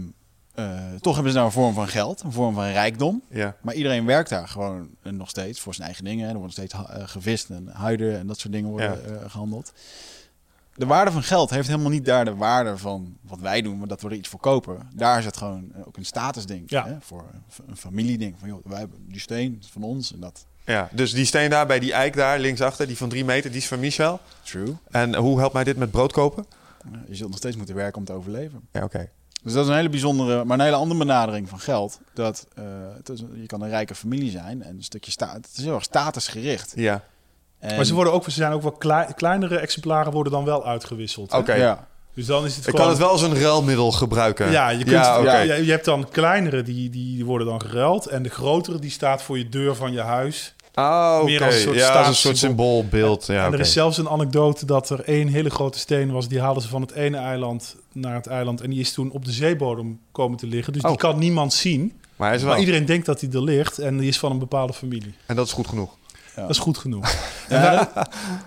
[0.54, 3.22] eh, toch hebben ze daar een vorm van geld, een vorm van rijkdom.
[3.30, 3.56] Ja.
[3.60, 6.28] Maar iedereen werkt daar gewoon eh, nog steeds voor zijn eigen dingen.
[6.28, 9.72] Er wordt nog steeds eh, gevist en huiden en dat soort dingen worden eh, gehandeld.
[10.74, 13.88] De waarde van geld heeft helemaal niet daar de waarde van wat wij doen, maar
[13.88, 14.88] dat we er iets voor kopen.
[14.94, 16.70] Daar is het gewoon eh, ook een statusding.
[16.70, 16.86] Ja.
[16.86, 16.96] Hè?
[17.00, 17.24] Voor
[17.66, 18.34] een- familieding.
[18.38, 20.12] Van joh, wij hebben die steen, dat is van ons.
[20.12, 23.24] En dat Ja, dus die steen daar bij die eik daar linksachter, die van drie
[23.24, 24.20] meter, die is van Michel.
[24.42, 24.76] True.
[24.90, 26.46] En hoe helpt mij dit met brood kopen?
[27.08, 28.68] Je zult nog steeds moeten werken om te overleven.
[28.72, 29.08] Ja, oké.
[29.42, 32.00] Dus dat is een hele bijzondere, maar een hele andere benadering van geld.
[32.14, 32.64] Dat eh,
[32.96, 35.34] het is, je kan een rijke familie zijn en een stukje staat.
[35.36, 36.72] Het is heel erg statusgericht.
[36.76, 37.04] Ja,
[37.62, 40.66] En, Maar ze, worden ook, ze zijn ook wel klei- kleinere exemplaren worden dan wel
[40.66, 41.32] uitgewisseld.
[41.32, 41.54] oké.
[41.54, 41.86] Ja.
[42.14, 42.80] Dus dan is het Ik gewoon...
[42.80, 44.50] kan het wel als een ruilmiddel gebruiken.
[44.50, 48.06] Ja, je, kunt, Ja, je hebt dan kleinere die, die worden dan geruild.
[48.06, 50.54] En de grotere die staat voor je deur van je huis.
[50.74, 51.24] Ah, oké.
[51.24, 53.26] Meer als een soort Ja, als een soort symboolbeeld.
[53.26, 56.28] Ja, en er is zelfs een anekdote dat er één hele grote steen was.
[56.28, 58.60] Die haalden ze van het ene eiland naar het eiland.
[58.60, 60.72] En die is toen op de zeebodem komen te liggen.
[60.72, 60.88] Dus Oh.
[60.88, 61.92] die kan niemand zien.
[62.16, 62.52] Maar hij is wel.
[62.52, 63.78] Maar iedereen denkt dat hij er ligt.
[63.78, 65.14] En die is van een bepaalde familie.
[65.26, 65.90] En dat is goed genoeg.
[66.36, 67.14] Dat is goed genoeg.
[67.48, 67.92] Ja,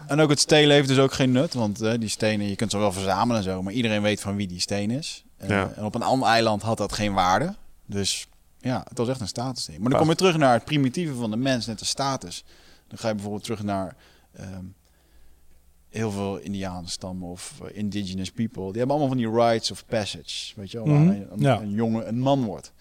[0.08, 1.54] en ook het stelen heeft dus ook geen nut.
[1.54, 3.62] Want eh, die stenen, je kunt ze wel verzamelen en zo.
[3.64, 5.24] Maar iedereen weet van wie die steen is.
[5.38, 5.72] Eh, Ja.
[5.76, 7.56] En op een ander eiland had dat geen waarde.
[7.86, 8.28] Dus
[8.60, 9.80] ja, het was echt een statusding.
[9.80, 12.44] Maar dan kom je terug naar het primitieve van de mens, net de status.
[12.88, 13.96] Dan ga je bijvoorbeeld terug naar
[14.34, 14.64] ehm,
[15.90, 18.64] heel veel Indianenstammen of eh, indigenous people.
[18.64, 20.54] Die hebben allemaal van die rites of passage.
[20.56, 21.60] Weet je wel, waar Mhm, een, een, ja.
[21.62, 22.72] een jongen een man wordt.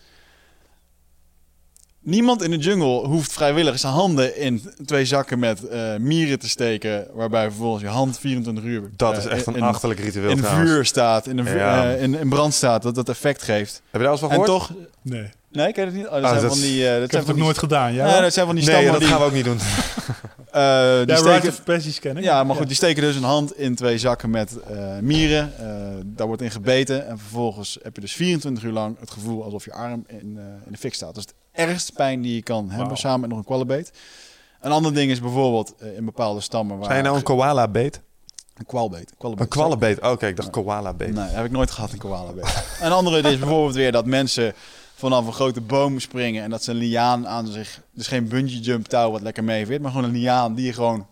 [2.05, 6.49] Niemand in de jungle hoeft vrijwillig zijn handen in twee zakken met eh, mieren te
[6.49, 7.07] steken.
[7.13, 10.37] Waarbij vervolgens je hand 24 uur Dat eh, is echt een in, achterlijk ritueel in
[10.37, 10.71] trouwens.
[10.71, 11.95] vuur staat, in, een vuur- Ja.
[11.95, 12.83] eh, in, in brand staat.
[12.83, 13.73] Dat dat effect geeft.
[13.75, 14.59] Heb je daar al eens van En gehoord?
[14.69, 14.73] toch...
[15.03, 15.31] Nee.
[15.53, 16.07] Nee, ken je het niet?
[16.07, 16.87] Oh, dat Ah, zijn dat van die...
[16.89, 17.93] eh, dat Ik zijn heb het van ook die- nooit gedaan.
[17.93, 19.11] Ja, Ja, dat zijn van die nee, stammen dat die...
[19.11, 19.59] gaan we ook niet doen.
[20.51, 22.23] eh, die ja steken, ken ik.
[22.25, 25.53] Ja, maar goed, die steken dus een hand in twee zakken met eh, mieren.
[25.59, 25.67] Eh,
[26.05, 27.07] daar wordt in gebeten.
[27.09, 30.43] En vervolgens heb je dus 24 uur lang het gevoel alsof je arm in, eh,
[30.67, 31.15] in de fik staat.
[31.15, 33.93] Dat is het ergste pijn die je kan hebben, samen met nog een kwallenbeet.
[34.61, 36.85] Een ander ding is bijvoorbeeld eh, in bepaalde stammen waar...
[36.87, 38.01] Zijn je nou een koala beet?
[38.55, 39.13] Een kwalbeet.
[39.19, 40.01] Een kwallenbeet.
[40.01, 41.15] Oh, Oké, ik dacht koala beet.
[41.15, 42.65] Nee, heb ik nooit gehad, een koalabeet.
[42.81, 44.55] een andere is bijvoorbeeld weer dat mensen
[44.95, 47.81] vanaf een grote boom springen en dat ze een liaan aan zich...
[47.93, 51.07] Dus geen bungee jump touw wat lekker meeveert, maar gewoon een liaan die je gewoon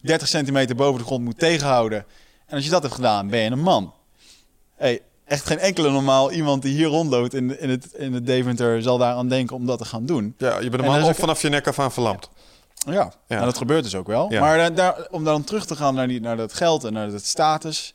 [0.00, 2.04] 30 centimeter boven de grond moet tegenhouden.
[2.46, 3.92] En als je dat hebt gedaan, ben je een man.
[4.74, 8.82] Hey, echt geen enkele normaal iemand die hier rondloopt in, in, het, in het Deventer
[8.82, 10.34] zal daar aan denken om dat te gaan doen.
[10.38, 12.30] Ja, je bent is of ook- vanaf je nek af aan verlamd.
[12.86, 13.38] Ja, Ja.
[13.38, 14.32] en dat gebeurt dus ook wel.
[14.32, 14.40] Ja.
[14.40, 17.10] Maar eh, daar, om dan terug te gaan naar, die, naar dat geld en naar
[17.10, 17.94] dat status.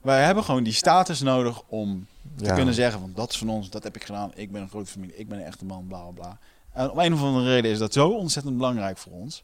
[0.00, 2.06] Wij hebben gewoon die status nodig om
[2.36, 2.54] te Ja.
[2.54, 4.30] kunnen zeggen van dat is van ons, dat heb ik gedaan.
[4.34, 6.38] Ik ben een grote familie, ik ben een echte man, bla bla bla.
[6.72, 9.42] En om een of andere reden is dat zo ontzettend belangrijk voor ons.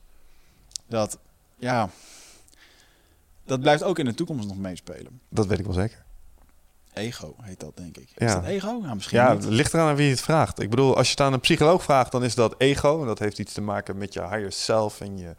[0.89, 1.19] Dat,
[1.59, 1.89] ja,
[3.45, 5.21] dat blijft ook in de toekomst nog meespelen.
[5.29, 6.02] Dat weet ik wel zeker.
[6.95, 8.09] Ego heet dat, denk ik.
[8.15, 8.27] Ja.
[8.27, 8.81] Is dat ego?
[8.83, 9.45] Ja, misschien Ja, niet.
[9.45, 10.61] het ligt eraan aan wie je het vraagt.
[10.61, 13.01] Ik bedoel, als je het aan een psycholoog vraagt, dan is dat ego.
[13.01, 15.35] En dat heeft iets te maken met je higher self en je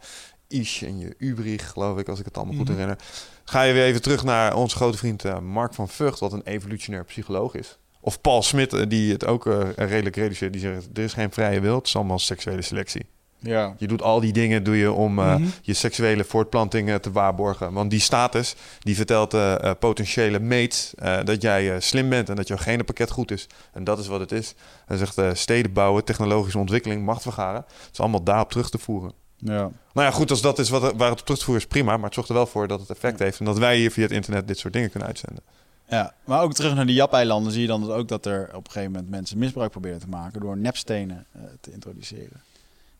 [0.48, 2.72] ish en je ubrig, geloof ik, als ik het allemaal goed Mhm.
[2.78, 2.98] herinner.
[3.44, 6.42] Ga je weer even terug naar onze grote vriend eh, Mark van Vught, wat een
[6.44, 7.78] evolutionair psycholoog is.
[8.00, 10.52] Of Paul Smit, eh, die het ook eh, redelijk reduceert.
[10.52, 13.06] Die zegt, er is geen vrije wil, het is allemaal seksuele selectie.
[13.44, 13.74] Ja.
[13.78, 15.44] Je doet al die dingen doe je om eh, Mhm.
[15.62, 17.72] je seksuele voortplanting te waarborgen.
[17.72, 22.56] Want die status, die vertelt eh, potentiële mates dat jij slim bent en dat jouw
[22.56, 23.46] genenpakket goed is.
[23.72, 24.54] En dat is wat het is.
[24.86, 27.64] Hij zegt steden bouwen, technologische ontwikkeling, macht vergaren.
[27.68, 29.12] Het is allemaal daarop terug te voeren.
[29.38, 29.70] ja.
[29.92, 31.94] Nou ja, goed, als dat is wat, waar het op terug te voeren is, prima.
[31.96, 33.38] Maar het zorgt er wel voor dat het effect heeft.
[33.38, 35.42] En dat wij hier via het internet dit soort dingen kunnen uitzenden.
[35.88, 38.64] Ja, maar ook terug naar die Jap-eilanden zie je dan dus ook dat er op
[38.66, 41.26] een gegeven moment mensen misbruik proberen te maken door nepstenen
[41.60, 42.42] te introduceren.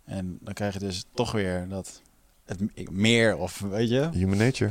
[0.04, 2.02] En dan krijg je dus toch weer dat
[2.44, 4.70] het meer of weet je, Human nature.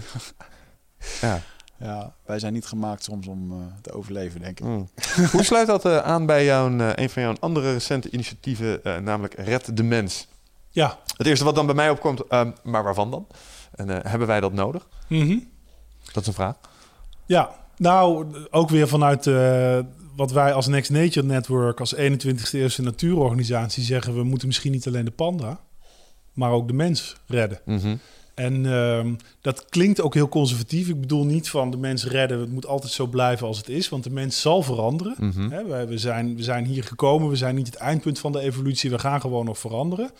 [1.21, 1.39] ja.
[1.77, 4.65] ja, wij zijn niet gemaakt soms om eh, te overleven, denk ik.
[4.65, 4.89] Mm.
[5.31, 8.97] Hoe sluit dat eh, aan bij jouw, eh, een van jouw andere recente initiatieven, eh,
[8.97, 10.27] namelijk Red de Mens?
[10.69, 10.99] Ja.
[11.17, 13.27] Het eerste wat dan bij mij opkomt, ehm, maar waarvan dan?
[13.75, 14.87] En eh, hebben wij dat nodig?
[15.07, 15.37] Mhm.
[16.11, 16.55] Dat is een vraag.
[17.25, 19.79] Ja, nou, ook weer vanuit eh,
[20.15, 24.87] wat wij als Next Nature Network, als 21ste eeuwse natuurorganisatie zeggen, we moeten misschien niet
[24.87, 25.59] alleen de panda,
[26.33, 27.59] maar ook de mens redden.
[27.65, 27.95] Mhm.
[28.33, 30.89] En ehm, dat klinkt ook heel conservatief.
[30.89, 33.89] Ik bedoel niet van de mens redden, het moet altijd zo blijven als het is,
[33.89, 35.15] want de mens zal veranderen.
[35.19, 35.67] Mhm.
[35.67, 38.89] Wij- we, zijn, we zijn hier gekomen, we zijn niet het eindpunt van de evolutie,
[38.89, 40.11] we gaan gewoon nog veranderen.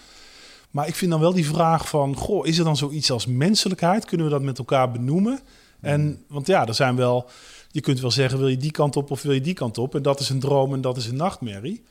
[0.72, 4.06] Maar ik vind dan wel die vraag van, goh, is er dan zoiets als menselijkheid?
[4.06, 5.40] Kunnen we dat met elkaar benoemen?
[5.82, 7.30] En, want ja, er zijn wel,
[7.74, 9.96] je kunt wel zeggen, wil je die kant op of wil je die kant op?
[9.96, 11.84] En dat is een droom en dat is een nachtmerrie.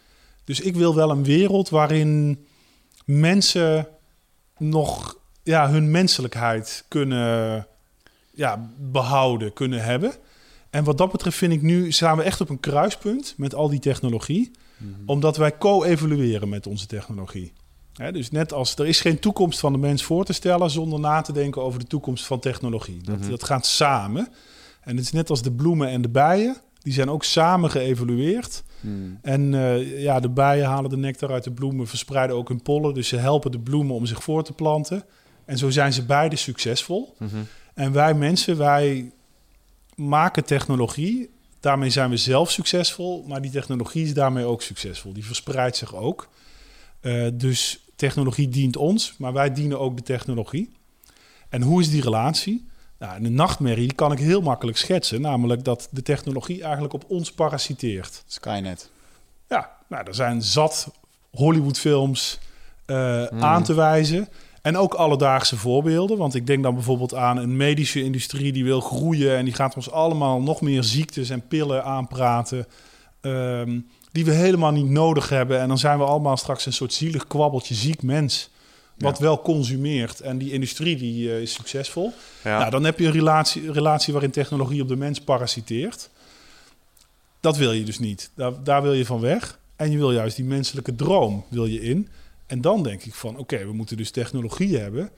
[0.45, 2.45] Dus ik wil wel een wereld waarin
[3.05, 3.89] mensen
[4.59, 7.66] nog ja, hun menselijkheid kunnen
[8.35, 10.12] ja, behouden, kunnen hebben.
[10.70, 13.68] En wat dat betreft vind ik nu, staan we echt op een kruispunt met al
[13.68, 14.51] die technologie.
[15.07, 17.53] Omdat wij co-evolueren met onze technologie.
[18.12, 21.20] Dus net als er is geen toekomst van de mens voor te stellen zonder na
[21.20, 23.03] te denken over de toekomst van technologie.
[23.03, 23.30] Dat, Mhm.
[23.30, 24.28] dat gaat samen.
[24.83, 28.62] En het is net als de bloemen en de bijen, die zijn ook samen geëvolueerd.
[28.80, 29.18] Hmm.
[29.22, 32.95] En eh, ja, de bijen halen de nectar uit de bloemen, verspreiden ook hun pollen.
[32.95, 35.05] Dus ze helpen de bloemen om zich voor te planten.
[35.45, 37.14] En zo zijn ze beide succesvol.
[37.18, 37.37] Mhm.
[37.74, 39.12] En wij mensen, wij
[39.95, 41.30] maken technologie.
[41.61, 45.12] Daarmee zijn we zelf succesvol, maar die technologie is daarmee ook succesvol.
[45.12, 46.28] Die verspreidt zich ook.
[47.01, 50.70] Eh, dus technologie dient ons, maar wij dienen ook de technologie.
[51.49, 52.66] En hoe is die relatie?
[53.03, 55.20] Nou, een nachtmerrie kan ik heel makkelijk schetsen.
[55.20, 58.22] Namelijk dat de technologie eigenlijk op ons parasiteert.
[58.26, 58.90] Skynet.
[59.48, 60.90] Ja, nou, er zijn zat
[61.30, 62.38] Hollywoodfilms
[62.86, 63.42] Hmm.
[63.42, 64.28] aan te wijzen.
[64.62, 66.18] En ook alledaagse voorbeelden.
[66.18, 69.36] Want ik denk dan bijvoorbeeld aan een medische industrie die wil groeien.
[69.36, 72.66] En die gaat ons allemaal nog meer ziektes en pillen aanpraten.
[73.20, 73.78] ehm,
[74.12, 75.61] die we helemaal niet nodig hebben.
[75.61, 78.50] En dan zijn we allemaal straks een soort zielig kwabbeltje ziek mens.
[79.03, 80.20] Wat wel consumeert.
[80.20, 82.12] En die industrie die, eh, is succesvol.
[82.44, 82.59] Ja.
[82.59, 86.11] Nou, dan heb je een relatie, relatie waarin technologie op de mens parasiteert.
[87.40, 88.30] Dat wil je dus niet.
[88.34, 89.59] Daar, daar wil je van weg.
[89.76, 92.09] En je wil juist die menselijke droom wil je in.
[92.46, 95.11] En dan denk ik van, oké, we moeten dus technologie hebben...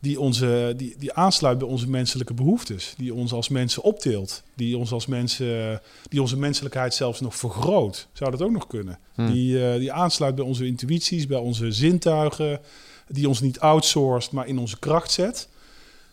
[0.00, 2.94] Die, onze, die, die aansluit bij onze menselijke behoeftes.
[2.96, 4.42] Die ons als mensen optilt.
[4.54, 8.08] Die, ons als mensen, die onze menselijkheid zelfs nog vergroot.
[8.12, 8.98] Zou dat ook nog kunnen?
[9.14, 9.32] Hmm.
[9.32, 12.60] Die, eh, die aansluit bij onze intuïties, bij onze zintuigen.
[13.08, 15.48] Die ons niet outsourced, maar in onze kracht zet.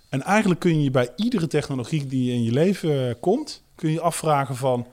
[0.09, 3.63] En eigenlijk kun je bij iedere technologie die in je leven eh, komt...
[3.75, 4.87] kun je afvragen van...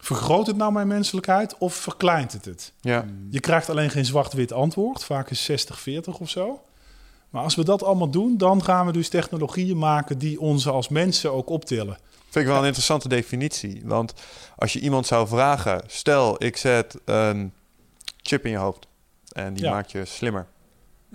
[0.00, 2.72] vergroot het nou mijn menselijkheid of verkleint het het?
[2.80, 3.04] ja.
[3.30, 5.04] Je krijgt alleen geen zwart-wit antwoord.
[5.04, 5.50] Vaak is
[5.88, 6.62] 60-40 of zo.
[7.30, 10.88] Maar als we dat allemaal doen, dan gaan we dus technologieën maken die ons als
[10.88, 11.98] mensen ook optillen.
[12.30, 13.80] Vind ik wel een interessante definitie.
[13.84, 14.14] Want
[14.56, 15.82] als je iemand zou vragen...
[15.86, 17.52] Stel, ik zet een
[18.22, 18.86] chip in je hoofd.
[19.32, 19.70] En die Ja.
[19.70, 20.46] maakt je slimmer.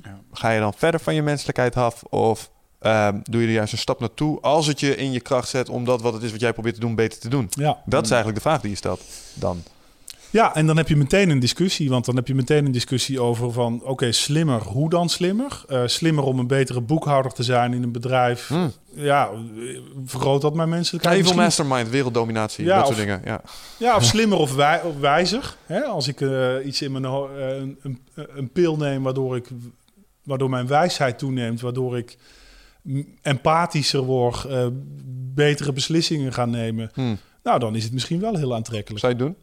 [0.04, 0.20] Ja.
[0.32, 2.04] Ga je dan verder van je menselijkheid af?
[2.04, 4.42] Of ehm, doe je er juist een stap naartoe...
[4.42, 5.70] als het je in je kracht zet...
[5.70, 7.48] om dat wat het is wat jij probeert te doen beter te doen?
[7.50, 7.78] Ja.
[7.86, 9.02] Dat is eigenlijk de vraag die je stelt
[9.34, 9.64] dan.
[10.30, 11.90] ja, en dan heb je meteen een discussie.
[11.90, 13.82] Want dan heb je meteen een discussie over van...
[13.84, 15.64] oké, slimmer, hoe dan slimmer?
[15.68, 18.48] Eh, slimmer om een betere boekhouder te zijn in een bedrijf.
[18.48, 18.72] Hmm.
[18.96, 21.16] Ja, eh, vergroot dat mijn menselijkheid?
[21.18, 23.22] Evil Misschien- mastermind, werelddominatie, Ja, dat of- soort dingen.
[23.26, 23.42] Ja.
[23.78, 25.56] Ja, of slimmer of, wij, of wijzer.
[25.66, 25.82] Hè?
[25.82, 29.48] Als ik eh, iets in mijn een, een, een pil neem waardoor, ik,
[30.24, 32.18] waardoor mijn wijsheid toeneemt, waardoor ik
[33.22, 34.68] empathischer word, eh,
[35.34, 36.92] betere beslissingen ga nemen.
[36.94, 37.18] Hmm.
[37.44, 39.00] Nou, dan is het misschien wel heel aantrekkelijk.
[39.00, 39.38] Zou je het doen?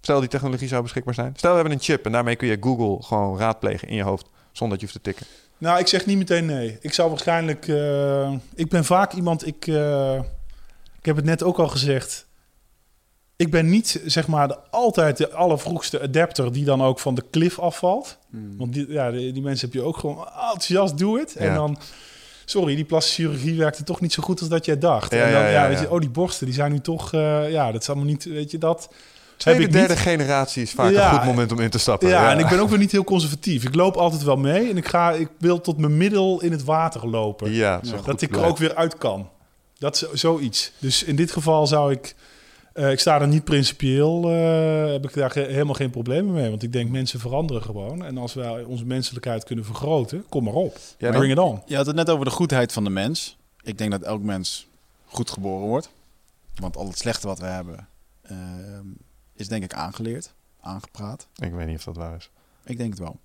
[0.00, 1.32] Stel die technologie zou beschikbaar zijn.
[1.36, 4.26] Stel we hebben een chip en daarmee kun je Google gewoon raadplegen in je hoofd.
[4.52, 5.26] Zonder dat je hoeft te tikken.
[5.58, 6.78] Nou, ik zeg niet meteen nee.
[6.80, 7.68] Ik zou waarschijnlijk.
[7.68, 9.46] eh, ik ben vaak iemand.
[9.46, 10.14] Ik, eh,
[10.98, 12.26] ik heb het net ook al gezegd.
[13.38, 17.24] Ik ben niet zeg maar de, altijd de allervroegste adapter die dan ook van de
[17.30, 18.18] cliff afvalt.
[18.30, 18.54] Hmm.
[18.58, 21.36] Want die, ja, die, die mensen heb je ook gewoon enthousiast, doe het.
[21.36, 21.78] En dan,
[22.44, 25.12] sorry, die plastische chirurgie werkte toch niet zo goed als dat jij dacht.
[25.12, 27.12] Ja, en dan, ja, ja, ja, weet je, oh, die borsten, die zijn nu toch,
[27.12, 28.88] eh, ja, dat is allemaal niet, weet je, dat
[29.36, 30.02] Tweede, heb ik derde niet.
[30.02, 32.08] generatie is vaak een goed moment om in te stappen.
[32.08, 33.64] Ja, en ik ben ook weer niet heel conservatief.
[33.64, 36.64] Ik loop altijd wel mee en ik, ga, ik wil tot mijn middel in het
[36.64, 37.52] water lopen.
[37.52, 39.28] Ja, goed dat ik er ook weer uit kan.
[39.78, 40.72] Dat is zo- zoiets.
[40.78, 42.14] Dus in dit geval zou ik...
[42.78, 46.50] eh, ik sta er niet principieel, eh, heb ik daar ge- helemaal geen problemen mee.
[46.50, 48.04] Want ik denk, mensen veranderen gewoon.
[48.04, 50.76] En als wij onze menselijkheid kunnen vergroten, kom maar op.
[50.98, 51.62] Ja, Bring it on.
[51.66, 53.36] Je had het net over de goedheid van de mens.
[53.62, 54.66] Ik denk dat elk mens
[55.06, 55.90] goed geboren wordt.
[56.54, 57.88] Want al het slechte wat we hebben,
[58.22, 58.86] ehm,
[59.34, 61.26] is denk ik aangeleerd, aangepraat.
[61.36, 62.30] Ik weet niet of dat waar is.
[62.64, 63.16] Ik denk het wel.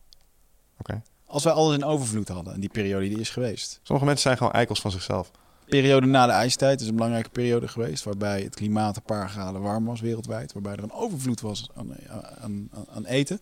[0.80, 1.02] Oké.
[1.26, 3.80] Als wij alles in overvloed hadden, en die periode die is geweest.
[3.84, 5.32] Sommige mensen zijn gewoon eikels van zichzelf.
[5.66, 9.30] De periode na de ijstijd is een belangrijke periode geweest, waarbij het klimaat een paar
[9.30, 13.40] graden warm was wereldwijd, waarbij er een overvloed was aan, aan, aan, aan eten.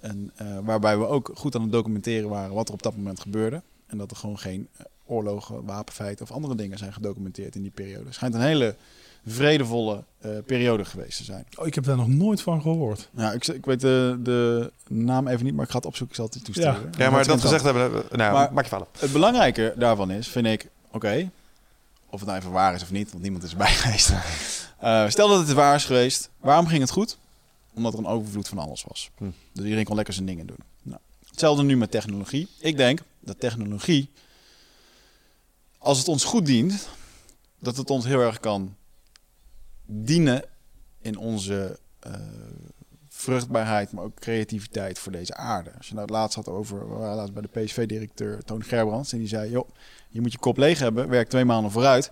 [0.00, 3.20] En eh, waarbij we ook goed aan het documenteren waren wat er op dat moment
[3.20, 3.62] gebeurde.
[3.86, 7.70] En dat er gewoon geen eh, oorlogen, wapenfeiten of andere dingen zijn gedocumenteerd in die
[7.70, 8.04] periode.
[8.04, 8.76] Het schijnt een hele
[9.26, 11.46] vredevolle eh, periode geweest te zijn.
[11.58, 13.08] Oh, ik heb daar nog nooit van gehoord.
[13.12, 16.16] Nou, ik, ik weet de, de naam even niet, maar ik ga het opzoeken.
[16.16, 16.90] Ik zal het toesturen.
[16.98, 17.92] Ja, maar dat gezegd hebben...
[17.94, 18.86] eh, Nou, Maar- maak je vallen.
[18.98, 21.30] Het belangrijke daarvan is, vind ik, oké,
[22.06, 24.12] of het nou even waar is of niet, want niemand is erbij geweest.
[24.78, 27.18] Eh, stel dat het waar is geweest, waarom ging het goed?
[27.74, 29.10] Omdat er een overvloed van alles was.
[29.16, 29.30] Hm.
[29.52, 30.58] Dus iedereen kon lekker zijn dingen doen.
[30.82, 32.48] Nou, hetzelfde nu met technologie.
[32.58, 34.10] Ik denk dat technologie,
[35.78, 36.88] als het ons goed dient,
[37.58, 38.76] dat het ons heel erg kan
[39.86, 40.44] dienen
[41.00, 42.12] in onze eh,
[43.08, 45.72] vruchtbaarheid, maar ook creativiteit voor deze aarde.
[45.76, 49.18] Als je nou het laatst had over, we laatst bij de PSV-directeur Toon Gerbrands en
[49.18, 49.68] die zei, joh,
[50.16, 52.10] je moet je kop leeg hebben, werk twee maanden vooruit,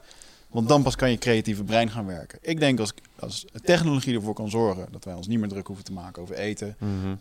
[0.50, 2.38] want dan pas kan je creatieve brein gaan werken.
[2.42, 5.84] Ik denk als, als technologie ervoor kan zorgen dat wij ons niet meer druk hoeven
[5.84, 6.76] te maken over eten,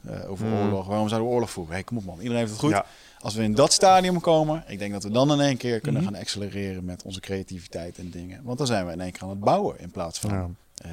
[0.05, 0.55] eh, over Mhm.
[0.55, 0.88] oorlog.
[0.88, 1.73] Waarom zouden we oorlog voeren?
[1.73, 2.69] Hey, kom op man, iedereen heeft het goed.
[2.69, 2.86] Ja.
[3.19, 6.01] Als we in dat stadium komen, ik denk dat we dan in één keer kunnen
[6.03, 6.11] Mhm.
[6.11, 8.39] gaan accelereren met onze creativiteit en dingen.
[8.43, 10.49] Want dan zijn we in één keer aan het bouwen in plaats van Ja.
[10.77, 10.91] eh,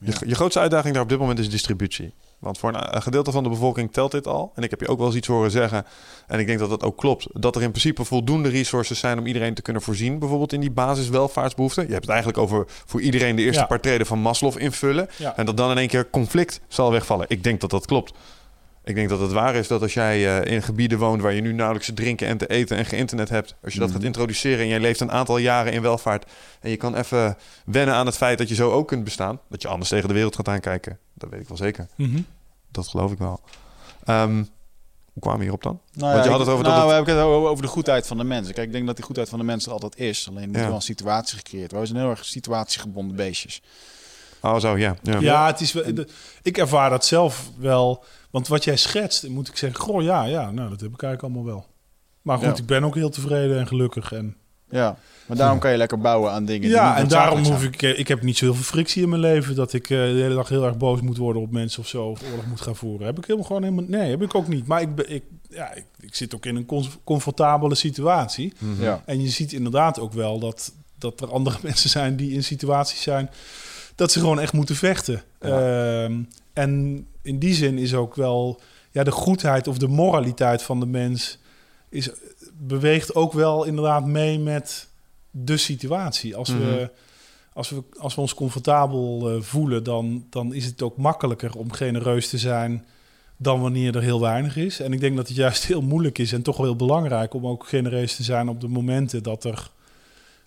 [0.00, 2.12] Je, je grootste uitdaging daar op dit moment is distributie.
[2.38, 4.52] Want voor een, een gedeelte van de bevolking telt dit al.
[4.54, 5.84] En ik heb je ook wel eens iets horen zeggen.
[6.26, 7.26] En ik denk dat dat ook klopt.
[7.32, 10.18] Dat er in principe voldoende resources zijn om iedereen te kunnen voorzien.
[10.18, 11.82] Bijvoorbeeld in die basiswelvaartsbehoeften.
[11.86, 13.66] Je hebt het eigenlijk over voor iedereen de eerste Ja.
[13.66, 15.08] paar treden van Maslow invullen.
[15.16, 15.36] Ja.
[15.36, 17.26] En dat dan in één keer conflict zal wegvallen.
[17.28, 18.12] Ik denk dat dat klopt.
[18.88, 21.40] Ik denk dat het waar is dat als jij eh, in gebieden woont waar je
[21.40, 23.96] nu nauwelijks te drinken en te eten en geen internet hebt, als je dat Mhm.
[23.96, 26.30] gaat introduceren en jij leeft een aantal jaren in welvaart
[26.60, 29.62] en je kan even wennen aan het feit dat je zo ook kunt bestaan, dat
[29.62, 30.98] je anders tegen de wereld gaat aankijken.
[31.14, 31.86] Dat weet ik wel zeker.
[31.96, 32.20] Mhm.
[32.70, 33.40] Dat geloof ik wel.
[34.04, 34.34] Ehm,
[35.12, 35.80] hoe kwamen we hierop dan?
[35.92, 37.62] Nou, Want je ja, had het ik- over dat nou, het- we hebben het over
[37.64, 38.54] de goedheid van de mensen.
[38.54, 40.28] Kijk, ik denk dat die goedheid van de mensen er altijd is.
[40.28, 40.66] Alleen moet Ja.
[40.66, 41.72] wel een situatie gecreëerd.
[41.72, 43.62] We zijn heel erg situatiegebonden beestjes.
[44.42, 44.96] Oh, zo, ja.
[45.02, 45.18] ja.
[45.20, 46.08] Ja, het is wel, de-
[46.42, 48.04] ik ervaar dat zelf wel.
[48.30, 51.22] Want wat jij schetst, moet ik zeggen, goh, ja, ja, nou, dat heb ik eigenlijk
[51.22, 51.66] allemaal wel.
[52.22, 52.62] Maar goed, Ja.
[52.62, 54.12] ik ben ook heel tevreden en gelukkig.
[54.12, 54.36] En,
[54.70, 56.60] Ja, maar daarom kan je lekker bouwen aan dingen.
[56.60, 59.54] die ja, en daarom hoef ik, eh, ik heb niet zoveel frictie in mijn leven
[59.54, 62.04] dat ik eh, de hele dag heel erg boos moet worden op mensen of zo,
[62.04, 63.06] of oorlog moet gaan voeren.
[63.06, 64.66] Heb ik helemaal gewoon helemaal, nee, heb ik ook niet.
[64.66, 66.66] Maar ik, ben- ik, ja, ik, ik zit ook in een
[67.04, 68.52] comfortabele situatie.
[68.58, 68.82] Mhm.
[68.82, 69.02] Ja.
[69.06, 73.02] En je ziet inderdaad ook wel dat, dat er andere mensen zijn die in situaties
[73.02, 73.30] zijn
[73.98, 75.22] dat ze gewoon echt moeten vechten.
[75.38, 76.20] Ehm,
[76.52, 80.86] en in die zin is ook wel ja, de goedheid of de moraliteit van de
[80.86, 81.38] mens
[81.88, 82.10] is,
[82.52, 84.88] beweegt ook wel inderdaad mee met
[85.30, 86.36] de situatie.
[86.36, 86.58] Als, Mhm.
[86.60, 86.90] we,
[87.52, 91.72] als, we, als we ons comfortabel eh, voelen, dan, dan is het ook makkelijker om
[91.72, 92.86] genereus te zijn
[93.36, 94.80] dan wanneer er heel weinig is.
[94.80, 97.46] En ik denk dat het juist heel moeilijk is en toch wel heel belangrijk om
[97.46, 99.70] ook genereus te zijn op de momenten dat er,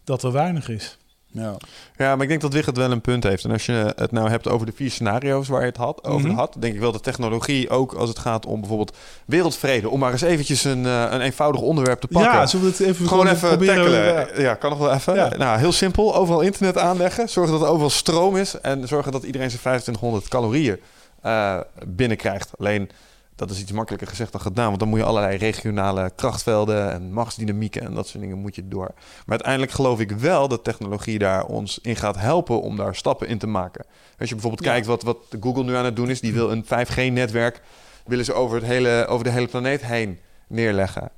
[0.03, 0.97] dat er weinig is.
[1.33, 1.55] Ja.
[1.97, 3.43] Ja, maar ik denk dat Wigert wel een punt heeft.
[3.43, 6.27] En als je het nou hebt over de vier scenario's waar je het had, over
[6.27, 6.37] Mhm.
[6.37, 10.11] had, denk ik wel dat technologie ook als het gaat om bijvoorbeeld wereldvrede, om maar
[10.11, 12.31] eens eventjes een, eh, een eenvoudig onderwerp te pakken.
[12.31, 13.75] Ja, zullen we het even, Gewoon even proberen?
[13.75, 14.03] tackelen.
[14.03, 14.27] Ja.
[14.41, 15.15] Ja, kan nog wel even.
[15.15, 15.31] Ja.
[15.37, 16.15] Nou, heel simpel.
[16.15, 17.29] Overal internet aanleggen.
[17.29, 18.59] Zorgen dat er overal stroom is.
[18.61, 20.79] En zorgen dat iedereen zijn 2500 calorieën
[21.21, 22.49] eh, binnenkrijgt.
[22.59, 22.89] Alleen,
[23.35, 24.67] dat is iets makkelijker gezegd dan gedaan.
[24.67, 28.67] Want dan moet je allerlei regionale krachtvelden en machtsdynamieken en dat soort dingen moet je
[28.67, 28.91] door.
[28.95, 33.27] Maar uiteindelijk geloof ik wel dat technologie daar ons in gaat helpen om daar stappen
[33.27, 33.85] in te maken.
[34.19, 34.71] Als je bijvoorbeeld Ja.
[34.71, 36.21] kijkt wat, wat Google nu aan het doen is.
[36.21, 37.61] Die wil een 5G-netwerk
[38.05, 41.09] willen ze over, het hele, over de hele planeet heen neerleggen.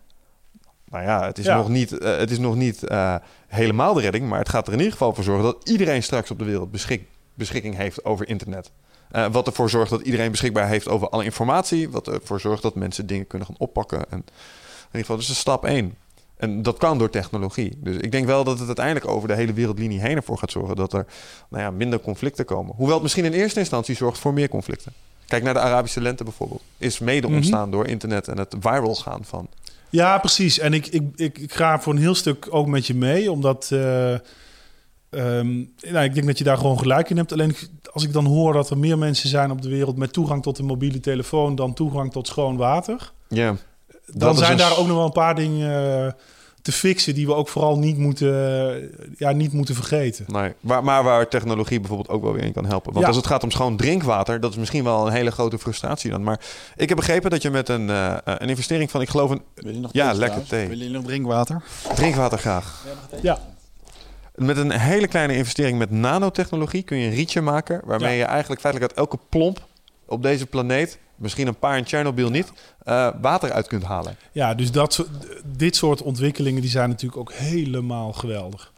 [0.86, 1.56] Nou ja, het is Ja.
[1.58, 3.16] nog niet, eh, het is nog niet eh,
[3.48, 6.32] helemaal de redding, maar het gaat er in ieder geval voor zorgen dat iedereen straks
[6.32, 7.04] op de wereld beschik,
[7.34, 8.72] beschikking heeft over internet.
[9.14, 11.90] Eh, wat ervoor zorgt dat iedereen beschikbaar heeft over alle informatie.
[11.90, 13.98] Wat ervoor zorgt dat mensen dingen kunnen gaan oppakken.
[14.10, 14.24] En in
[14.86, 15.96] ieder geval, dus dat is stap één.
[16.38, 17.78] En dat kan door technologie.
[17.78, 20.76] Dus ik denk wel dat het uiteindelijk over de hele wereldlinie heen ervoor gaat zorgen
[20.76, 21.06] dat er
[21.50, 22.74] nou ja, minder conflicten komen.
[22.76, 24.94] Hoewel het misschien in eerste instantie zorgt voor meer conflicten.
[25.28, 26.62] Kijk naar de Arabische lente bijvoorbeeld.
[26.78, 27.36] Is mede Mhm.
[27.36, 29.48] ontstaan door internet en het viral gaan van.
[29.90, 30.60] Ja, precies.
[30.60, 33.70] En ik, ik, ik, ik ga voor een heel stuk ook met je mee, omdat
[33.72, 34.16] eh,
[35.14, 35.56] ehm,
[35.94, 37.32] nou, ik denk dat je daar gewoon gelijk in hebt.
[37.32, 37.56] Alleen
[37.92, 40.58] als ik dan hoor dat er meer mensen zijn op de wereld met toegang tot
[40.60, 43.56] een mobiele telefoon dan toegang tot schoon water, Ja,
[44.06, 46.12] dan zijn een daar ook nog wel een paar dingen eh,
[46.62, 48.32] te fixen die we ook vooral niet moeten,
[49.18, 50.26] ja, niet moeten vergeten.
[50.28, 52.92] Nee, maar, maar waar technologie bijvoorbeeld ook wel weer in kan helpen.
[52.92, 53.08] Want Ja.
[53.08, 56.24] als het gaat om schoon drinkwater, dat is misschien wel een hele grote frustratie dan.
[56.24, 56.40] Maar
[56.76, 59.74] ik heb begrepen dat je met een, eh, een investering van, ik geloof, een Wil
[59.74, 60.68] je nog Ja, thee lekker thee.
[60.68, 61.64] Wil je nog drinkwater?
[61.96, 62.86] drinkwater graag.
[63.22, 63.40] Ja,
[64.36, 67.82] Met een hele kleine investering met nanotechnologie kun je een rietje maken.
[67.86, 68.18] Waarmee Ja.
[68.18, 69.68] je eigenlijk feitelijk uit elke plomp
[70.06, 72.52] op deze planeet, misschien een paar in Tsjernobyl niet,
[72.84, 74.16] eh, water uit kunt halen.
[74.32, 75.06] ja dus dat,
[75.46, 78.74] dit soort ontwikkelingen die zijn natuurlijk ook helemaal geweldig.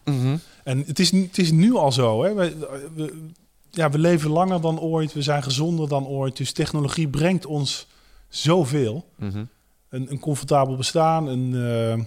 [0.64, 2.24] En het is, het is nu al zo.
[2.24, 2.34] Hè?
[2.34, 2.56] We,
[2.96, 3.24] we-
[3.72, 5.14] ja, we leven langer dan ooit.
[5.14, 6.38] We zijn gezonder dan ooit.
[6.38, 7.88] Dus technologie brengt ons
[8.30, 9.06] zoveel.
[9.16, 9.44] Mhm.
[9.90, 11.28] Een, een comfortabel bestaan.
[11.28, 11.56] Een,
[12.00, 12.04] eh,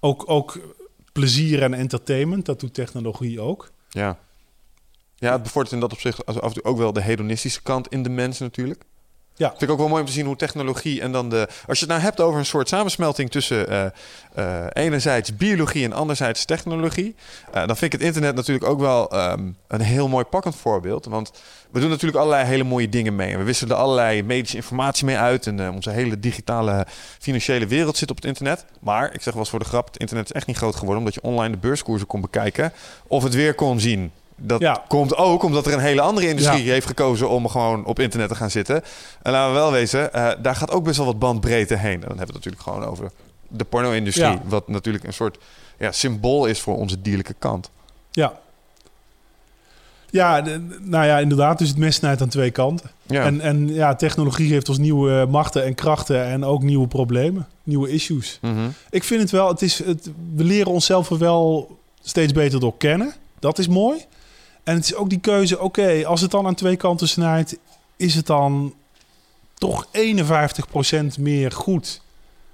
[0.00, 0.58] ook, ook
[1.14, 2.46] plezier en entertainment.
[2.46, 3.70] Dat doet technologie ook.
[3.88, 4.18] Ja.
[5.14, 8.02] Ja, het bevordert in dat opzicht af en toe ook wel de hedonistische kant in
[8.02, 8.84] de mens natuurlijk.
[9.36, 9.48] Ja.
[9.48, 11.48] Vind ik ook wel mooi om te zien hoe technologie en dan de...
[11.66, 13.84] Als je het nou hebt over een soort samensmelting tussen eh,
[14.34, 17.14] eh, enerzijds biologie en anderzijds technologie...
[17.52, 21.04] eh, dan vind ik het internet natuurlijk ook wel ehm, een heel mooi pakkend voorbeeld.
[21.04, 21.32] Want
[21.70, 23.32] we doen natuurlijk allerlei hele mooie dingen mee.
[23.32, 25.46] En we wisselen allerlei medische informatie mee uit.
[25.46, 26.86] En onze hele digitale
[27.18, 28.64] financiële wereld zit op het internet.
[28.80, 30.98] Maar, ik zeg wel eens voor de grap, het internet is echt niet groot geworden...
[30.98, 32.72] omdat je online de beurskoersen kon bekijken
[33.06, 34.12] of het weer kon zien.
[34.36, 34.82] Dat Ja.
[34.88, 36.72] komt ook omdat er een hele andere industrie Ja.
[36.72, 38.82] heeft gekozen om gewoon op internet te gaan zitten.
[39.22, 41.92] En laten we wel wezen, eh, daar gaat ook best wel wat bandbreedte heen.
[42.02, 43.10] En dan hebben we het natuurlijk gewoon over
[43.48, 44.24] de porno-industrie.
[44.26, 44.40] Ja.
[44.44, 45.38] Wat natuurlijk een soort
[45.78, 47.70] ja, symbool is voor onze dierlijke kant.
[48.10, 48.32] Ja.
[50.10, 51.58] Ja, de- nou ja, inderdaad.
[51.58, 52.90] Dus het mes snijdt aan twee kanten.
[53.06, 57.88] En, en ja, technologie geeft ons nieuwe machten en krachten en ook nieuwe problemen, nieuwe
[57.90, 58.38] issues.
[58.42, 58.68] Mhm.
[58.90, 62.74] Ik vind het wel, het is, het, we leren onszelf er wel steeds beter door
[62.78, 63.14] kennen.
[63.38, 64.04] Dat is mooi.
[64.64, 67.56] En het is ook die keuze, oké, als het dan aan twee kanten snijdt,
[67.96, 68.74] is het dan
[69.54, 72.02] toch 51% meer goed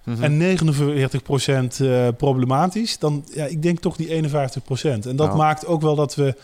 [0.04, 0.22] Mhm.
[0.22, 5.06] en 49% eh problematisch, dan ja, ik denk toch die 51%.
[5.06, 5.38] En dat Nou.
[5.38, 6.34] maakt ook wel dat we,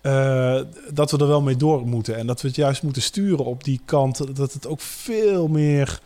[0.00, 0.60] eh,
[0.94, 2.16] dat we er wel mee door moeten.
[2.16, 4.36] En dat we het juist moeten sturen op die kant.
[4.36, 6.00] Dat het ook veel meer,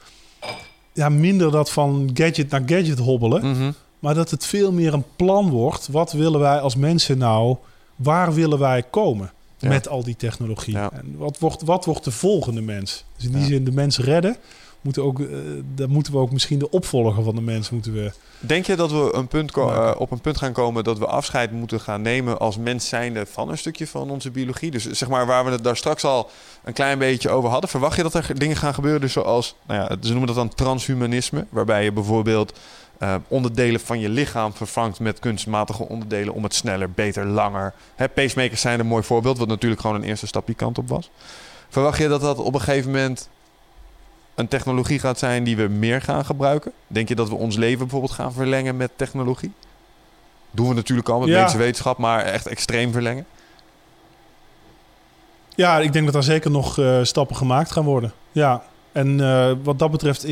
[0.92, 3.50] ja, minder dat van gadget naar gadget hobbelen.
[3.50, 3.72] Mhm.
[3.98, 5.88] Maar dat het veel meer een plan wordt.
[5.88, 7.56] Wat willen wij als mensen nou?
[7.96, 9.68] Waar willen wij komen Ja.
[9.68, 10.74] met al die technologie?
[10.74, 10.90] Ja.
[10.92, 13.04] En wat wordt, wat wordt de volgende mens?
[13.16, 14.36] Dus in die zin de mens redden.
[14.80, 15.26] Moeten ook, eh,
[15.74, 18.12] dan moeten we ook misschien de opvolger van de mens moeten we.
[18.40, 21.52] Denk je dat we een punt eh, op een punt gaan komen dat we afscheid
[21.52, 24.70] moeten gaan nemen als mens zijnde van een stukje van onze biologie?
[24.70, 26.30] Dus zeg maar waar we het daar straks al
[26.64, 27.70] een klein beetje over hadden.
[27.70, 30.48] Verwacht je dat er dingen gaan gebeuren dus zoals, nou ja, ze noemen dat dan
[30.54, 32.58] transhumanisme, waarbij je bijvoorbeeld
[32.98, 37.72] eh, onderdelen van je lichaam vervangt met kunstmatige onderdelen om het sneller, beter, langer.
[37.94, 40.88] Hè, pacemakers zijn een mooi voorbeeld, wat natuurlijk gewoon een eerste stap die kant op
[40.88, 41.10] was.
[41.68, 43.28] Verwacht je dat dat op een gegeven moment
[44.34, 46.72] een technologie gaat zijn die we meer gaan gebruiken?
[46.86, 49.52] Denk je dat we ons leven bijvoorbeeld gaan verlengen met technologie?
[50.50, 51.36] Doen we natuurlijk al met Ja.
[51.36, 53.26] medische wetenschap, maar echt extreem verlengen?
[55.56, 58.12] Ja, ik denk dat daar zeker nog eh, stappen gemaakt gaan worden.
[58.32, 58.62] Ja,
[58.92, 60.24] en eh, wat dat betreft,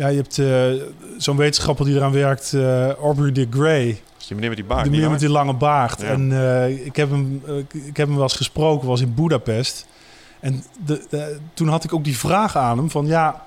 [0.00, 0.86] ja, je hebt eh,
[1.16, 4.00] zo'n wetenschapper die eraan werkt, eh Aubrey de Grey.
[4.16, 4.84] Dus die meneer met die baard.
[4.84, 5.28] de niet meneer met waar?
[5.28, 6.00] die lange baard.
[6.00, 6.06] Ja.
[6.06, 9.86] En eh, ik, heb hem, ik- heb hem wel eens gesproken, was in Budapest.
[10.40, 13.44] En de, de- toen had ik ook die vraag aan hem van ja,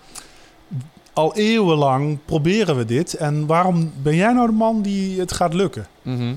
[1.13, 3.13] al eeuwenlang proberen we dit.
[3.13, 5.87] En waarom ben jij nou de man die het gaat lukken?
[6.01, 6.33] Mhm.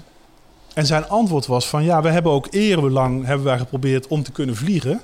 [0.75, 4.33] En zijn antwoord was van ja, we hebben ook eeuwenlang hebben wij geprobeerd om te
[4.33, 5.01] kunnen vliegen.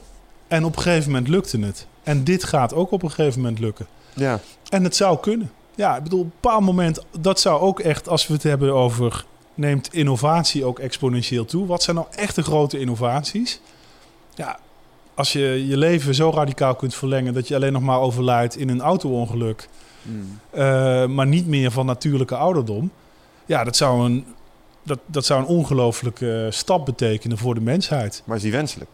[0.49, 1.87] En op een gegeven moment lukte het.
[2.03, 3.87] En dit gaat ook op een gegeven moment lukken.
[4.15, 4.41] Ja.
[4.69, 5.51] En het zou kunnen.
[5.75, 8.75] Ja, ik bedoel, op een bepaald moment, dat zou ook echt, als we het hebben
[8.75, 9.25] over,
[9.55, 11.67] neemt innovatie ook exponentieel toe.
[11.67, 13.61] Wat zijn nou echt de grote innovaties?
[14.35, 14.59] Ja,
[15.15, 18.69] als je je leven zo radicaal kunt verlengen dat je alleen nog maar overlijdt in
[18.69, 19.69] een auto-ongeluk,
[20.05, 20.39] Mm.
[20.51, 22.91] eh, maar niet meer van natuurlijke ouderdom.
[23.47, 24.25] Ja, dat zou een,
[24.83, 28.23] dat, dat zou een ongelooflijke stap betekenen voor de mensheid.
[28.25, 28.91] Maar is die wenselijk?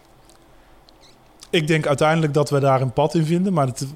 [1.50, 3.86] Ik denk uiteindelijk dat we daar een pad in vinden, maar het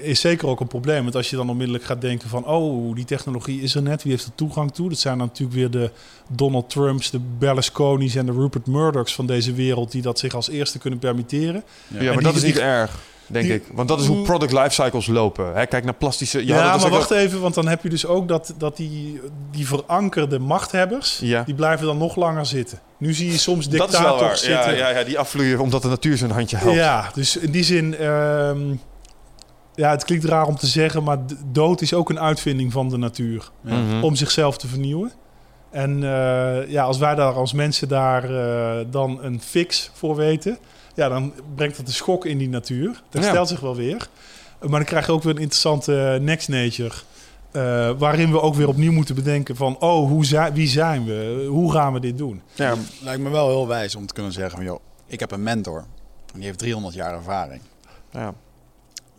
[0.00, 1.02] is zeker ook een probleem.
[1.02, 4.12] Want als je dan onmiddellijk gaat denken van, oh, die technologie is er net, wie
[4.12, 4.88] heeft er toegang toe?
[4.88, 5.90] Dat zijn dan natuurlijk weer de
[6.28, 10.48] Donald Trumps, de Berlusconi's en de Rupert Murdochs van deze wereld die dat zich als
[10.48, 11.62] eerste kunnen permitteren.
[11.88, 13.64] Ja, En maar dat is niet erg, denk die- ik.
[13.72, 15.54] Want dat is hoe product lifecycles lopen.
[15.54, 16.38] Hè, kijk naar plastische...
[16.38, 19.20] je Ja, maar wacht even, want dan heb je dus ook dat, dat die,
[19.50, 21.42] die verankerde machthebbers, Ja.
[21.42, 22.78] die blijven dan nog langer zitten.
[22.98, 24.12] Nu zie je soms Dat is wel waar.
[24.12, 24.76] dictators Ja, zitten.
[24.76, 26.76] ja, ja, die afvloeien omdat de natuur zijn handje helpt.
[26.76, 27.96] Ja, dus in die zin...
[27.96, 28.60] ehm,
[29.74, 32.96] ja, het klinkt raar om te zeggen, maar dood is ook een uitvinding van de
[32.96, 33.50] natuur.
[33.60, 34.02] Mhm.
[34.02, 35.12] Om zichzelf te vernieuwen.
[35.70, 40.58] En eh, ja, als wij daar als mensen daar eh, dan een fix voor weten...
[40.94, 43.02] Ja, dan brengt dat een schok in die natuur.
[43.10, 43.28] Dat Ja.
[43.30, 44.08] stelt zich wel weer.
[44.60, 46.94] Maar dan krijg je ook weer een interessante next nature...
[47.50, 49.76] eh, waarin we ook weer opnieuw moeten bedenken van...
[49.80, 51.46] oh, hoe zijn, wie zijn we?
[51.48, 52.42] Hoe gaan we dit doen?
[52.54, 54.64] Ja, Lijkt me wel heel wijs om te kunnen zeggen van...
[54.64, 55.78] joh, ik heb een mentor.
[56.32, 57.60] En die heeft 300 jaar ervaring.
[58.12, 58.34] ja.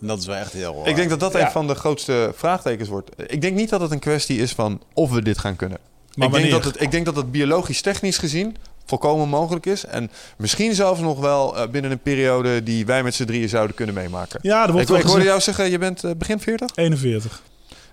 [0.02, 0.82] En dat is wel echt heel...
[0.88, 1.46] Ik denk dat dat Ja.
[1.46, 3.10] een van de grootste vraagtekens wordt.
[3.32, 5.78] Ik denk niet dat het een kwestie is van of we dit gaan kunnen.
[6.16, 8.56] Maar ik, denk dat het, ik denk dat het biologisch technisch gezien
[8.86, 9.86] volkomen mogelijk is.
[9.86, 13.76] En misschien zelfs nog wel eh, binnen een periode die wij met z'n drieën zouden
[13.76, 14.40] kunnen meemaken.
[14.42, 16.72] Ja, er Ik, ik hoorde jou zeggen, je bent eh, begin 40?
[16.76, 17.42] 41.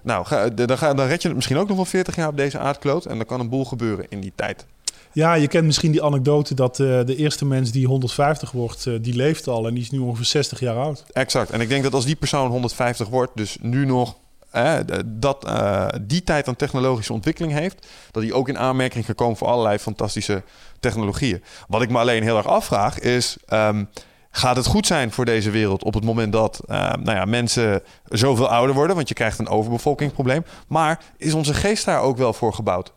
[0.02, 2.36] Nou, ga, dan, ga, dan red je het misschien ook nog wel 40 jaar op
[2.36, 3.04] deze aardkloot.
[3.04, 4.66] En dan kan een boel gebeuren in die tijd.
[5.12, 9.14] Ja, je kent misschien die anekdote dat eh, de eerste mens die 150 wordt, die
[9.14, 11.04] leeft al en die is nu ongeveer 60 jaar oud.
[11.12, 11.50] Exact.
[11.50, 14.16] En ik denk dat als die persoon 150 wordt, dus nu nog
[14.50, 14.74] eh,
[15.06, 19.36] dat, eh, die tijd aan technologische ontwikkeling heeft, dat hij ook in aanmerking kan komen
[19.36, 20.42] voor allerlei fantastische
[20.80, 21.42] technologieën.
[21.68, 23.36] Wat ik me alleen heel erg afvraag is.
[23.48, 23.84] ehm,
[24.32, 27.82] Gaat het goed zijn voor deze wereld op het moment dat eh, nou ja, mensen
[28.04, 28.96] zoveel ouder worden?
[28.96, 30.44] Want je krijgt een overbevolkingprobleem.
[30.68, 32.92] Maar is onze geest daar ook wel voor gebouwd?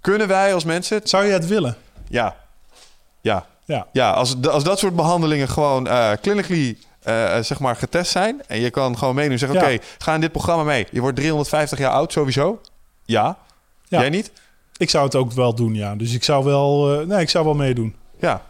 [0.00, 1.00] Kunnen wij als mensen...
[1.04, 1.76] Zou je het willen?
[2.08, 2.36] Ja,
[3.20, 3.86] ja, Ja.
[3.92, 6.78] ja, als, als dat soort behandelingen gewoon eh clinically
[7.08, 8.42] eh, zeg maar getest zijn...
[8.46, 9.58] en je kan gewoon meedoen en zeggen...
[9.58, 9.64] Ja.
[9.64, 10.86] oké, ga in dit programma mee.
[10.90, 12.60] Je wordt 350 jaar oud sowieso.
[13.04, 13.38] Ja.
[13.84, 14.00] Ja.
[14.00, 14.32] Jij niet?
[14.76, 15.94] Ik zou het ook wel doen, ja.
[15.96, 17.94] Dus ik zou wel, eh, nee, ik zou wel meedoen.
[18.18, 18.42] Ja.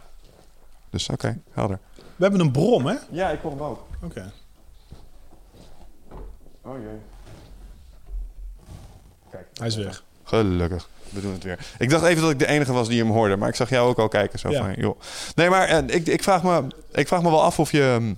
[0.89, 1.79] Dus oké, helder.
[1.95, 2.95] We hebben een brom, hè?
[3.09, 3.87] Ja, ik kom hem ook.
[4.03, 4.31] Oké.
[6.61, 6.99] Oh jee.
[9.31, 9.45] Kijk.
[9.53, 10.03] Hij is weg.
[10.23, 10.89] Gelukkig.
[11.09, 11.59] We doen het weer.
[11.77, 13.89] Ik dacht even dat ik de enige was die hem hoorde, maar ik zag jou
[13.89, 14.39] ook al kijken.
[14.39, 14.59] Zo Ja.
[14.59, 14.99] van, joh.
[15.35, 18.13] Nee, maar eh, ik, ik, vraag me, ik vraag me wel af of je, hm,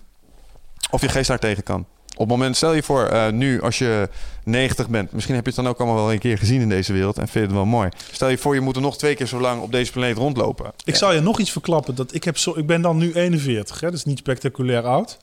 [0.92, 1.86] of je geest daar tegen kan.
[2.12, 4.10] Op het moment, stel je voor, eh, nu als je
[4.44, 6.94] 90 bent, misschien heb je het dan ook allemaal wel een keer gezien in deze
[6.94, 7.90] wereld en vind je het wel mooi.
[8.12, 10.72] Stel je voor, je moet er nog twee keer zo lang op deze planeet rondlopen.
[10.84, 11.96] Ik zal je nog iets verklappen.
[11.96, 13.88] Dat ik, heb zo, ik ben dan nu 41, hè?
[13.88, 15.18] dat is niet spectaculair oud.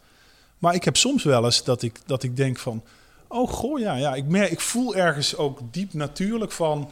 [0.59, 2.83] Maar ik heb soms wel eens dat ik, dat ik denk van...
[3.29, 4.15] Oh goh, ja, ja.
[4.15, 6.91] Ik, merk, ik voel ergens ook diep natuurlijk van...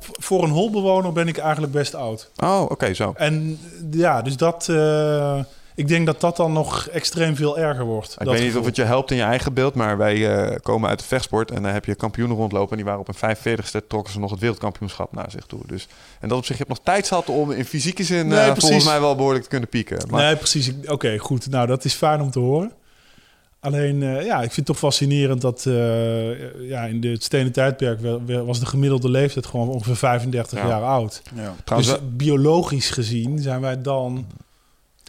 [0.00, 2.30] Voor een holbewoner ben ik eigenlijk best oud.
[2.36, 3.12] Oh, oké, zo.
[3.16, 3.58] En
[3.90, 4.68] ja, dus dat...
[4.68, 5.40] eh,
[5.74, 8.12] ik denk dat dat dan nog extreem veel erger wordt.
[8.12, 8.60] Ik weet niet gevoel.
[8.60, 11.50] of het je helpt in je eigen beeld, maar wij eh, komen uit de vechtsport
[11.50, 14.30] en dan heb je kampioenen rondlopen en die waren op een 45ste trokken ze nog
[14.30, 15.60] het wereldkampioenschap naar zich toe.
[15.66, 15.88] Dus
[16.20, 18.54] en dat op zich je hebt nog tijd zat om in fysieke zin Nee, eh,
[18.56, 19.98] volgens mij wel behoorlijk te kunnen pieken.
[20.10, 20.68] Maar Nee, precies.
[20.68, 21.50] Ik- Oké, goed.
[21.50, 22.72] Nou, dat is fijn om te horen.
[23.60, 27.52] Alleen, eh, ja, ik vind het toch fascinerend dat eh, ja, in de- het stenen
[27.52, 27.98] tijdperk
[28.44, 30.66] was de gemiddelde leeftijd gewoon ongeveer 35 Ja.
[30.68, 31.22] jaar oud.
[31.34, 31.54] Ja.
[31.64, 34.26] trouwens, dus biologisch gezien zijn wij dan...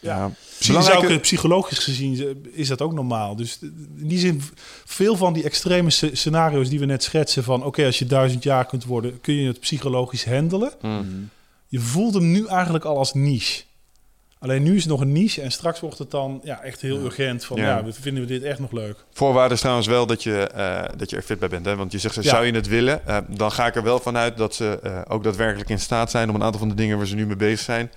[0.03, 3.35] ja, Misschien belangrijke- zou ik, psychologisch gezien is dat ook normaal.
[3.35, 3.59] Dus
[3.97, 4.41] in die zin,
[4.85, 7.43] veel van die extreme sce- scenario's die we net schetsen...
[7.43, 10.71] van oké, als je duizend jaar kunt worden, kun je het psychologisch handelen.
[10.79, 11.29] Hmm.
[11.67, 13.63] Je voelt hem nu eigenlijk al als niche.
[14.39, 16.97] Alleen nu is het nog een niche en straks wordt het dan ja, echt heel
[16.97, 17.57] urgent van...
[17.57, 17.63] Ja.
[17.77, 17.83] Ja.
[17.83, 19.05] we vinden we dit echt nog leuk.
[19.13, 21.65] Voorwaarde is trouwens wel dat je, eh, dat je er fit bij bent.
[21.65, 21.75] Hè?
[21.75, 23.07] Want je zegt, zou je het willen?
[23.07, 26.29] Eh, dan ga ik er wel vanuit dat ze eh, ook daadwerkelijk in staat zijn...
[26.29, 27.91] om een aantal van de dingen waar ze nu mee bezig zijn...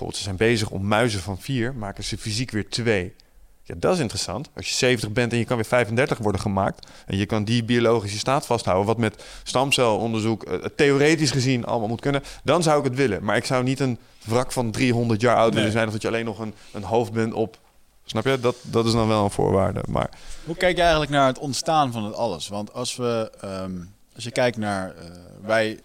[0.00, 1.74] bijvoorbeeld ze zijn bezig om muizen van vier...
[1.74, 3.14] maken ze fysiek weer twee.
[3.62, 4.50] Ja, dat is interessant.
[4.56, 6.86] Als je 70 bent en je kan weer 35 worden gemaakt...
[7.06, 8.86] en je kan die biologische staat vasthouden...
[8.86, 12.22] wat met stamcelonderzoek eh, theoretisch gezien allemaal moet kunnen...
[12.44, 13.24] dan zou ik het willen.
[13.24, 15.86] Maar ik zou niet een wrak van 300 jaar oud willen zijn...
[15.86, 17.58] of dat je alleen nog een, een hoofd bent op...
[18.04, 18.40] Snap je?
[18.40, 19.82] Dat, dat is dan wel een voorwaarde.
[19.88, 20.10] Maar
[20.44, 22.48] Hoe kijk je eigenlijk naar het ontstaan van het alles?
[22.48, 23.72] Want als we, ehm,
[24.14, 25.04] als je kijkt naar eh,
[25.42, 25.80] wij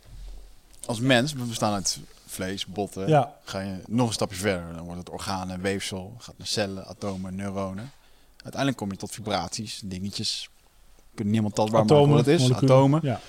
[0.85, 1.99] als mens, we bestaan uit
[2.35, 3.07] vlees, botten.
[3.07, 3.35] Ja.
[3.43, 7.35] Ga je nog een stapje verder, dan wordt het organen, weefsel, gaat naar cellen, atomen,
[7.35, 7.91] neuronen.
[8.35, 10.49] Uiteindelijk kom je tot vibraties, dingetjes.
[11.15, 12.41] Kunnen niemand tastbaar maken Atomen, wat het is.
[12.41, 12.75] moleculen.
[12.75, 12.99] Atomen.
[13.03, 13.19] Ja.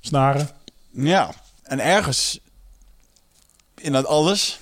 [0.00, 0.50] Snaren.
[0.90, 2.40] Ja, en ergens
[3.74, 4.60] in dat alles,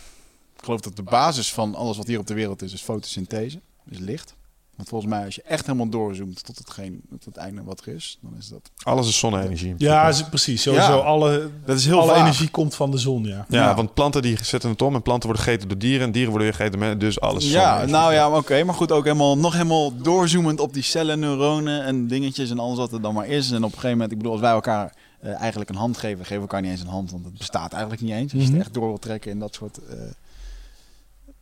[0.56, 3.60] ik geloof dat de basis van alles wat hier op de wereld is, is fotosynthese,
[3.88, 4.34] is licht.
[4.78, 7.94] Want volgens mij, als je echt helemaal doorzoomt tot hetgeen, tot het einde wat er
[7.94, 8.70] is, dan is dat.
[8.82, 9.74] alles is zonne-energie.
[9.78, 10.62] Ja, is- precies.
[10.62, 11.02] Sowieso Ja.
[11.02, 12.20] alle, Dat is heel alle vaag.
[12.20, 13.46] energie komt van de zon, ja.
[13.48, 13.74] Ja, Ja.
[13.74, 16.48] want planten die zetten het om en planten worden gegeten door dieren en dieren worden
[16.48, 16.98] weer gegeten mensen.
[16.98, 18.64] Dus alles Ja, nou ja, maar oké.
[18.64, 22.78] maar goed, ook helemaal, nog helemaal doorzoomend op die cellen, neuronen en dingetjes en alles
[22.78, 23.50] wat er dan maar is.
[23.50, 26.18] En op een gegeven moment, ik bedoel, als wij elkaar eh, eigenlijk een hand geven,
[26.18, 28.32] geven we elkaar niet eens een hand, want het bestaat eigenlijk niet eens.
[28.32, 28.56] Als je Mhm.
[28.56, 29.94] het echt door wil trekken in dat soort eh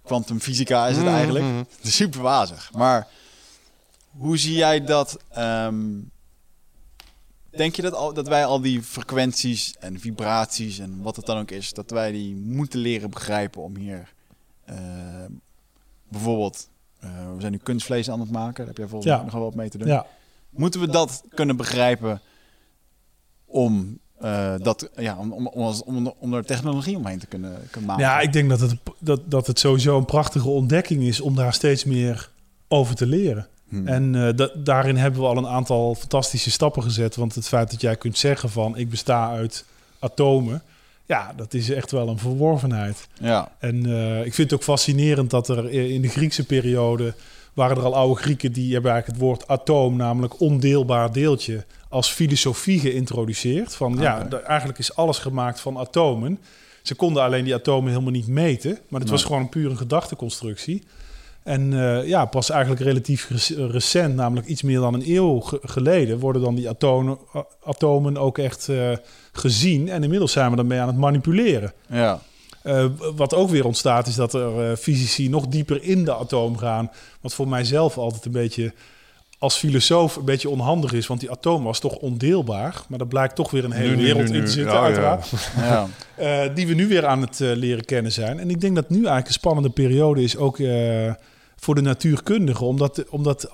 [0.05, 1.45] kwantumfysica is het Mhm, eigenlijk.
[1.45, 1.57] mhm.
[1.59, 2.71] Het is super wazig.
[2.73, 3.07] Maar
[4.19, 5.17] hoe zie jij dat?
[5.29, 5.85] ehm,
[7.51, 11.39] denk je dat, al, dat wij al die frequenties en vibraties en wat het dan
[11.39, 14.13] ook is, dat wij die moeten leren begrijpen om hier
[14.65, 14.77] eh,
[16.09, 16.69] bijvoorbeeld,
[16.99, 19.17] eh, we zijn nu kunstvlees aan het maken, daar heb jij volgens Ja.
[19.17, 19.89] mij nog wel wat mee te doen.
[19.89, 20.07] Ja,
[20.51, 22.21] Moeten we dat kunnen begrijpen
[23.45, 27.69] om, eh, dat, ja, om, om, om, als- om, om er technologie omheen te kunnen,
[27.71, 28.05] kunnen maken?
[28.05, 31.55] ja ik denk dat het, dat, dat het sowieso een prachtige ontdekking is om daar
[31.55, 32.31] steeds meer
[32.69, 33.49] over te leren.
[33.69, 33.87] Hmm.
[33.89, 37.17] En eh, da- daarin hebben we al een aantal fantastische stappen gezet.
[37.17, 39.65] Want het feit dat jij kunt zeggen van ik besta uit
[39.99, 40.63] atomen,
[41.07, 43.09] ja, dat is echt wel een verworvenheid.
[43.21, 43.53] ja.
[43.59, 47.15] En eh, ik vind het ook fascinerend dat er in de Griekse periode
[47.53, 52.11] waren er al oude Grieken die hebben eigenlijk het woord atoom, namelijk ondeelbaar deeltje, als
[52.11, 53.75] filosofie geïntroduceerd.
[53.75, 56.39] Van ja, da- eigenlijk is alles gemaakt van atomen.
[56.83, 60.83] Ze konden alleen die atomen helemaal niet meten, maar het was gewoon een pure gedachteconstructie.
[61.47, 65.61] En eh, ja, pas eigenlijk relatief rec- recent, namelijk iets meer dan een eeuw ge-
[65.63, 67.19] geleden, worden dan die atomen,
[67.65, 68.91] atomen ook echt eh,
[69.33, 69.89] gezien.
[69.89, 71.73] En inmiddels zijn we ermee aan het manipuleren.
[71.91, 72.21] ja.
[72.63, 72.85] Eh,
[73.17, 76.91] wat ook weer ontstaat, is dat er fysici nog dieper in de atoom gaan.
[77.21, 78.73] Wat voor mijzelf altijd een beetje
[79.39, 81.07] als filosoof een beetje onhandig is.
[81.07, 82.83] Want die atoom was toch ondeelbaar.
[82.89, 85.33] Maar er blijkt toch weer een hele Nu, wereld nu, in te zitten, Ja, uiteraard.
[85.57, 85.87] ja.
[86.55, 88.39] Die we nu weer aan het leren kennen zijn.
[88.41, 90.59] En ik denk dat nu eigenlijk een spannende periode is, ook
[91.57, 92.67] voor de natuurkundigen.
[92.67, 93.51] Omdat, omdat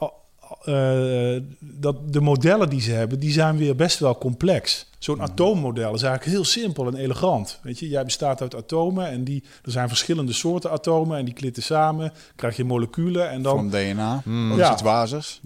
[0.65, 4.91] eh, dat de modellen die ze hebben, die zijn weer best wel complex.
[4.99, 5.25] Zo'n Hmm.
[5.25, 7.59] atoommodel is eigenlijk heel simpel en elegant.
[7.63, 11.35] Weet je, jij bestaat uit atomen en die, er zijn verschillende soorten atomen en die
[11.35, 12.13] klitten samen.
[12.37, 14.23] krijg je moleculen en dan Van DNA.
[14.49, 14.79] Dat Ja.
[14.83, 15.41] wazigs.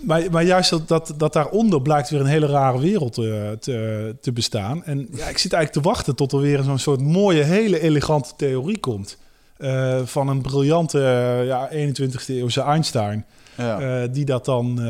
[0.00, 4.16] maar, maar juist dat, dat, dat daaronder blijkt weer een hele rare wereld eh, te,
[4.20, 4.84] te bestaan.
[4.84, 8.30] En ja, ik zit eigenlijk te wachten tot er weer zo'n soort mooie, hele elegante
[8.36, 9.16] theorie komt.
[9.58, 13.26] Eh, van een briljante eh, ja, 21e eeuwse Einstein.
[13.56, 13.80] Ja.
[13.80, 14.80] eh, die dat dan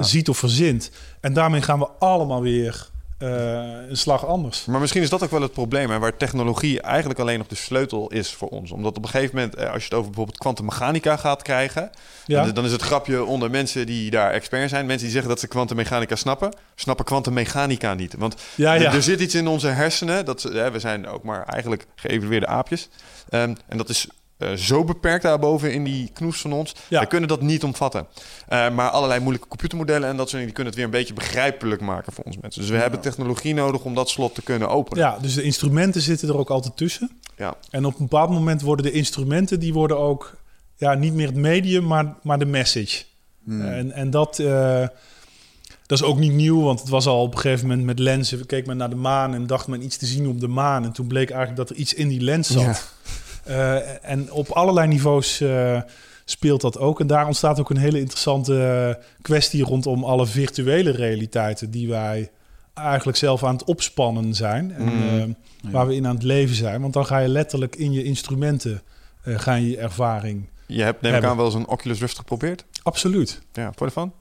[0.00, 0.90] ziet of verzint.
[1.20, 2.90] En daarmee gaan we allemaal weer
[3.26, 4.64] een slag anders.
[4.64, 7.54] Maar misschien is dat ook wel het probleem, hè, waar technologie eigenlijk alleen nog de
[7.54, 8.70] sleutel is voor ons.
[8.70, 11.90] Omdat op een gegeven moment, eh, als je het over bijvoorbeeld kwantummechanica gaat krijgen,
[12.26, 14.86] Ja, dan, dan is het grapje onder mensen die daar expert zijn.
[14.86, 18.14] Mensen die zeggen dat ze kwantummechanica snappen, snappen kwantummechanica niet.
[18.18, 18.92] Want ja, er- ja.
[18.92, 22.88] er zit iets in onze hersenen, dat, hè, we zijn ook maar eigenlijk geëvalueerde aapjes.
[23.28, 24.06] Ehm, en dat is
[24.42, 26.74] eh, zo beperkt daarboven in die knoes van ons.
[26.88, 26.98] Ja.
[26.98, 28.06] Wij kunnen dat niet omvatten.
[28.48, 30.46] Eh, maar allerlei moeilijke computermodellen en dat soort dingen...
[30.46, 32.60] die kunnen het weer een beetje begrijpelijk maken voor ons mensen.
[32.60, 35.04] Dus we hebben technologie nodig om dat slot te kunnen openen.
[35.04, 37.10] ja, dus de instrumenten zitten er ook altijd tussen.
[37.36, 37.54] Ja.
[37.70, 40.36] En op een bepaald moment worden de instrumenten die worden ook
[40.76, 43.04] ja, niet meer het medium, maar, maar de message.
[43.44, 43.60] Hmm.
[43.60, 44.86] En, en dat, eh,
[45.86, 48.46] dat is ook niet nieuw, want het was al op een gegeven moment met lenzen.
[48.46, 50.84] Keek men naar de maan en dacht men iets te zien op de maan.
[50.84, 52.92] En toen bleek eigenlijk dat er iets in die lens zat.
[53.44, 55.80] Eh, en op allerlei niveaus eh,
[56.24, 57.00] speelt dat ook.
[57.00, 58.62] En daar ontstaat ook een hele interessante
[58.98, 62.30] eh, kwestie rondom alle virtuele realiteiten die wij
[62.74, 64.72] eigenlijk zelf aan het opspannen zijn.
[64.74, 64.84] En,
[65.62, 65.72] Mm.
[65.72, 66.80] waar we in aan het leven zijn.
[66.80, 68.82] Want dan ga je letterlijk in je instrumenten
[69.22, 70.48] eh, ga je je ervaring.
[70.66, 72.64] Je hebt neem ik aan wel eens een Oculus Rift geprobeerd.
[72.82, 73.40] Absoluut.
[73.52, 74.12] Ja, vond je ervan?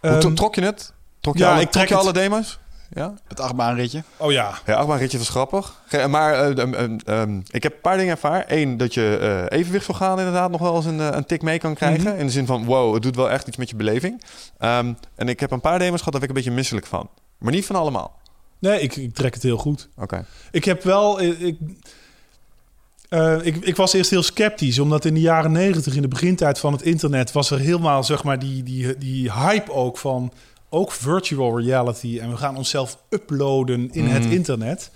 [0.00, 0.92] Hoe Ehm, tro- trok je het?
[1.20, 2.02] Trok je, ja, alle, ik trok trek je het.
[2.02, 2.58] alle demo's?
[2.92, 3.14] Ja?
[3.28, 4.02] Het achtbaanritje.
[4.16, 5.82] oh ja, Ja, achtbaanritje was grappig.
[5.86, 8.44] Ge- Maar eh, ehm, ehm, ik heb een paar dingen ervaren.
[8.48, 9.16] Eén, dat je
[9.50, 12.10] eh evenwicht van gaan inderdaad nog wel eens een, eh, een tik mee kan krijgen.
[12.10, 12.18] Mhm.
[12.20, 14.22] In de zin van, wow, het doet wel echt iets met je beleving.
[14.58, 17.08] Ehm, en ik heb een paar demos gehad, daar werd ik een beetje misselijk van.
[17.38, 18.18] Maar niet van allemaal.
[18.58, 19.88] nee, ik, ik trek het heel goed.
[19.96, 20.24] Oké.
[20.50, 21.20] Ik heb wel.
[21.20, 21.56] Ik,
[23.08, 26.58] eh, ik, ik was eerst heel sceptisch, omdat in de jaren negentig, in de begintijd
[26.58, 30.32] van het internet, was er helemaal zeg maar die, die, die hype ook van
[30.70, 32.18] ook virtual reality.
[32.20, 34.32] En we gaan onszelf uploaden in het Mhm.
[34.32, 34.90] internet.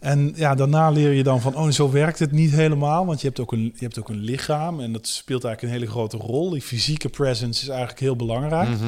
[0.00, 3.06] En ja, daarna leer je dan van, oh, zo werkt het niet helemaal.
[3.06, 5.80] Want je hebt ook een, je hebt ook een lichaam en dat speelt eigenlijk een
[5.80, 6.50] hele grote rol.
[6.50, 8.68] Die fysieke presence is eigenlijk heel belangrijk.
[8.68, 8.84] Mhm.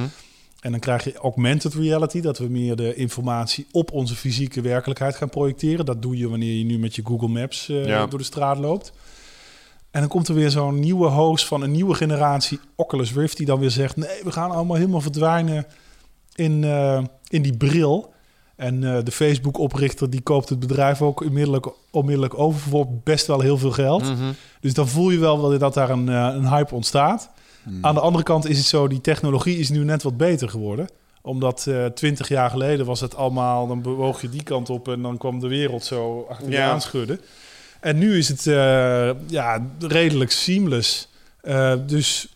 [0.60, 5.16] En dan krijg je augmented reality, dat we meer de informatie op onze fysieke werkelijkheid
[5.16, 5.84] gaan projecteren.
[5.84, 8.06] Dat doe je wanneer je nu met je Google Maps eh, Ja.
[8.06, 8.92] door de straat loopt.
[9.90, 13.46] En dan komt er weer zo'n nieuwe host van een nieuwe generatie Oculus Rift, die
[13.46, 15.66] dan weer zegt: nee, we gaan allemaal helemaal verdwijnen
[16.38, 18.12] in, eh, in die bril.
[18.56, 23.40] En eh, de Facebook-oprichter die koopt het bedrijf ook onmiddellijk, onmiddellijk over voor best wel
[23.40, 24.02] heel veel geld.
[24.02, 24.32] Mhm.
[24.60, 27.30] Dus dan voel je wel dat- dat daar een, eh, een hype ontstaat.
[27.80, 30.88] Aan de andere kant is het zo, die technologie is nu net wat beter geworden.
[31.22, 35.02] Omdat eh, twintig jaar geleden was het allemaal, dan bewoog je die kant op en
[35.02, 36.70] dan kwam de wereld zo achter je Ja.
[36.70, 37.20] aanschudden.
[37.80, 41.08] En nu is het eh, ja, redelijk seamless.
[41.40, 42.28] Eh, dus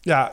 [0.00, 0.32] ja,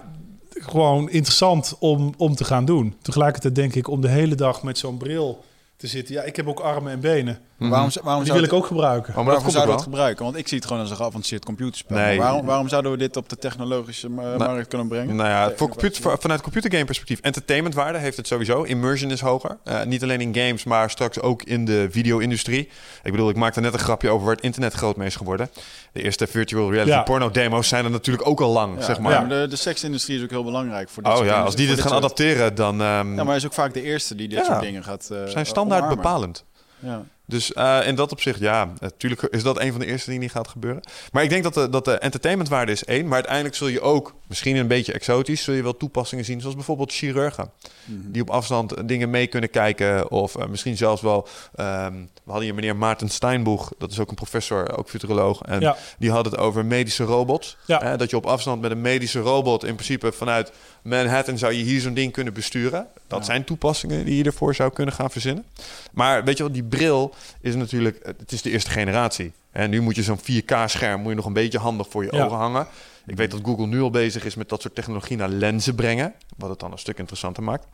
[0.61, 2.95] gewoon interessant om, om te gaan doen.
[3.01, 5.43] Tegelijkertijd denk ik om de hele dag met zo'n bril
[5.77, 6.15] te zitten.
[6.15, 7.39] Ja, ik heb ook armen en benen.
[7.57, 7.69] Mhm.
[7.69, 9.09] Waarom, waarom Die zou wil ik ook gebruiken.
[9.17, 10.23] Oh, maar dat ook zouden we het gebruiken?
[10.25, 11.97] Want ik zie het gewoon als een geavanceerd computerspel.
[11.97, 12.17] Nee.
[12.17, 15.15] Waarom, waarom zouden we dit op de technologische ma- markt kunnen brengen?
[15.15, 18.63] Nou ja, voor computer, voor- vanuit computergame perspectief, entertainmentwaarde heeft het sowieso.
[18.63, 19.57] Immersion is hoger.
[19.63, 22.69] Eh, niet alleen in games, maar straks ook in de video-industrie.
[23.03, 25.49] Ik bedoel, ik maakte net een grapje over waar het internet groot mee is geworden.
[25.91, 27.03] De eerste virtual reality Ja.
[27.03, 29.11] porno-demo's zijn er natuurlijk ook al lang, Ja, zeg maar.
[29.11, 31.55] ja, maar de, de seksindustrie is ook heel belangrijk voor dit Oh soort ja, als
[31.55, 34.15] die dit gaan soort- adapteren, dan ehm, Ja, maar hij is ook vaak de eerste
[34.15, 34.43] die dit Ja.
[34.45, 36.03] soort dingen gaat uh, zijn standaard omarmen.
[36.03, 36.43] bepalend.
[36.79, 37.03] Ja.
[37.25, 40.29] Dus eh, in dat opzicht, ja, natuurlijk is dat een van de eerste dingen die
[40.29, 40.83] gaat gebeuren.
[41.11, 43.03] Maar ik denk dat dat de entertainmentwaarde is één.
[43.05, 46.39] Maar uiteindelijk zul je ook, misschien een beetje exotisch, zul je wel toepassingen zien.
[46.39, 47.51] Zoals bijvoorbeeld chirurgen.
[47.85, 48.11] Mhm.
[48.11, 50.11] Die op afstand dingen mee kunnen kijken.
[50.11, 53.71] Of eh, misschien zelfs wel, ehm, we hadden hier meneer Maarten Steinboeg.
[53.77, 55.41] Dat is ook een professor, ook futuroloog.
[55.41, 55.75] En Ja.
[55.99, 57.57] die had het over medische robots.
[57.65, 57.79] Ja.
[57.83, 61.63] Hè, dat je op afstand met een medische robot in principe vanuit Manhattan zou je
[61.63, 62.87] hier zo'n ding kunnen besturen.
[63.07, 63.25] Dat Ja.
[63.25, 65.45] zijn toepassingen die je ervoor zou kunnen gaan verzinnen.
[65.93, 69.31] Maar weet je wel, die bril is natuurlijk, het is de eerste generatie.
[69.51, 72.37] En nu moet je zo'n 4K-scherm moet je nog een beetje handig voor je ogen
[72.37, 72.67] hangen.
[73.07, 76.13] Ik weet dat Google nu al bezig is met dat soort technologie naar lenzen brengen.
[76.37, 77.67] Wat het dan een stuk interessanter maakt.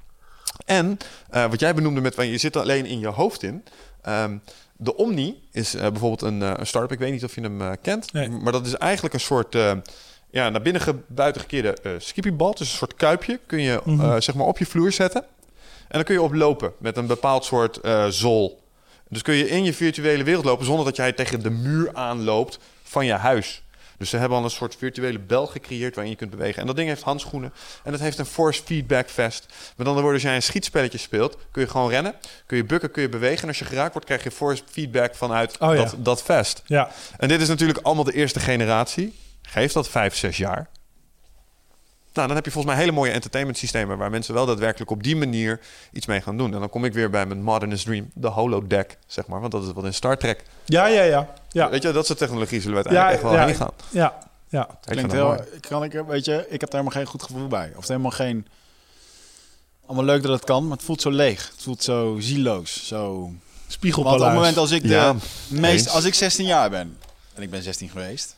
[0.66, 0.98] En
[1.30, 3.64] eh, wat jij benoemde met, van je zit alleen in je hoofd in.
[4.02, 4.38] Ehm,
[4.78, 6.91] de Omni is eh, bijvoorbeeld een, eh, een start-up.
[6.91, 8.14] Ik weet niet of je hem kent.
[8.14, 8.30] Nee.
[8.30, 9.53] Maar dat is eigenlijk een soort
[10.30, 12.52] ja, naar binnen ge- buiten gekeerde eh skippybal.
[12.52, 14.20] Dus een soort kuipje kun je Mhm.
[14.22, 15.22] zeg maar op je vloer zetten.
[15.88, 17.80] En dan kun je op lopen met een bepaald soort
[18.10, 18.60] zool.
[19.10, 22.60] Dus kun je in je virtuele wereld lopen zonder dat jij tegen de muur aanloopt
[22.84, 23.64] van je huis.
[24.02, 26.61] Dus ze hebben al een soort virtuele bel gecreëerd waarin je kunt bewegen.
[26.61, 27.53] En dat ding heeft handschoenen.
[27.84, 29.45] En dat heeft een force feedback vest.
[29.76, 32.14] Met andere woorden, als jij een schietspelletje speelt, kun je gewoon rennen.
[32.45, 33.41] Kun je bukken, kun je bewegen.
[33.41, 35.84] En als je geraakt wordt, krijg je force feedback vanuit Oh ja.
[35.84, 36.61] dat, dat vest.
[36.65, 39.19] Ja, En dit is natuurlijk allemaal de eerste generatie.
[39.41, 40.69] Geef dat vijf, zes jaar.
[42.13, 43.97] Nou, dan heb je volgens mij hele mooie entertainment systemen...
[43.97, 45.59] waar mensen wel daadwerkelijk op die manier
[45.91, 46.53] iets mee gaan doen.
[46.53, 49.39] En dan kom ik weer bij mijn modernist dream, de holodeck, zeg maar.
[49.39, 50.43] Want dat is wat in Star Trek.
[50.65, 51.33] ja, ja, ja.
[51.49, 53.45] Ja, Weet je, dat soort technologie zullen we uiteindelijk Ja, echt wel ja.
[53.45, 53.71] heen gaan.
[53.89, 54.17] ja,
[54.47, 54.69] ja.
[54.69, 55.39] Ik Klinkt heel, mooi.
[55.59, 57.71] kan ik, weet je, ik heb daar helemaal geen goed gevoel bij.
[57.75, 58.47] Of helemaal geen
[59.85, 61.47] allemaal leuk dat het kan, maar het voelt zo leeg.
[61.51, 62.88] Het voelt zo zieloos.
[62.88, 63.19] Zo...
[63.21, 63.35] Want
[63.67, 64.21] Spiegelpaleis.
[64.21, 65.15] op het moment als ik de Ja,
[65.47, 65.89] meest, eens.
[65.95, 66.97] als ik 16 jaar ben,
[67.33, 68.35] en ik ben 16 geweest,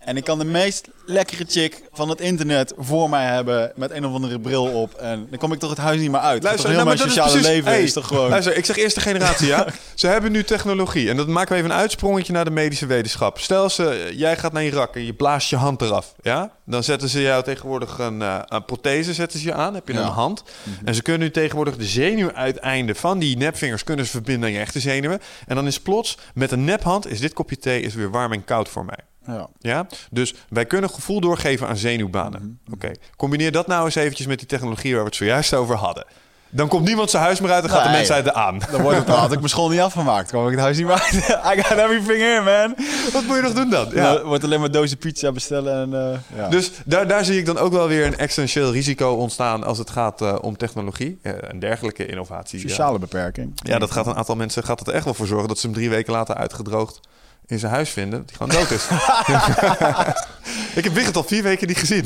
[0.00, 4.06] en ik kan de meest lekkere chick van het internet voor mij hebben met een
[4.06, 6.42] of andere bril op, en dan kom ik toch het huis niet meer uit.
[6.42, 8.28] Luister, toch heel nou, mijn is sociale precies- leven hey, is toch gewoon...
[8.30, 9.66] Luister, ik zeg eerste generatie, ja.
[9.94, 11.08] Ze hebben nu technologie.
[11.10, 13.38] En dat maken we even een uitsprongetje naar de medische wetenschap.
[13.38, 16.14] Stel, ze, jij gaat naar Irak en je blaast je hand eraf.
[16.22, 16.52] Ja?
[16.66, 19.74] Dan zetten ze jou tegenwoordig een, eh, een prothese zetten ze je aan.
[19.74, 20.00] Heb je Ja.
[20.00, 20.42] een hand.
[20.62, 20.86] Mhm.
[20.86, 24.60] En ze kunnen nu tegenwoordig de zenuwuiteinden van die nepvingers kunnen ze verbinden aan je
[24.60, 25.20] echte zenuwen.
[25.46, 28.44] En dan is plots, met een nephand, is dit kopje thee is weer warm en
[28.44, 28.98] koud voor mij.
[29.26, 29.48] Ja.
[29.58, 29.86] Ja?
[30.10, 32.60] Dus wij kunnen gevoel doorgeven aan zenuwbanen.
[32.72, 32.90] Oké.
[33.16, 36.04] Combineer dat nou eens eventjes met die technologie waar we het zojuist over hadden.
[36.52, 38.58] Dan komt niemand zijn huis meer uit en gaat de mensen uit de aan.
[38.70, 40.28] Dan, wordt het, dan had ik mijn school niet afgemaakt.
[40.28, 41.14] kwam ik het huis niet meer uit.
[41.58, 42.74] I got everything in, man.
[43.12, 43.88] Wat moet je nog doen dan?
[43.92, 44.12] Ja.
[44.12, 44.24] Ja.
[44.24, 46.12] wordt alleen maar dozen pizza bestellen en...
[46.12, 46.48] eh, ja.
[46.48, 49.90] Dus daar, daar zie ik dan ook wel weer een essentieel risico ontstaan als het
[49.90, 52.60] gaat eh, om technologie eh, en dergelijke innovatie.
[52.60, 52.68] Ja.
[52.68, 53.52] Sociale beperking.
[53.54, 55.74] Ja, dat gaat een aantal mensen gaat er echt wel voor zorgen dat ze hem
[55.74, 57.00] drie weken later uitgedroogd
[57.50, 58.24] in zijn huis vinden.
[58.26, 58.84] Hij gewoon dood is.
[60.78, 62.04] ik heb Wigert al vier weken niet gezien.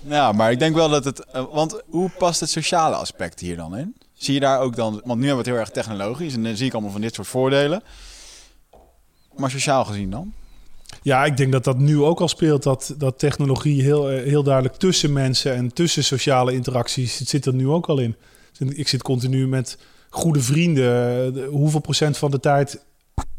[0.00, 1.24] Ja, maar ik denk wel dat het...
[1.24, 3.96] eh, want hoe past het sociale aspect hier dan in?
[4.14, 5.00] Zie je daar ook dan...
[5.04, 7.14] Want nu hebben we het heel erg technologisch en dan zie ik allemaal van dit
[7.14, 7.82] soort voordelen.
[9.36, 10.32] Maar sociaal gezien dan?
[11.02, 12.62] Ja, ik denk dat dat nu ook al speelt.
[12.62, 17.46] Dat, dat technologie heel, eh, heel duidelijk tussen mensen en tussen sociale interacties het zit
[17.46, 18.16] er nu ook al in.
[18.58, 19.78] Ik zit continu met
[20.10, 20.84] goede vrienden.
[21.34, 22.80] De- Hoeveel procent van de tijd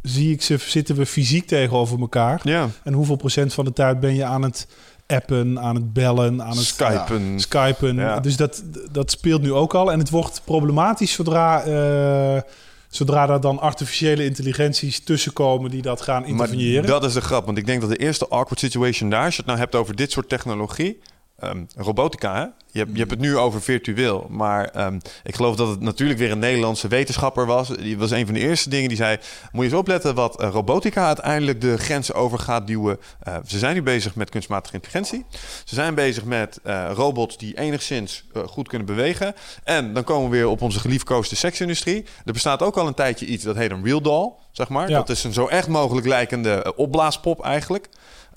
[0.01, 2.39] zie ik ze, zitten we fysiek tegenover elkaar?
[2.43, 4.67] Ja, En hoeveel procent van de tijd ben je aan het
[5.07, 7.39] appen, aan het bellen, aan het Skypen.
[7.39, 7.95] skypen?
[7.95, 8.19] Ja.
[8.19, 9.91] Dus dat, dat speelt nu ook al.
[9.91, 12.41] En het wordt problematisch zodra, eh,
[12.87, 16.85] zodra daar dan artificiële intelligenties tussenkomen die dat gaan Maar interveneren.
[16.85, 17.45] dat is de grap.
[17.45, 19.95] Want ik denk dat de eerste awkward situation daar, als je het nou hebt over
[19.95, 20.99] dit soort technologie,
[21.39, 22.45] ehm, robotica, hè?
[22.71, 24.27] Je, hebt, je hebt het nu over virtueel.
[24.29, 27.67] Maar ehm, ik geloof dat het natuurlijk weer een Nederlandse wetenschapper was.
[27.67, 29.17] Die was een van de eerste dingen die zei:
[29.51, 32.99] Moet je eens opletten wat eh, robotica uiteindelijk de grenzen over gaat duwen.
[33.19, 35.25] Eh, ze zijn nu bezig met kunstmatige intelligentie.
[35.63, 39.35] Ze zijn bezig met eh, robots die enigszins goed kunnen bewegen.
[39.63, 42.05] En dan komen we weer op onze geliefkoosde seksindustrie.
[42.25, 44.89] Er bestaat ook al een tijdje iets dat heet een real doll, zeg maar.
[44.89, 44.97] Ja.
[44.97, 47.89] Dat is een zo echt mogelijk lijkende opblaaspop eigenlijk.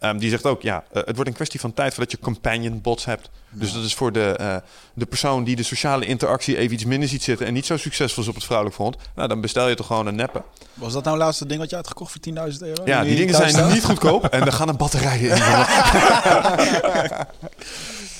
[0.02, 2.80] Ehm, die zegt ook, ja, eh, het wordt een kwestie van tijd voordat je companion
[2.80, 3.30] bots hebt.
[3.50, 4.56] Dus dat is voor de, eh,
[4.94, 8.22] de persoon die de sociale interactie even iets minder ziet zitten en niet zo succesvol
[8.22, 8.96] is op het vrouwelijk front.
[9.14, 10.42] Nou, dan bestel je toch gewoon een neppe.
[10.74, 12.82] Was dat nou het laatste ding wat je had gekocht voor 10.000 euro?
[12.84, 15.42] Ja, die dingen zijn niet goedkoop en er gaan een batterijen in.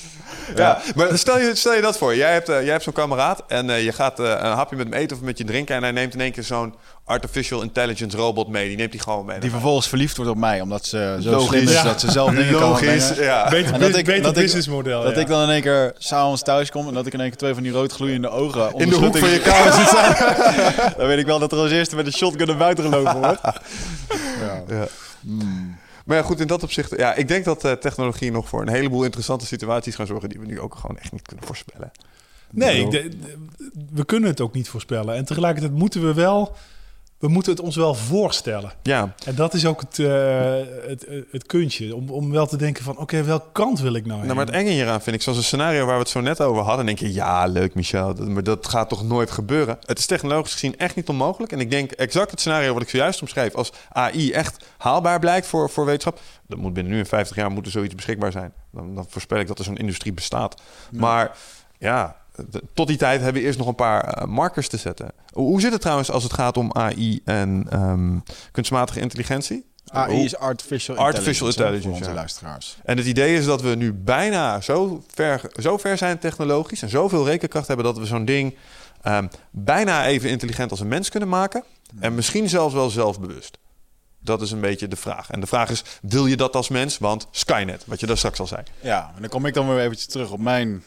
[0.55, 2.15] Ja, maar stel je, stel je dat voor.
[2.15, 4.85] Jij hebt, eh, jij hebt zo'n kameraad en eh, je gaat eh, een hapje met
[4.89, 5.75] hem eten of met je drinken...
[5.75, 6.75] en hij neemt in één keer zo'n
[7.05, 8.67] artificial intelligence robot mee.
[8.67, 9.39] Die neemt hij gewoon mee.
[9.39, 11.47] Die vervolgens verliefd wordt op mij, omdat ze zo Logisch.
[11.47, 11.83] slim is Ja.
[11.83, 13.23] dat ze zelf dingen kan Logisch, brengen.
[13.23, 13.49] ja.
[13.49, 15.03] Beter, dat ik- beter dat businessmodel.
[15.03, 15.21] Dat ja.
[15.21, 17.53] ik dan in één keer s'avonds thuis kom en dat ik in één keer twee
[17.53, 20.15] van die roodgloeiende ogen In de hoek van je kamer zit staan.
[20.97, 23.41] dan weet ik wel dat er als eerste met een shotgun naar buiten gelopen wordt.
[24.41, 24.63] Ja.
[24.75, 24.87] Ja.
[26.03, 26.97] Maar ja, goed, in dat opzicht...
[26.97, 30.29] Ja, ik denk dat eh, technologie nog voor een heleboel interessante situaties gaan zorgen...
[30.29, 31.91] die we nu ook gewoon echt niet kunnen voorspellen.
[32.51, 33.11] Nee, Ik
[33.93, 35.15] we kunnen het ook niet voorspellen.
[35.15, 36.55] En tegelijkertijd moeten we wel...
[37.23, 38.71] We moeten het ons wel voorstellen.
[38.81, 40.55] Ja, En dat is ook het, eh,
[40.87, 41.95] het, het kunstje.
[41.95, 42.97] Om, om wel te denken van...
[42.97, 44.65] Oké, welke kant wil ik nou nou, maar het heen?
[44.65, 45.21] enge hieraan vind ik...
[45.21, 46.85] zoals een scenario waar we het zo net over hadden...
[46.85, 49.77] denk je, ja, leuk Michel, dat, maar dat gaat toch nooit gebeuren?
[49.81, 51.51] Het is technologisch gezien echt niet onmogelijk.
[51.51, 53.55] En ik denk exact het scenario wat ik zojuist omschreef...
[53.55, 56.19] als AI echt haalbaar blijkt voor, voor wetenschap...
[56.47, 58.53] dat moet binnen nu in 50 jaar moet er zoiets beschikbaar zijn.
[58.71, 60.61] Dan, dan voorspel ik dat er zo'n industrie bestaat.
[60.91, 61.37] Maar
[61.77, 62.15] ja,
[62.49, 65.11] de- tot die tijd hebben we eerst nog een paar eh, markers te zetten.
[65.33, 68.17] Hoe, zit het trouwens als het gaat om AI en ehm,
[68.51, 69.71] kunstmatige intelligentie?
[69.87, 72.15] AI is artificial, Artificial intelligence, intelligence, voor onze ja.
[72.15, 72.77] luisteraars.
[72.83, 76.89] En het idee is dat we nu bijna zo ver, zo ver zijn technologisch en
[76.89, 78.55] zoveel rekenkracht hebben dat we zo'n ding
[79.01, 81.63] ehm, bijna even intelligent als een mens kunnen maken.
[81.99, 83.57] En misschien zelfs wel zelfbewust.
[84.19, 85.29] Dat is een beetje de vraag.
[85.29, 86.97] En de vraag is, wil je dat als mens?
[86.97, 88.61] Want Skynet, wat je daar straks al zei.
[88.81, 90.83] Ja, en dan kom ik dan weer eventjes terug op mijn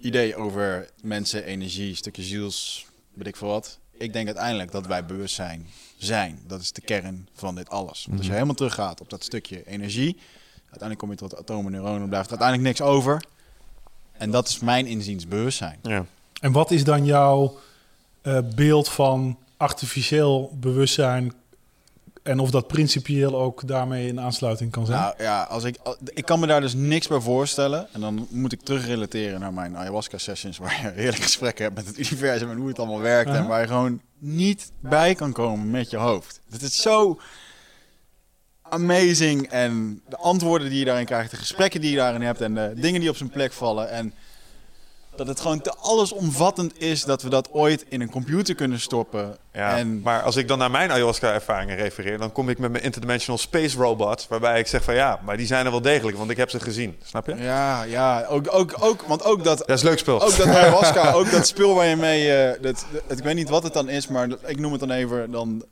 [0.00, 3.78] idee over mensen, energie, stukje ziels, weet ik veel wat.
[3.92, 5.66] Ik denk uiteindelijk dat wij bewustzijn
[5.96, 6.38] zijn.
[6.46, 8.04] Dat is de kern van dit alles.
[8.06, 10.16] Want als je helemaal teruggaat op dat stukje energie,
[10.54, 13.24] uiteindelijk kom je tot atomen, neuronen, blijft er uiteindelijk niks over.
[14.12, 15.78] En dat is mijn inziens bewustzijn.
[15.82, 16.06] Ja.
[16.40, 17.58] En wat is dan jouw
[18.22, 21.32] eh, beeld van artificieel bewustzijn...
[22.28, 25.00] en of dat principieel ook daarmee in aansluiting kan zijn?
[25.00, 27.88] Nou ja, als ik, ik kan me daar dus niks bij voorstellen.
[27.92, 31.86] En dan moet ik terugrelateren naar mijn ayahuasca sessions, waar je heerlijk gesprekken hebt met
[31.86, 33.30] het universum en hoe het allemaal werkt.
[33.30, 36.40] En waar je gewoon niet bij kan komen met je hoofd.
[36.50, 37.20] Het is zo
[38.62, 39.48] amazing.
[39.48, 42.72] En de antwoorden die je daarin krijgt, de gesprekken die je daarin hebt en de
[42.76, 43.90] dingen die op zijn plek vallen.
[43.90, 44.14] En
[45.18, 49.36] dat het gewoon te allesomvattend is dat we dat ooit in een computer kunnen stoppen.
[49.52, 52.84] Ja, en maar als ik dan naar mijn ayahuasca-ervaringen refereer, dan kom ik met mijn
[52.84, 56.30] interdimensional space robots, waarbij ik zeg van ja, maar die zijn er wel degelijk, want
[56.30, 56.96] ik heb ze gezien.
[57.04, 57.34] Snap je?
[57.36, 60.22] ja, ja, ook, ook, ook, want ook dat, Dat is leuk spul.
[60.22, 63.48] ook dat ayahuasca, ook dat spul waar je mee, eh, dat, dat- ik weet niet
[63.48, 65.64] wat het dan is, maar dat- ik noem het dan even dan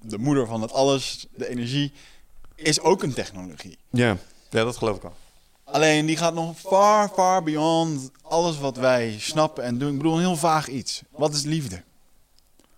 [0.00, 1.92] de moeder van het alles, de energie,
[2.56, 3.78] is ook een technologie.
[3.90, 4.16] Ja.
[4.50, 5.14] ja, dat geloof ik wel.
[5.72, 9.90] Alleen die gaat nog far, far beyond alles wat wij snappen en doen.
[9.90, 11.02] Ik bedoel, een heel vaag iets.
[11.10, 11.82] Wat is liefde?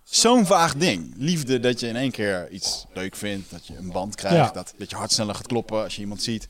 [0.03, 1.13] Zo'n vaag ding.
[1.17, 4.51] Liefde dat je in één keer iets leuk vindt, dat je een band krijgt, Ja.
[4.51, 6.47] dat, dat je hart sneller gaat kloppen als je iemand ziet.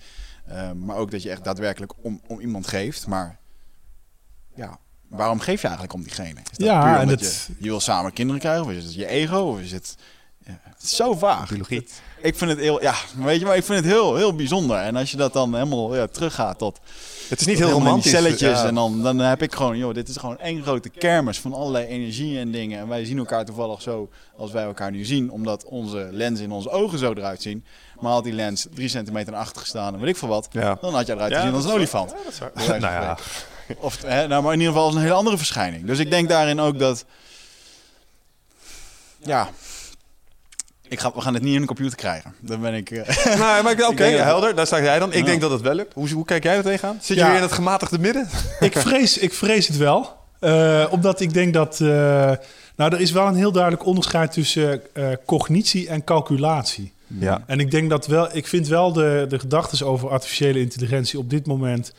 [0.47, 3.07] Ehm, maar ook dat je echt daadwerkelijk om, om iemand geeft.
[3.07, 3.39] Maar
[4.55, 6.39] ja, waarom geef je eigenlijk om diegene?
[6.51, 8.65] Is dat Ja, puur en het- je, je wil samen kinderen krijgen?
[8.65, 9.37] Of is het je ego?
[9.39, 9.95] Of is het...
[10.45, 11.49] Ja, het is zo vaag.
[11.49, 11.87] Biologie.
[12.25, 14.77] Ik vind het heel, ja, weet je, maar ik vind het heel, heel bijzonder.
[14.77, 16.79] En als je dat dan helemaal ja, teruggaat tot
[17.29, 18.11] Het is niet heel romantisch.
[18.11, 18.59] celletjes.
[18.61, 18.65] ja.
[18.67, 21.85] En dan, dan heb ik gewoon, joh, dit is gewoon één grote kermis van allerlei
[21.85, 22.79] energie en dingen.
[22.79, 26.51] En wij zien elkaar toevallig zo als wij elkaar nu zien, omdat onze lenzen in
[26.51, 27.65] onze ogen zo eruit zien.
[27.99, 30.77] Maar had die lens drie centimeter naar achter gestaan en weet ik veel wat, Ja.
[30.81, 32.11] dan had je eruit Ja, gezien als een olifant.
[32.11, 32.79] Ja, dat is waar.
[32.79, 33.17] Nou ja,
[33.79, 35.85] Of, hè, nou, maar in ieder geval als een hele andere verschijning.
[35.85, 37.05] Dus ik denk daarin ook dat,
[39.23, 39.49] ja,
[40.89, 42.33] ik ga, we gaan het niet in een computer krijgen.
[42.39, 42.91] Dan ben ik...
[42.91, 44.55] eh, nou, maar oké, helder.
[44.55, 45.09] Daar sta jij dan.
[45.13, 45.25] Ik Ja.
[45.25, 45.93] denk dat het wel lukt.
[45.93, 46.97] Hoe, hoe kijk jij er tegenaan?
[47.01, 47.27] Zit je Ja.
[47.27, 48.27] weer in het gematigde midden?
[48.59, 50.17] ik, vrees, ik vrees het wel.
[50.39, 51.81] Eh, omdat ik denk dat.
[51.81, 51.87] eh,
[52.75, 56.93] nou, er is wel een heel duidelijk onderscheid tussen eh, cognitie en calculatie.
[57.07, 57.43] Ja.
[57.47, 58.29] En ik denk dat wel.
[58.35, 61.93] Ik vind wel de, de gedachten over artificiële intelligentie op dit moment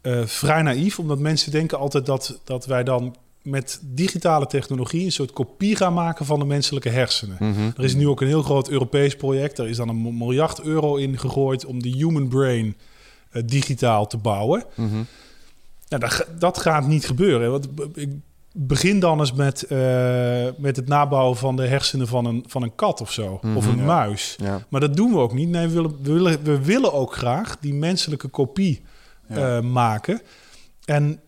[0.00, 0.98] eh, vrij naïef.
[0.98, 5.94] Omdat mensen denken altijd dat, dat wij dan met digitale technologie een soort kopie gaan
[5.94, 7.36] maken van de menselijke hersenen.
[7.76, 9.58] Er is nu ook een heel groot Europees project.
[9.58, 12.76] Er is dan een miljard euro in gegooid om de human brain
[13.30, 14.64] eh, digitaal te bouwen.
[14.76, 15.06] Nou,
[15.88, 17.50] dat, dat gaat niet gebeuren.
[17.50, 18.08] Want ik
[18.52, 22.74] begin dan eens met, eh, met het nabouwen van de hersenen van een, van een
[22.74, 23.40] kat of zo.
[23.56, 24.36] Of een muis.
[24.42, 24.66] Ja.
[24.68, 25.48] Maar dat doen we ook niet.
[25.48, 28.82] Nee, we willen, we willen, we willen ook graag die menselijke kopie
[29.28, 29.56] Ja.
[29.56, 30.20] eh, maken.
[30.84, 31.20] En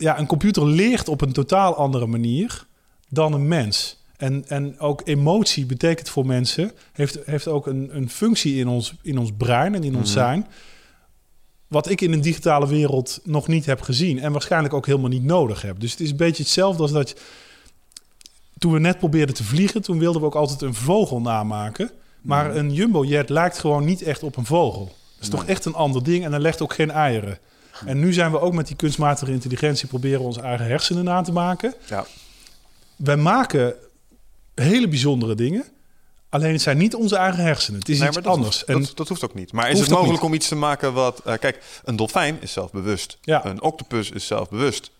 [0.00, 2.66] ja, een computer leert op een totaal andere manier
[3.08, 3.98] dan een mens.
[4.16, 8.94] En, en ook emotie betekent voor mensen, heeft, heeft ook een, een functie in ons,
[9.02, 10.46] in ons brein en in ons zijn.
[11.68, 14.18] Wat ik in een digitale wereld nog niet heb gezien.
[14.18, 15.80] En waarschijnlijk ook helemaal niet nodig heb.
[15.80, 17.16] Dus het is een beetje hetzelfde als dat je...
[18.58, 21.90] Toen we net probeerden te vliegen, toen wilden we ook altijd een vogel namaken.
[22.22, 24.84] Maar een jumbojet lijkt gewoon niet echt op een vogel.
[24.84, 27.38] Dat is toch echt een ander ding en dan legt ook geen eieren.
[27.86, 31.32] En nu zijn we ook met die kunstmatige intelligentie proberen onze eigen hersenen na te
[31.32, 31.74] maken.
[31.86, 32.06] Ja.
[32.96, 33.74] Wij maken
[34.54, 35.64] hele bijzondere dingen.
[36.28, 37.78] Alleen het zijn niet onze eigen hersenen.
[37.80, 38.56] Het is Nee, iets dat anders.
[38.56, 39.52] Hoeft, en dat, dat hoeft ook niet.
[39.52, 41.20] Maar is het mogelijk om iets te maken wat...
[41.24, 43.18] eh, kijk, een dolfijn is zelfbewust.
[43.22, 43.44] Ja.
[43.46, 44.90] Een octopus is zelfbewust.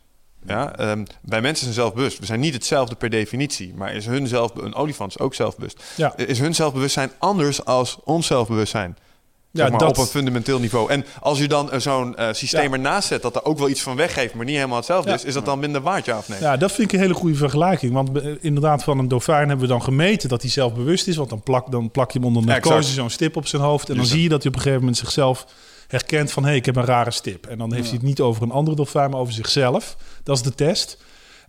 [0.47, 2.19] Ja, ehm, wij mensen zijn zelfbewust.
[2.19, 3.75] We zijn niet hetzelfde per definitie.
[3.75, 5.83] Maar is hun zelf, een olifant is ook zelfbewust.
[5.97, 6.17] Ja.
[6.17, 8.97] Is hun zelfbewustzijn anders als ons zelfbewustzijn?
[9.53, 10.91] Ja, Zeg maar, dat- op een fundamenteel niveau.
[10.91, 12.73] En als je dan eh, zo'n eh, systeem Ja.
[12.73, 13.23] ernaast zet...
[13.23, 15.17] dat er ook wel iets van weggeeft, maar niet helemaal hetzelfde Ja.
[15.17, 15.25] is...
[15.25, 16.41] is dat dan minder waard, ja of nee?
[16.41, 17.93] Ja, dat vind ik een hele goede vergelijking.
[17.93, 21.17] Want eh, inderdaad, van een dolfijn hebben we dan gemeten dat hij zelfbewust is.
[21.17, 22.95] Want dan plak, dan plak je hem onder narcose, Exact.
[22.95, 23.89] zo'n stip op zijn hoofd.
[23.91, 25.47] En dan zie je dat hij op een gegeven moment zichzelf
[25.89, 26.43] herkent van...
[26.43, 27.47] hé, hey, ik heb een rare stip.
[27.47, 29.97] En dan heeft hij het niet over een andere dolfijn, maar over zichzelf.
[30.23, 30.99] Dat is de test.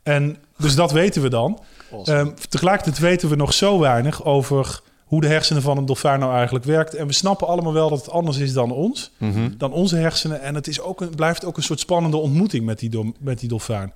[0.03, 1.59] En dus dat weten we dan.
[2.05, 4.81] Ehm, tegelijkertijd weten we nog zo weinig over
[5.11, 6.93] hoe de hersenen van een dolfijn nou eigenlijk werkt.
[6.95, 9.11] En we snappen allemaal wel dat het anders is dan ons,
[9.57, 10.41] dan onze hersenen.
[10.41, 13.49] En het is ook een, blijft ook een soort spannende ontmoeting met die, met die
[13.49, 13.93] dolfijn.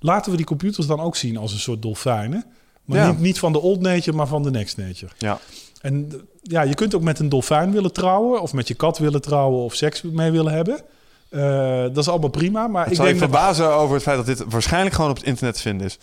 [0.00, 2.44] Laten we die computers dan ook zien als een soort dolfijnen.
[2.84, 3.10] Maar Ja.
[3.10, 5.12] niet, niet van de old nature, maar van de next nature.
[5.18, 5.38] Ja.
[5.80, 6.12] En
[6.42, 9.64] ja, je kunt ook met een dolfijn willen trouwen, of met je kat willen trouwen,
[9.64, 10.80] of seks mee willen hebben.
[11.28, 12.66] Eh, dat is allemaal prima.
[12.68, 15.26] Maar Ik je denk dat, verbazen over het feit dat dit waarschijnlijk gewoon op het
[15.26, 15.98] internet te vinden is.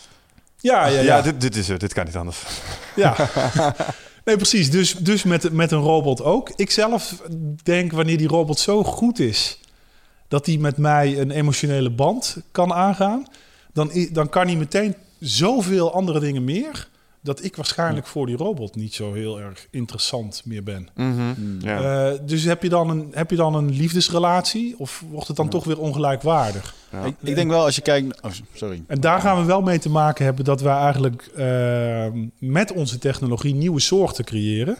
[0.60, 1.22] ja, ja, Ja, ja.
[1.22, 1.80] dit, dit is het.
[1.80, 2.44] Dit kan niet anders.
[2.96, 3.16] Ja.
[4.26, 4.72] Nee, precies.
[4.72, 6.52] Dus, dus met, met een robot ook.
[6.56, 7.22] Ik zelf
[7.64, 9.60] denk wanneer die robot zo goed is
[10.28, 13.26] dat hij met mij een emotionele band kan aangaan,
[13.74, 16.88] dan, dan kan hij meteen zoveel andere dingen meer.
[17.26, 20.90] Dat ik waarschijnlijk voor die robot niet zo heel erg interessant meer ben.
[21.60, 22.10] Ja.
[22.12, 24.76] Eh, dus heb je, dan een, heb je dan een liefdesrelatie?
[24.78, 26.76] Of wordt het dan toch weer ongelijkwaardig?
[27.06, 28.22] Ik, ik denk wel als je kijkt...
[28.22, 28.84] Oh, sorry.
[28.88, 32.06] En daar gaan we wel mee te maken hebben dat wij eigenlijk eh,
[32.40, 34.78] met onze technologie nieuwe soorten creëren.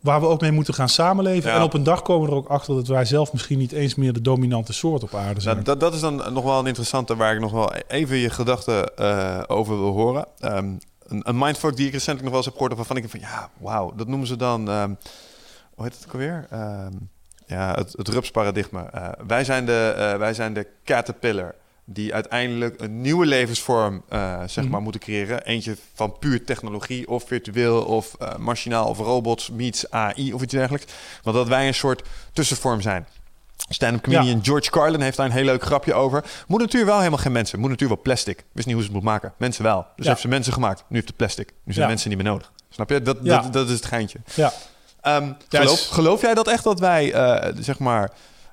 [0.00, 1.50] Waar we ook mee moeten gaan samenleven.
[1.50, 1.56] Ja.
[1.56, 3.94] En op een dag komen we er ook achter dat wij zelf misschien niet eens
[3.94, 5.54] meer de dominante soort op aarde zijn.
[5.54, 8.30] Nou, dat, dat is dan nog wel een interessante waar ik nog wel even je
[8.30, 10.26] gedachten eh, over wil horen.
[10.38, 10.70] Ehm,
[11.08, 13.30] een, een mindfuck die ik recentelijk nog wel eens heb gehoord, waarvan ik denk van
[13.30, 14.94] ja, wauw, dat noemen ze dan, ehm,
[15.74, 16.46] hoe heet het ook alweer?
[16.50, 16.92] Ehm,
[17.46, 18.90] ja, het, het rupsparadigma.
[18.90, 21.54] Eh, wij, zijn de, eh, wij zijn de caterpillar.
[21.90, 24.72] die uiteindelijk een nieuwe levensvorm eh, zeg Mhm.
[24.72, 25.44] maar, moeten creëren.
[25.44, 30.92] Eentje van puur technologie of virtueel of machinaal of robots meets AI of iets dergelijks.
[31.22, 32.02] Want dat wij een soort
[32.32, 33.06] tussenvorm zijn.
[33.68, 36.24] Stand-up comedian George Carlin heeft daar een heel leuk grapje over.
[36.46, 37.58] Moet natuurlijk wel helemaal geen mensen.
[37.60, 38.44] Moet natuurlijk wel plastic.
[38.52, 39.32] Wist niet hoe ze het moet maken.
[39.36, 39.86] Mensen wel.
[39.96, 40.10] Dus Ja.
[40.10, 40.84] heeft ze mensen gemaakt.
[40.88, 41.48] Nu heeft het plastic.
[41.64, 41.90] Nu zijn Ja.
[41.90, 42.52] mensen niet meer nodig.
[42.70, 43.02] Snap je?
[43.02, 44.18] Dat, dat, dat is het geintje.
[44.34, 44.52] Ja.
[45.00, 48.10] Ehm, geloof, geloof jij dat echt dat wij, eh, zeg maar,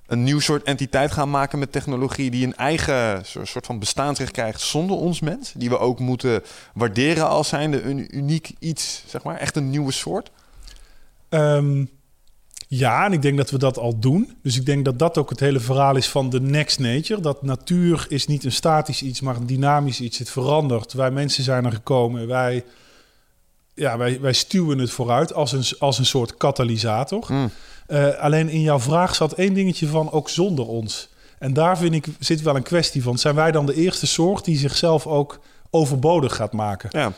[0.07, 4.31] een nieuw soort entiteit gaan maken met technologie die een eigen so- soort van bestaansrecht
[4.31, 5.51] krijgt zonder ons mens?
[5.55, 9.91] Die we ook moeten waarderen als zijnde een uniek iets, zeg maar, echt een nieuwe
[9.91, 10.31] soort?
[11.29, 11.85] Ehm,
[12.67, 14.37] ja, en ik denk dat we dat al doen.
[14.41, 17.21] Dus ik denk dat dat ook het hele verhaal is van de next nature.
[17.21, 20.17] Dat natuur is niet een statisch iets, maar een dynamisch iets.
[20.17, 20.93] Het verandert.
[20.93, 22.27] Wij mensen zijn er gekomen.
[22.27, 22.63] Wij,
[23.73, 27.25] ja, wij, wij stuwen het vooruit als een, als een soort katalysator.
[27.27, 27.51] Mm.
[27.87, 31.09] Eh, alleen in jouw vraag zat één dingetje van ook zonder ons.
[31.39, 33.17] En daar vind ik zit wel een kwestie van.
[33.17, 35.39] Zijn wij dan de eerste soort die zichzelf ook
[35.69, 36.89] overbodig gaat maken?
[36.91, 37.13] Ja,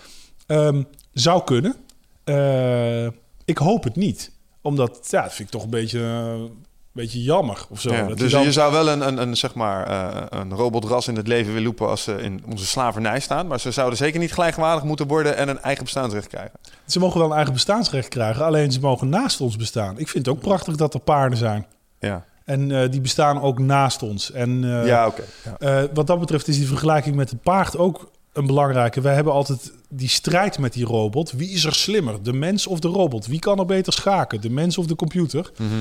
[0.48, 0.84] Ehm,
[1.14, 1.76] zou kunnen.
[2.24, 3.06] Eh,
[3.46, 4.32] ik hoop het niet.
[4.68, 7.92] Omdat, ja, dat vind ik toch een beetje, een beetje jammer of zo.
[7.94, 8.08] ja.
[8.08, 11.08] Dat dus je dan- je zou wel een, een, een, zeg maar, eh, een robotras
[11.08, 13.48] in het leven willen roepen als ze in onze slavernij staan.
[13.48, 16.60] Maar ze zouden zeker niet gelijkwaardig moeten worden en een eigen bestaansrecht krijgen.
[16.86, 19.98] Ze mogen wel een eigen bestaansrecht krijgen, alleen ze mogen naast ons bestaan.
[20.00, 21.66] Ik vind het ook prachtig dat er paarden zijn.
[22.00, 24.32] Ja, En eh, die bestaan ook naast ons.
[24.32, 25.24] En eh, ja oké.
[25.60, 25.88] Ja.
[25.94, 29.02] wat dat betreft is die vergelijking met het paard ook een belangrijke.
[29.02, 31.32] Wij hebben altijd die strijd met die robot.
[31.32, 33.28] Wie is er slimmer, de mens of de robot?
[33.28, 35.52] Wie kan er beter schaken, de mens of de computer?
[35.58, 35.72] Mhm.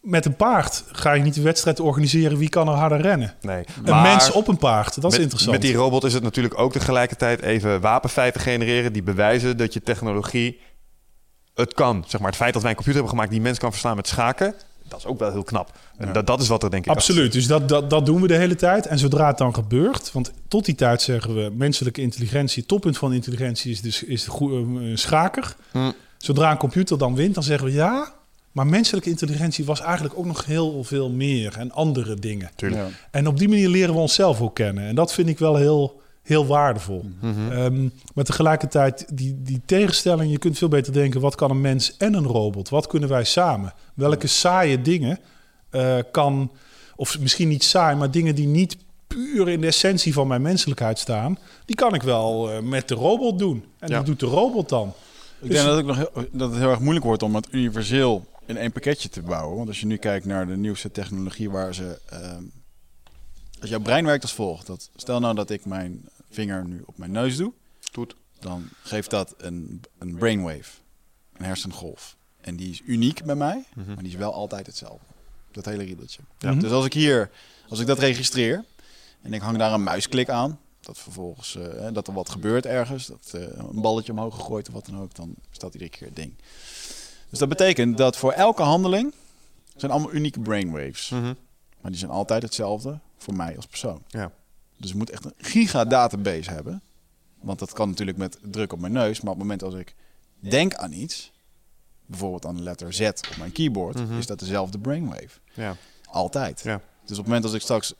[0.00, 3.34] Met een paard ga je niet de wedstrijd organiseren wie kan er harder rennen.
[3.40, 3.64] Nee.
[3.84, 5.52] Een mens op een paard, dat is interessant.
[5.52, 9.82] Met die robot is het natuurlijk ook tegelijkertijd even wapenfeiten genereren die bewijzen dat je
[9.82, 10.60] technologie
[11.54, 12.04] het kan.
[12.06, 14.08] Zeg maar, het feit dat wij een computer hebben gemaakt die mens kan verslaan met
[14.08, 14.54] schaken,
[14.88, 15.78] dat is ook wel heel knap.
[15.96, 18.26] En dat, dat is wat er denk ik Absoluut, dus dat, dat, dat doen we
[18.26, 18.86] de hele tijd.
[18.86, 21.50] En zodra het dan gebeurt, want tot die tijd zeggen we...
[21.52, 25.56] menselijke intelligentie, het toppunt van intelligentie is, dus, is de goe- een schaker.
[25.70, 25.90] Hm.
[26.18, 28.12] Zodra een computer dan wint, dan zeggen we ja...
[28.52, 32.50] maar menselijke intelligentie was eigenlijk ook nog heel veel meer en andere dingen.
[32.56, 32.82] Tuurlijk.
[32.82, 32.88] Ja.
[33.10, 34.86] En op die manier leren we onszelf ook kennen.
[34.86, 37.04] En dat vind ik wel heel, heel waardevol.
[37.20, 37.50] Mhm.
[37.52, 41.96] Ehm, maar tegelijkertijd, die, die tegenstelling, je kunt veel beter denken: wat kan een mens
[41.96, 42.68] en een robot?
[42.68, 43.72] Wat kunnen wij samen?
[43.94, 45.18] Welke saaie dingen
[45.70, 46.52] eh, kan,
[46.96, 48.76] of misschien niet saai, maar dingen die niet
[49.06, 52.94] puur in de essentie van mijn menselijkheid staan, die kan ik wel eh, met de
[52.94, 53.64] robot doen.
[53.78, 53.96] En Ja.
[53.96, 54.92] die doet de robot dan.
[55.40, 58.24] Ik denk dat, het nog heel, dat het heel erg moeilijk wordt om het universeel
[58.46, 59.56] in één pakketje te bouwen.
[59.56, 61.98] Want als je nu kijkt naar de nieuwste technologie waar ze...
[62.10, 62.42] ehm,
[63.60, 64.66] als jouw brein werkt als volgt.
[64.66, 67.52] Dat, stel nou dat ik mijn vinger nu op mijn neus doe.
[67.92, 68.16] Doet.
[68.38, 70.70] Dan geeft dat een, een brainwave.
[71.36, 72.16] Een hersengolf.
[72.40, 73.64] En die is uniek bij mij.
[73.74, 75.06] Maar die is wel altijd hetzelfde.
[75.50, 76.20] Dat hele riedeltje.
[76.38, 76.54] Ja.
[76.54, 77.30] Dus als ik hier...
[77.68, 78.64] Als ik dat registreer...
[79.22, 83.06] En ik hang daar een muisklik aan dat vervolgens eh, dat er wat gebeurt ergens,
[83.06, 86.16] dat eh, een balletje omhoog gegooid of wat dan ook, dan staat iedere keer het
[86.16, 86.34] ding.
[87.30, 89.14] Dus dat betekent dat voor elke handeling
[89.76, 91.08] zijn allemaal unieke brainwaves.
[91.08, 91.34] Mhm.
[91.80, 94.02] Maar die zijn altijd hetzelfde voor mij als persoon.
[94.06, 94.32] Ja.
[94.76, 96.82] Dus ik moet echt een giga database hebben.
[97.40, 99.20] Want dat kan natuurlijk met druk op mijn neus.
[99.20, 99.94] Maar op het moment als ik
[100.38, 101.32] denk aan iets,
[102.06, 104.18] bijvoorbeeld aan de letter Z op mijn keyboard, Mhm.
[104.18, 105.28] is dat dezelfde brainwave.
[105.54, 105.76] Ja.
[106.04, 106.60] Altijd.
[106.64, 106.80] Ja.
[107.00, 107.94] Dus op het moment als ik straks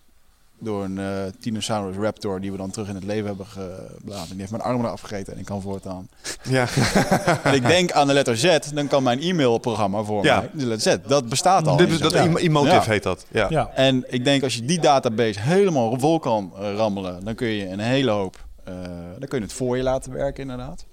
[0.65, 4.39] door een eh Tinosaurus Raptor, die we dan terug in het leven hebben geblazen, die
[4.39, 6.09] heeft mijn armen eraf gegeten en ik kan voortaan.
[6.43, 6.66] Ja.
[7.45, 10.39] en ik denk aan de letter Z, dan kan mijn e-mailprogramma voor Ja.
[10.41, 11.77] mij, de letter Z, dat bestaat al.
[11.77, 12.23] Dit is, dat Ja.
[12.23, 12.82] emo- emotive Ja.
[12.82, 13.27] heet dat.
[13.31, 13.47] Ja.
[13.51, 13.70] Ja.
[13.74, 17.69] En ik denk als je die database helemaal vol kan eh, rammelen, dan kun je
[17.69, 18.74] een hele hoop, eh,
[19.19, 20.85] dan kun je het voor je laten werken inderdaad.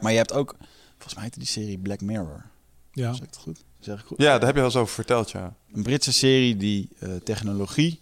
[0.00, 0.54] Maar je hebt ook,
[0.92, 2.44] volgens mij heette die serie Black Mirror.
[2.92, 3.12] Ja.
[3.12, 3.64] Zeg ik het goed?
[3.80, 4.18] Zeg ik goed?
[4.20, 5.54] ja, daar heb je wel eens over verteld, ja.
[5.74, 8.00] Een Britse serie die eh, technologie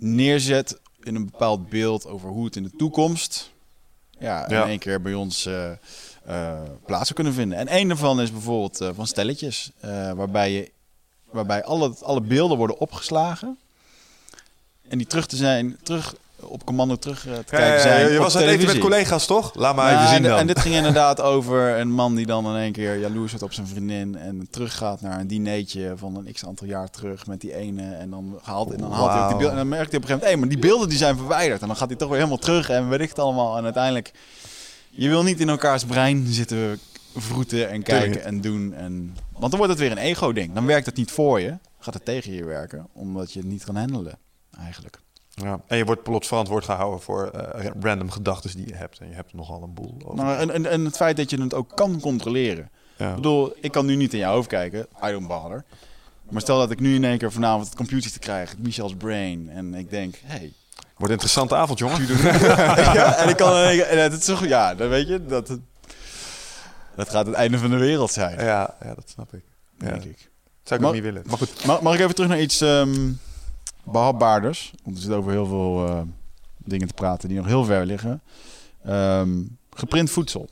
[0.00, 3.50] neerzet in een bepaald beeld over hoe het in de toekomst
[4.18, 4.62] ja, Ja.
[4.62, 5.70] in één keer bij ons eh,
[6.24, 7.58] eh, plaats zou kunnen vinden.
[7.58, 10.70] En een daarvan is bijvoorbeeld eh, van stelletjes, eh, waarbij, je,
[11.30, 13.58] waarbij alle, alle beelden worden opgeslagen
[14.88, 18.12] en die terug te zijn, terug op commando terug eh, te kijken zijn.
[18.12, 19.54] je op was aan het eten met collega's, toch?
[19.54, 20.38] Laat maar Ja, even zien en, dan.
[20.38, 23.52] en dit ging inderdaad over een man die dan in één keer jaloers wordt op
[23.52, 27.54] zijn vriendin en teruggaat naar een dineetje van een x aantal jaar terug met die
[27.54, 30.00] ene en dan haalt, en dan haalt hij ook die beelden en dan merkt hij
[30.00, 31.96] op een gegeven moment, hé, maar die beelden die zijn verwijderd en dan gaat hij
[31.96, 34.12] toch weer helemaal terug en weet ik het allemaal en uiteindelijk
[34.90, 36.80] je wil niet in elkaars brein zitten
[37.16, 38.24] vroeten en kijken Tuurlijk.
[38.24, 40.52] en doen en want dan wordt het weer een ego ding.
[40.52, 43.64] Dan werkt het niet voor je, gaat het tegen je werken omdat je het niet
[43.64, 44.18] kan handelen
[44.58, 45.00] eigenlijk.
[45.42, 45.60] Ja.
[45.66, 48.98] En je wordt plots verantwoord gehouden voor eh, random gedachten die je hebt.
[48.98, 49.94] En je hebt nogal een boel.
[50.04, 50.24] Over.
[50.24, 52.70] Nou, en, en, en het feit dat je het ook kan controleren.
[52.96, 53.08] ja.
[53.08, 54.86] Ik bedoel, ik kan nu niet in je hoofd kijken.
[55.04, 55.64] I don't bother.
[56.30, 59.50] Maar stel dat ik nu in één keer vanavond het computer te krijgen, Michel's Brain.
[59.50, 60.52] En ik denk, hey.
[60.76, 62.06] Wordt een interessante avond, jongen.
[62.98, 65.58] ja, en ik kan en het is zo, ja, dan weet je, dat,
[66.96, 69.44] dat gaat het einde van de wereld zijn, Ja, ja dat snap ik.
[69.78, 69.86] Ja.
[69.88, 70.30] denk ik.
[70.62, 71.22] Zou ik ook niet willen.
[71.26, 71.64] Maar goed.
[71.64, 73.12] Mag, mag ik even terug naar iets ehm
[73.84, 74.72] behapbaarders?
[74.84, 76.00] Want we zitten over heel veel eh,
[76.58, 78.20] dingen te praten die nog heel ver liggen.
[78.84, 80.48] Ehm, geprint voedsel.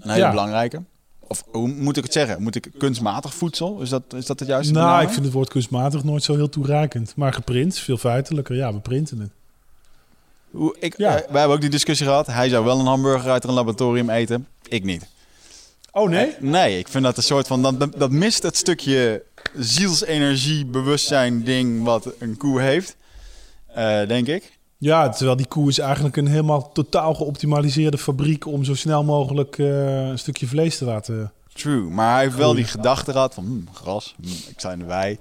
[0.00, 0.30] Een hele Ja.
[0.30, 0.82] belangrijke.
[1.20, 2.42] Of hoe moet ik het zeggen?
[2.42, 3.80] Moet ik kunstmatig voedsel?
[3.80, 6.48] Is dat, is dat het juiste Nou, ik vind het woord kunstmatig nooit zo heel
[6.48, 7.16] toereikend.
[7.16, 8.56] Maar geprint, veel feitelijker.
[8.56, 9.30] Ja, we printen het.
[10.50, 11.08] Hoe, ik, Ja.
[11.22, 12.26] eh, wij hebben ook die discussie gehad.
[12.26, 14.46] Hij zou wel een hamburger uit een laboratorium eten.
[14.68, 15.06] Ik niet.
[15.92, 16.34] Oh nee?
[16.40, 17.62] Nee, ik vind dat een soort van...
[17.62, 19.22] Dat, dat, mist het stukje
[19.56, 22.96] zielsenergie, bewustzijn ding wat een koe heeft.
[23.66, 24.58] Eh, denk ik.
[24.78, 28.46] Ja, terwijl die koe is eigenlijk een helemaal totaal geoptimaliseerde fabriek...
[28.46, 31.32] om zo snel mogelijk eh, een stukje vlees te laten...
[31.52, 35.18] True, maar hij heeft wel die gedachte gehad van hm, gras, hm, ik de wei.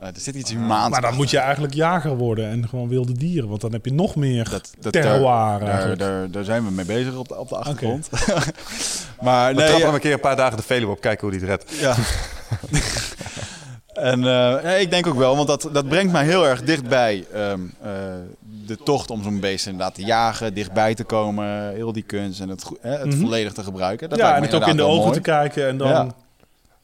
[0.00, 1.14] Eh, er zit iets humaans Maar dan achter.
[1.16, 3.48] moet je eigenlijk jager worden en gewoon wilde dieren.
[3.48, 5.98] Want dan heb je nog meer dat, dat, terroir daar, daar, eigenlijk.
[5.98, 8.08] daar, daar zijn we mee bezig op de, op de achtergrond.
[9.20, 11.38] maar We nee, trappen ja, een keer een paar dagen de Veluwe op, kijken hoe
[11.38, 11.78] die het redt.
[11.80, 11.94] ja.
[13.94, 17.24] en eh, nee, ik denk ook wel, want dat, dat brengt mij heel erg dichtbij
[17.32, 17.90] ehm, eh,
[18.66, 22.48] de tocht om zo'n beest inderdaad te jagen, dichtbij te komen, heel die kunst en
[22.48, 23.18] het, hè, het Mhm.
[23.20, 24.08] volledig te gebruiken.
[24.08, 25.88] Dat ja, en het ook in de ogen te kijken en dan...
[25.88, 26.06] Ja.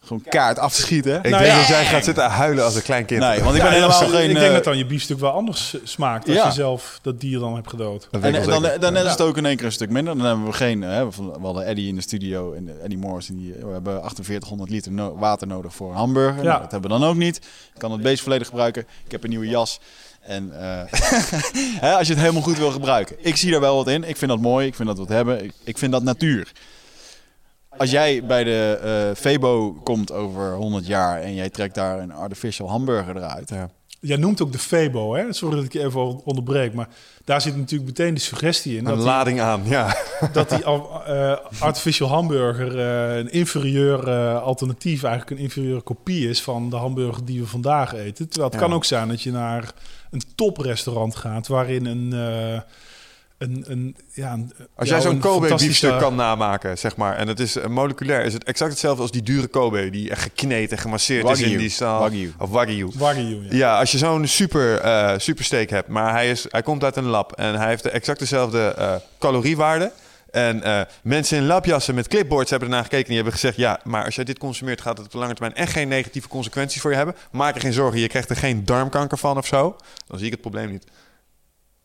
[0.04, 1.16] Gewoon kaart af te schieten.
[1.16, 1.58] Ik Nou denk ja.
[1.58, 3.20] dat jij gaat zitten huilen als een klein kind.
[3.20, 4.30] Nee, want ik Ja, ben helemaal geen...
[4.30, 6.46] Ik denk eh, dat dan je biefstuk wel anders smaakt als Ja.
[6.46, 8.08] je zelf dat dier dan hebt gedood.
[8.10, 10.16] En wel dan, is het ook in één keer een stuk minder.
[10.16, 10.82] Dan hebben we geen.
[10.82, 13.28] Hè, we hadden Eddie in de studio en Eddie Morris.
[13.28, 16.42] En die, we hebben 4800 liter no- water nodig voor een hamburger.
[16.42, 16.48] Ja.
[16.48, 17.36] Nou, dat hebben we dan ook niet.
[17.36, 18.84] Ik kan het beest volledig gebruiken.
[19.04, 19.80] Ik heb een nieuwe jas.
[20.20, 20.80] En eh,
[21.86, 23.16] hè, als je het helemaal goed wil gebruiken.
[23.20, 24.04] Ik zie daar wel wat in.
[24.04, 24.66] Ik vind dat mooi.
[24.66, 25.44] Ik vind dat we het hebben.
[25.44, 26.52] Ik, ik vind dat natuur.
[27.77, 32.12] Als jij bij de eh Febo komt over 100 jaar en jij trekt daar een
[32.12, 33.49] artificial hamburger eruit.
[33.51, 33.70] Ja.
[34.01, 35.32] Jij noemt ook de Febo, hè?
[35.32, 36.89] Sorry dat ik je even onderbreek, maar
[37.24, 39.97] daar zit natuurlijk meteen de suggestie in Een dat die, lading aan, ja.
[40.32, 46.70] dat die eh, artificial hamburger eh, een inferieur alternatief, eigenlijk een inferieure kopie is van
[46.70, 48.28] de hamburger die we vandaag eten.
[48.28, 48.66] Terwijl het Ja.
[48.66, 49.73] kan ook zijn dat je naar
[50.11, 52.61] een toprestaurant gaat waarin een, eh,
[53.43, 57.16] een, een ja, een, Als jij zo'n een Kobe fantastische- biefstuk kan namaken, zeg maar,
[57.16, 60.23] en het is eh, moleculair, is het exact hetzelfde als die dure Kobe, die echt
[60.23, 62.01] gekneed en gemasseerd is in die staal.
[62.01, 62.32] Wagyu.
[62.39, 62.89] Of Wagyu.
[62.94, 63.56] Wagyu, ja.
[63.56, 66.97] Ja, als je zo'n super, eh super steak hebt, maar hij, is, hij komt uit
[66.97, 69.93] een lab en hij heeft de exact dezelfde eh, caloriewaarde.
[70.31, 73.81] En eh, mensen in labjassen met clipboards hebben ernaar gekeken en die hebben gezegd: ja,
[73.85, 76.81] maar als jij dit consumeert, gaat het op de lange termijn echt geen negatieve consequenties
[76.81, 77.14] voor je hebben.
[77.31, 79.77] Maak er geen zorgen, je krijgt er geen darmkanker van of zo.
[80.06, 80.85] Dan zie ik het probleem niet.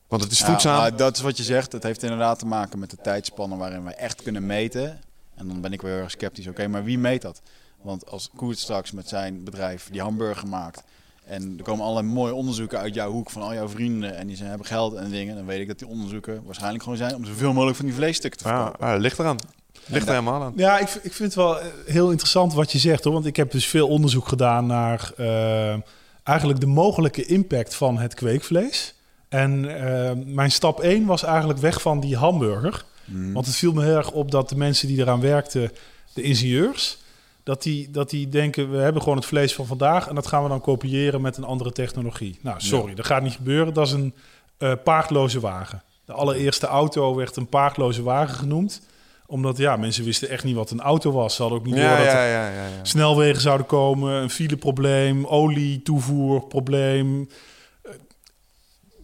[0.08, 0.98] Want het is Ja, voedzaam.
[0.98, 1.72] dat is wat je zegt.
[1.72, 5.00] Het heeft inderdaad te maken met de tijdspannen waarin wij echt kunnen meten.
[5.36, 6.48] En dan ben ik weer heel erg sceptisch.
[6.48, 7.42] Oké, maar wie meet dat?
[7.82, 10.84] Want als Koert straks met zijn bedrijf die hamburger maakt.
[11.26, 14.16] En er komen allerlei mooie onderzoeken uit jouw hoek van al jouw vrienden.
[14.18, 15.36] En die zijn, hebben geld en dingen.
[15.36, 18.40] Dan weet ik dat die onderzoeken waarschijnlijk gewoon zijn om zoveel mogelijk van die vleesstukken
[18.42, 18.88] te Ja, verkopen.
[18.88, 19.38] ah, ligt eraan.
[19.86, 20.54] Ligt er helemaal aan.
[20.56, 23.14] Ja, ik, ik vind het wel eh, heel interessant wat je zegt hoor.
[23.14, 25.76] Want ik heb dus veel onderzoek gedaan naar eh,
[26.24, 28.96] eigenlijk de mogelijke impact van het kweekvlees.
[29.30, 32.86] En eh, mijn stap 1 was eigenlijk weg van die hamburger.
[33.06, 33.34] Mhm.
[33.34, 35.72] Want het viel me heel erg op dat de mensen die eraan werkten,
[36.14, 36.98] de ingenieurs,
[37.44, 40.44] dat die, dat die denken, we hebben gewoon het vlees van vandaag en dat gaan
[40.44, 42.40] we dan kopiëren met een andere technologie.
[42.42, 43.74] Nou, sorry, dat gaat niet gebeuren.
[43.74, 44.14] Dat is een
[44.58, 45.84] eh, paardloze wagen.
[46.06, 48.82] De allereerste auto werd een paardloze wagen genoemd
[49.28, 51.36] omdat ja, mensen wisten echt niet wat een auto was.
[51.36, 52.68] Ze hadden ook niet door Ja, dat er ja, ja.
[52.82, 57.30] snelwegen zouden komen, een fileprobleem, olietoevoerprobleem.
[57.30, 57.36] Eh,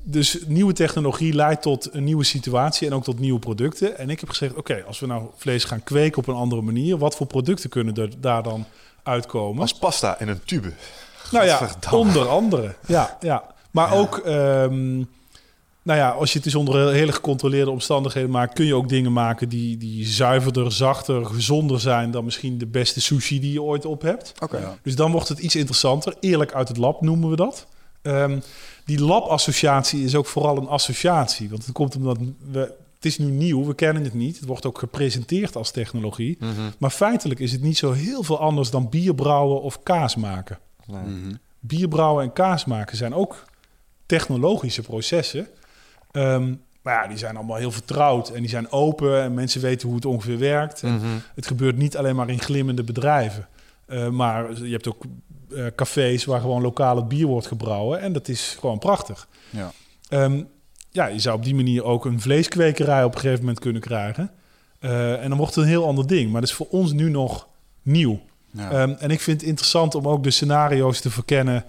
[0.06, 3.98] Dus nieuwe technologie leidt tot een nieuwe situatie en ook tot nieuwe producten.
[3.98, 6.98] En ik heb gezegd, oké, als we nou vlees gaan kweken op een andere manier,
[6.98, 8.66] wat voor producten kunnen er daar dan
[9.04, 9.62] uitkomen?
[9.62, 10.74] Als pasta in een tube.
[11.32, 12.76] Nou ja, onder andere.
[12.86, 13.44] Ja, ja.
[13.72, 14.96] Maar ook, ehm,
[15.84, 19.14] nou ja, als je het dus onder hele gecontroleerde omstandigheden maakt, kun je ook dingen
[19.14, 23.86] maken die, die zuiverder, zachter, gezonder zijn dan misschien de beste sushi die je ooit
[23.86, 24.34] op hebt.
[24.40, 24.58] Oké.
[24.58, 24.78] Ja.
[24.82, 26.16] Dus dan wordt het iets interessanter.
[26.20, 27.68] Eerlijk uit het lab noemen we dat.
[28.04, 28.40] Ehm,
[28.86, 31.50] die labassociatie is ook vooral een associatie.
[31.50, 32.18] Want het komt omdat
[32.52, 32.60] we.
[32.96, 34.36] Het is nu nieuw, we kennen het niet.
[34.40, 36.38] Het wordt ook gepresenteerd als technologie.
[36.40, 36.52] Mhm.
[36.78, 40.60] Maar feitelijk is het niet zo heel veel anders dan bierbrouwen of kaas maken.
[40.86, 41.02] Nee.
[41.02, 41.34] Mhm.
[41.60, 43.44] Bierbrouwen en kaas maken zijn ook
[44.06, 45.48] technologische processen.
[46.12, 49.88] Ehm, maar ja, die zijn allemaal heel vertrouwd en die zijn open en mensen weten
[49.88, 50.84] hoe het ongeveer werkt.
[50.84, 51.06] En Mhm.
[51.36, 53.48] het gebeurt niet alleen maar in glimmende bedrijven.
[53.86, 55.04] Eh, maar je hebt ook
[55.54, 58.00] eh, cafés waar gewoon lokaal het bier wordt gebrouwen.
[58.00, 59.28] En dat is gewoon prachtig.
[59.50, 59.72] Ja.
[60.10, 60.44] Ehm,
[60.92, 64.32] ja, je zou op die manier ook een vleeskwekerij op een gegeven moment kunnen krijgen.
[64.80, 66.32] Eh, en dan wordt het een heel ander ding.
[66.32, 67.48] Maar dat is voor ons nu nog
[67.82, 68.22] nieuw.
[68.52, 68.72] Ja.
[68.72, 71.66] Ehm, en ik vind het interessant om ook de scenario's te verkennen.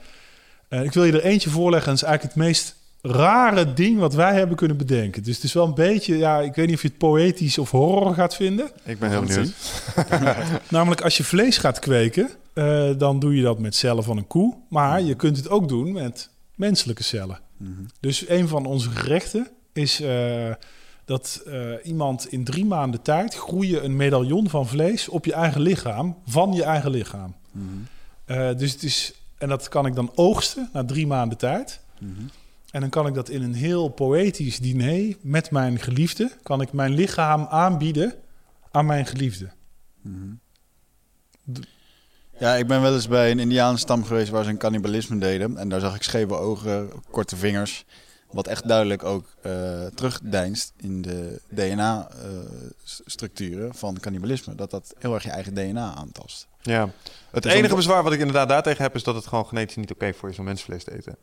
[0.68, 1.88] Eh, ik wil je er eentje voorleggen.
[1.88, 5.22] En dat is eigenlijk het meest rare ding wat wij hebben kunnen bedenken.
[5.22, 7.70] Dus het is wel een beetje, ja, ik weet niet of je het poëtisch of
[7.70, 8.70] horror gaat vinden.
[8.84, 9.52] Ik ben heel benieuwd.
[10.68, 14.26] Namelijk als je vlees gaat kweken, eh, dan doe je dat met cellen van een
[14.26, 14.56] koe.
[14.68, 17.40] Maar je kunt het ook doen met menselijke cellen.
[17.56, 17.70] Mhm.
[18.00, 20.52] Dus een van onze gerechten is eh,
[21.04, 25.60] dat eh, iemand in drie maanden tijd groeien een medaillon van vlees op je eigen
[25.60, 27.34] lichaam, van je eigen lichaam.
[27.50, 28.56] Mhm.
[28.56, 31.80] Dus het is, en dat kan ik dan oogsten na drie maanden tijd.
[31.98, 32.10] Mhm.
[32.70, 36.72] En dan kan ik dat in een heel poëtisch diner met mijn geliefde, kan ik
[36.72, 38.14] mijn lichaam aanbieden
[38.70, 39.50] aan mijn geliefde.
[42.38, 45.56] Ja, ik ben wel eens bij een Indianenstam geweest waar ze een cannibalisme deden.
[45.58, 47.84] En daar zag ik scheve ogen, korte vingers.
[48.30, 54.54] Wat echt duidelijk ook eh terugdeinst in de DNA-structuren van cannibalisme.
[54.54, 56.46] Dat dat heel erg je eigen DNA aantast.
[56.62, 56.88] Ja.
[57.30, 58.94] Het Dus enige om- bezwaar wat ik inderdaad daartegen heb...
[58.94, 61.16] is dat het gewoon genetisch niet oké voor is om mensvlees te eten.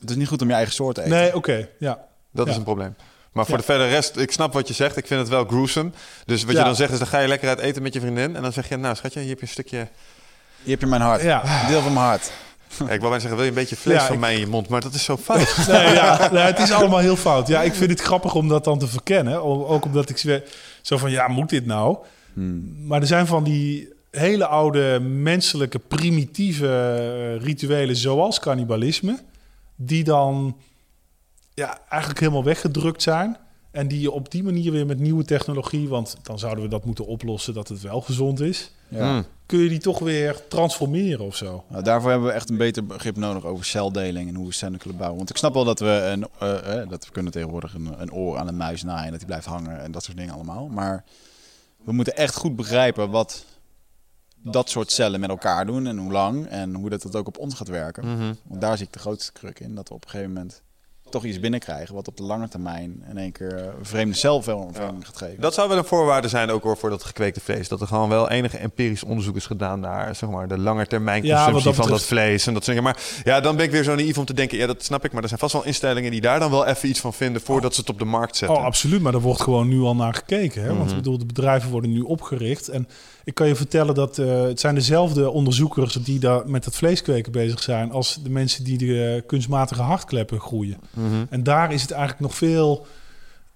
[0.00, 1.16] Het is niet goed om je eigen soort te eten.
[1.16, 2.06] Nee, oké, ja.
[2.30, 2.94] Dat is een probleem.
[3.36, 3.60] Maar voor Ja.
[3.60, 4.96] de verdere rest, ik snap wat je zegt.
[4.96, 5.90] Ik vind het wel gruesome.
[6.24, 6.58] Dus wat Ja.
[6.58, 8.36] je dan zegt is, dan ga je lekker uit eten met je vriendin.
[8.36, 9.76] En dan zeg je, nou schatje, hier heb je een stukje...
[10.62, 11.22] Hier heb je mijn hart.
[11.22, 11.62] Ja.
[11.62, 12.32] Een deel van mijn hart.
[12.78, 14.40] Ja, ik wou bijna zeggen, wil je een beetje vlees Ja, van ik- mij in
[14.40, 14.68] je mond?
[14.68, 15.56] Maar dat is zo fout.
[15.68, 17.48] Nee, ja, nee, het is allemaal heel fout.
[17.48, 19.42] Ja, ik vind het grappig om dat dan te verkennen.
[19.68, 20.42] Ook omdat ik
[20.82, 21.96] zo van, ja, moet dit nou?
[22.32, 22.76] Hmm.
[22.86, 26.66] Maar er zijn van die hele oude menselijke primitieve
[27.38, 29.18] eh, rituelen zoals cannibalisme...
[29.76, 30.56] die dan
[31.56, 33.36] ja, eigenlijk helemaal weggedrukt zijn...
[33.70, 35.88] en die je op die manier weer met nieuwe technologie...
[35.88, 38.70] want dan zouden we dat moeten oplossen dat het wel gezond is...
[38.88, 39.12] Ja.
[39.12, 39.24] Mm.
[39.46, 41.64] kun je die toch weer transformeren of zo.
[41.68, 44.78] Nou, daarvoor hebben we echt een beter begrip nodig over celdeling en hoe we cellen
[44.78, 45.18] kunnen bouwen.
[45.18, 48.12] Want ik snap wel dat we, een, eh, eh, dat we kunnen tegenwoordig een, een
[48.12, 50.68] oor aan een muis naaien en dat die blijft hangen en dat soort dingen allemaal.
[50.68, 51.04] Maar
[51.84, 53.44] we moeten echt goed begrijpen wat
[54.36, 57.38] dat soort cellen met elkaar doen en hoe lang en hoe dat, dat ook op
[57.38, 58.06] ons gaat werken.
[58.06, 58.34] Mhm.
[58.42, 60.62] Want daar zie ik de grootste kruk in, dat we op een gegeven moment
[61.16, 64.76] toch iets binnenkrijgen wat op de lange termijn in één keer eh, vreemde celvorming
[65.06, 65.40] gaat geven.
[65.40, 67.68] Dat zou wel een voorwaarde zijn ook hoor, voor dat gekweekte vlees.
[67.68, 70.98] Dat er gewoon wel enige empirisch onderzoek is gedaan naar zeg maar, de lange Ja,
[70.98, 72.46] wat consumptie dat van dat vlees.
[72.46, 72.82] En dat soort dingen.
[72.82, 75.12] Maar ja, dan ben ik weer zo naïef om te denken, ja dat snap ik.
[75.12, 77.74] Maar er zijn vast wel instellingen die daar dan wel even iets van vinden voordat
[77.74, 78.58] ze het op de markt zetten.
[78.58, 79.00] Oh, absoluut.
[79.00, 80.62] Maar er wordt gewoon nu al naar gekeken.
[80.62, 80.68] Hè?
[80.68, 80.88] Want Mhm.
[80.90, 82.68] ik bedoel, de bedrijven worden nu opgericht.
[82.68, 82.88] En
[83.24, 87.32] ik kan je vertellen dat eh, het zijn dezelfde onderzoekers die daar met het vleeskweken
[87.32, 87.90] bezig zijn...
[87.92, 90.76] als de mensen die de eh, kunstmatige hartkleppen groeien.
[91.06, 91.24] Mhm.
[91.30, 92.86] En daar is het eigenlijk nog veel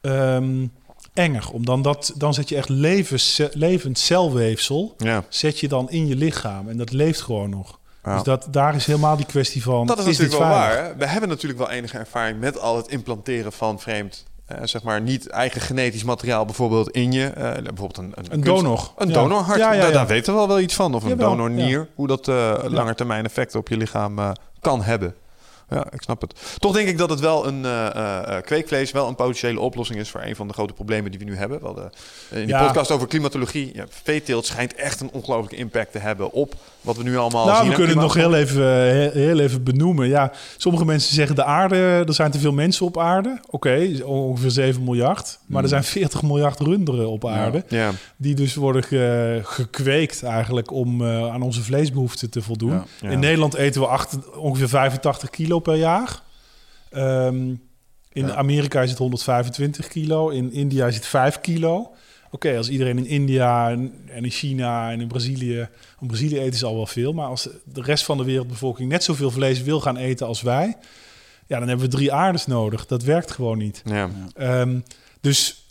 [0.01, 0.67] ehm,
[1.15, 1.51] enger.
[1.53, 5.25] Om dan, dat, dan zet je echt levens, levend celweefsel Ja.
[5.29, 6.69] zet je dan in je lichaam.
[6.69, 7.79] En dat leeft gewoon nog.
[8.05, 8.15] Ja.
[8.15, 9.87] Dus dat, daar is helemaal die kwestie van...
[9.87, 10.85] Dat is, natuurlijk wel waar.
[10.85, 10.97] hè?
[10.97, 15.01] We hebben natuurlijk wel enige ervaring met al het implanteren van vreemd, eh, zeg maar
[15.01, 17.27] niet eigen genetisch materiaal, bijvoorbeeld in je.
[17.27, 18.93] eh, bijvoorbeeld een, een, donor.
[18.97, 19.15] Een Ja.
[19.15, 19.59] donorhart.
[19.59, 20.95] Ja, ja, Daar, weten we wel wel iets van.
[20.95, 21.89] Of een Jawel, donornier.
[21.95, 25.15] Hoe dat eh lange termijn effecten op je lichaam eh, kan hebben.
[25.71, 26.35] Ja, ik snap het.
[26.59, 30.11] Toch denk ik dat het wel een eh, eh, kweekvlees wel een potentiële oplossing is
[30.11, 31.59] voor een van de grote problemen die we nu hebben.
[31.61, 31.93] We hadden
[32.31, 32.67] eh, in die Ja.
[32.67, 33.71] podcast over klimatologie.
[33.75, 37.59] Ja, veeteelt schijnt echt een ongelooflijke impact te hebben op wat we nu allemaal Nou,
[37.59, 37.69] zien.
[37.69, 40.09] we kunnen het nog heel even, eh, heel, heel even benoemen.
[40.09, 41.77] Ja, sommige mensen zeggen de aarde,
[42.07, 43.39] er zijn te veel mensen op aarde.
[43.51, 45.39] Oké, ongeveer 7 miljard.
[45.47, 47.65] Maar er zijn 40 miljard runderen op aarde.
[47.69, 47.91] Ja.
[48.17, 52.83] Die dus worden ge- gekweekt eigenlijk om eh, aan onze vleesbehoeften te voldoen.
[53.01, 53.09] Ja.
[53.09, 56.23] In Nederland eten we acht, ongeveer 85 kilo per jaar.
[56.91, 57.55] Ehm,
[58.13, 58.33] in.
[58.33, 60.29] Amerika is het 125 kilo.
[60.29, 61.91] In India is het 5 kilo.
[62.31, 65.69] Oké, als iedereen in India en in China en in Brazilië...
[66.01, 67.13] In Brazilië eten ze al wel veel.
[67.13, 70.77] Maar als de rest van de wereldbevolking net zoveel vlees wil gaan eten als wij...
[71.47, 72.87] Ja, dan hebben we drie aardes nodig.
[72.87, 73.83] Dat werkt gewoon niet.
[73.85, 74.11] Ja.
[74.35, 74.81] Ehm,
[75.21, 75.65] dus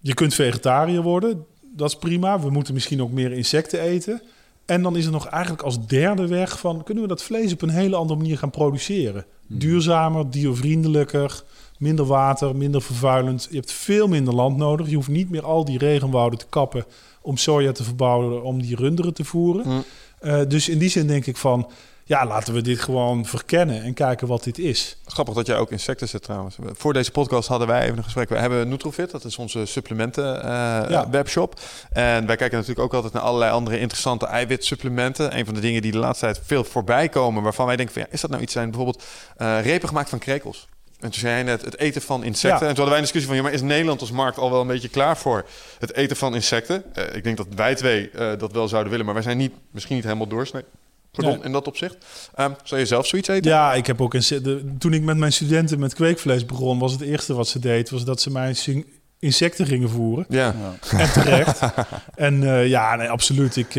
[0.00, 1.44] je kunt vegetariër worden,
[1.76, 2.40] dat is prima.
[2.40, 4.22] We moeten misschien ook meer insecten eten.
[4.64, 6.84] En dan is er nog eigenlijk als derde weg van...
[6.84, 9.26] kunnen we dat vlees op een hele andere manier gaan produceren?
[9.46, 11.42] Duurzamer, diervriendelijker,
[11.84, 13.46] minder water, minder vervuilend.
[13.50, 14.88] Je hebt veel minder land nodig.
[14.88, 16.84] Je hoeft niet meer al die regenwouden te kappen...
[17.22, 19.84] om soja te verbouwen, om die runderen te voeren.
[20.20, 21.70] Eh, dus in die zin denk ik van...
[22.04, 24.96] ja, laten we dit gewoon verkennen en kijken wat dit is.
[25.06, 26.56] Grappig dat jij ook insecten zet trouwens.
[26.72, 28.28] Voor deze podcast hadden wij even een gesprek.
[28.28, 31.10] We hebben Nutrofit, dat is onze supplementen eh, Ja.
[31.10, 31.60] webshop.
[31.92, 35.38] En wij kijken natuurlijk ook altijd naar allerlei andere interessante eiwitsupplementen.
[35.38, 38.02] Een van de dingen die de laatste tijd veel voorbij komen, waarvan wij denken van
[38.02, 38.66] ja, is dat nou iets zijn?
[38.70, 39.04] Bijvoorbeeld
[39.36, 40.68] eh, repen gemaakt van krekels.
[41.04, 42.48] En toen zei jij net het eten van insecten.
[42.60, 42.68] Ja.
[42.68, 44.60] En toen hadden wij een discussie van ja, maar is Nederland als markt al wel
[44.60, 45.44] een beetje klaar voor
[45.78, 46.82] het eten van insecten?
[46.94, 49.52] Eh, ik denk dat wij twee eh, dat wel zouden willen, maar wij zijn niet,
[49.70, 50.62] misschien niet helemaal doorsnee.
[51.10, 51.44] Pardon, Nee.
[51.44, 51.96] in dat opzicht.
[52.34, 53.50] Ehm, zou je zelf zoiets eten?
[53.50, 57.00] Ja, ik heb ook de- toen ik met mijn studenten met kweekvlees begon, was het
[57.00, 58.54] eerste wat ze deed, was dat ze mij
[59.18, 60.24] insecten gingen voeren.
[60.28, 60.54] Ja.
[60.90, 60.98] Ja.
[60.98, 61.60] En terecht.
[62.14, 63.56] en eh, ja, nee, absoluut.
[63.56, 63.74] Ik,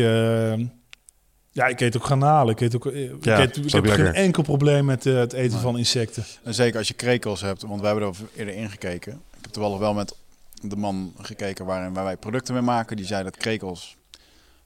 [1.56, 2.52] ja, ik eet ook garnalen.
[2.54, 5.14] Ik, eet ook, eh, ik, Ja, eet, ik snap heb geen enkel probleem met eh,
[5.14, 5.60] het eten Nee.
[5.60, 6.24] van insecten.
[6.42, 9.12] En zeker als je krekels hebt, want wij hebben er eerder ingekeken.
[9.12, 10.14] Ik heb toevallig wel met
[10.62, 12.96] de man gekeken waarin waar wij producten mee maken.
[12.96, 13.96] Die zei dat krekels,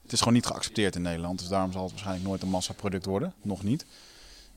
[0.03, 1.39] het is gewoon niet geaccepteerd in Nederland.
[1.39, 3.33] Dus daarom zal het waarschijnlijk nooit een massaproduct worden.
[3.41, 3.85] Nog niet.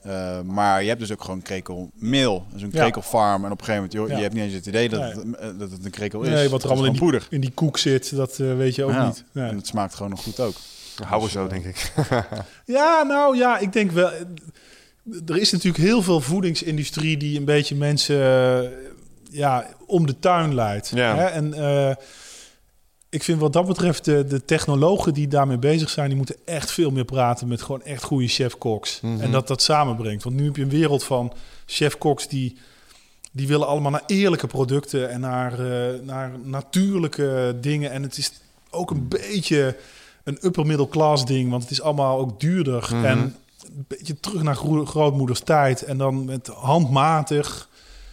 [0.02, 2.47] Eh, maar je hebt dus ook gewoon krekelmeel.
[2.52, 2.81] Dus een Ja.
[2.81, 3.44] krekelfarm.
[3.44, 4.16] En op een gegeven moment, joh, Ja.
[4.16, 5.35] je hebt niet eens het idee dat, Nee.
[5.39, 6.28] het, dat het een krekel is.
[6.28, 7.27] Nee, wat Het er allemaal in die, poeder.
[7.31, 9.06] in die koek zit, dat eh, weet je ook Ja.
[9.06, 9.24] niet.
[9.32, 9.48] Nee.
[9.48, 10.55] En het smaakt gewoon nog goed ook.
[11.05, 11.93] Houden zo, denk ik.
[12.65, 14.11] Ja, nou ja, ik denk wel.
[15.27, 18.71] Er is natuurlijk heel veel voedingsindustrie die een beetje mensen eh,
[19.31, 20.91] ja, om de tuin leidt.
[20.95, 21.16] Ja.
[21.16, 21.25] Hè?
[21.25, 21.95] En eh,
[23.15, 26.71] ik vind wat dat betreft de, de technologen die daarmee bezig zijn, die moeten echt
[26.71, 29.01] veel meer praten met gewoon echt goede chef-koks.
[29.01, 29.21] Mhm.
[29.21, 30.23] En dat dat samenbrengt.
[30.23, 31.33] Want nu heb je een wereld van
[31.66, 32.57] chef-koks die,
[33.33, 37.91] die willen allemaal naar eerlijke producten en naar, eh, naar natuurlijke dingen.
[37.91, 38.33] En het is
[38.71, 39.77] ook een beetje
[40.25, 42.89] een upper middle class ding, want het is allemaal ook duurder.
[42.93, 43.05] Mhm.
[43.05, 47.69] En een beetje terug naar gro- grootmoeders tijd en dan met handmatig.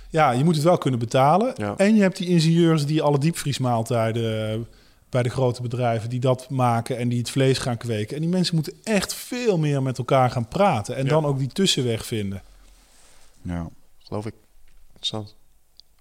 [0.10, 1.54] Ja, je moet het wel kunnen betalen.
[1.58, 1.74] Ja.
[1.78, 4.60] En je hebt die ingenieurs die alle diepvriesmaaltijden eh,
[5.10, 8.16] bij de grote bedrijven die dat maken en die het vlees gaan kweken.
[8.16, 11.10] En die mensen moeten echt veel meer met elkaar gaan praten en Ja.
[11.10, 12.42] dan ook die tussenweg vinden.
[13.42, 13.68] Ja.
[14.04, 14.34] Geloof ik.
[14.88, 15.36] Interessant.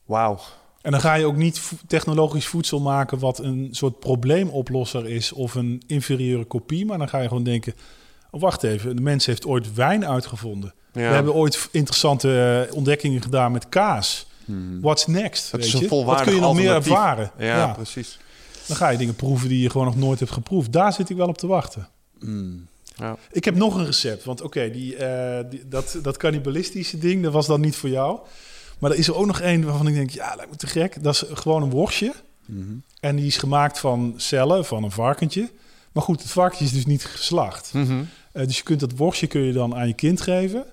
[0.05, 0.39] Wauw.
[0.81, 5.55] En dan ga je ook niet technologisch voedsel maken wat een soort probleemoplosser is of
[5.55, 7.75] een inferieure kopie, maar dan ga je gewoon denken:
[8.31, 10.75] oh, wacht even, de mens heeft ooit wijn uitgevonden.
[10.93, 11.09] Ja.
[11.09, 14.27] We hebben ooit interessante eh, ontdekkingen gedaan met kaas.
[14.45, 14.81] Mhm.
[14.81, 15.55] What's next?
[15.55, 16.05] Is weet een?
[16.05, 17.31] Wat kun je nog meer ervaren?
[17.39, 18.19] ja, Ja, precies.
[18.67, 20.73] Dan ga je dingen proeven die je gewoon nog nooit hebt geproefd.
[20.73, 21.89] Daar zit ik wel op te wachten.
[22.19, 22.69] Mm.
[22.97, 23.17] Ja.
[23.33, 24.25] Ik heb nog een recept.
[24.25, 28.19] Want oké, die, eh, die, dat, dat cannibalistische ding, dat was dan niet voor jou.
[28.81, 31.03] Maar er is er ook nog één waarvan ik denk, ja, lijkt me te gek.
[31.03, 32.13] Dat is gewoon een worstje.
[32.47, 32.75] Mhm.
[33.01, 35.51] En die is gemaakt van cellen, van een varkentje.
[35.93, 37.71] Maar goed, het varkentje is dus niet geslacht.
[37.73, 38.03] Mhm.
[38.33, 40.65] Eh, dus je kunt dat worstje kun je dan aan je kind geven.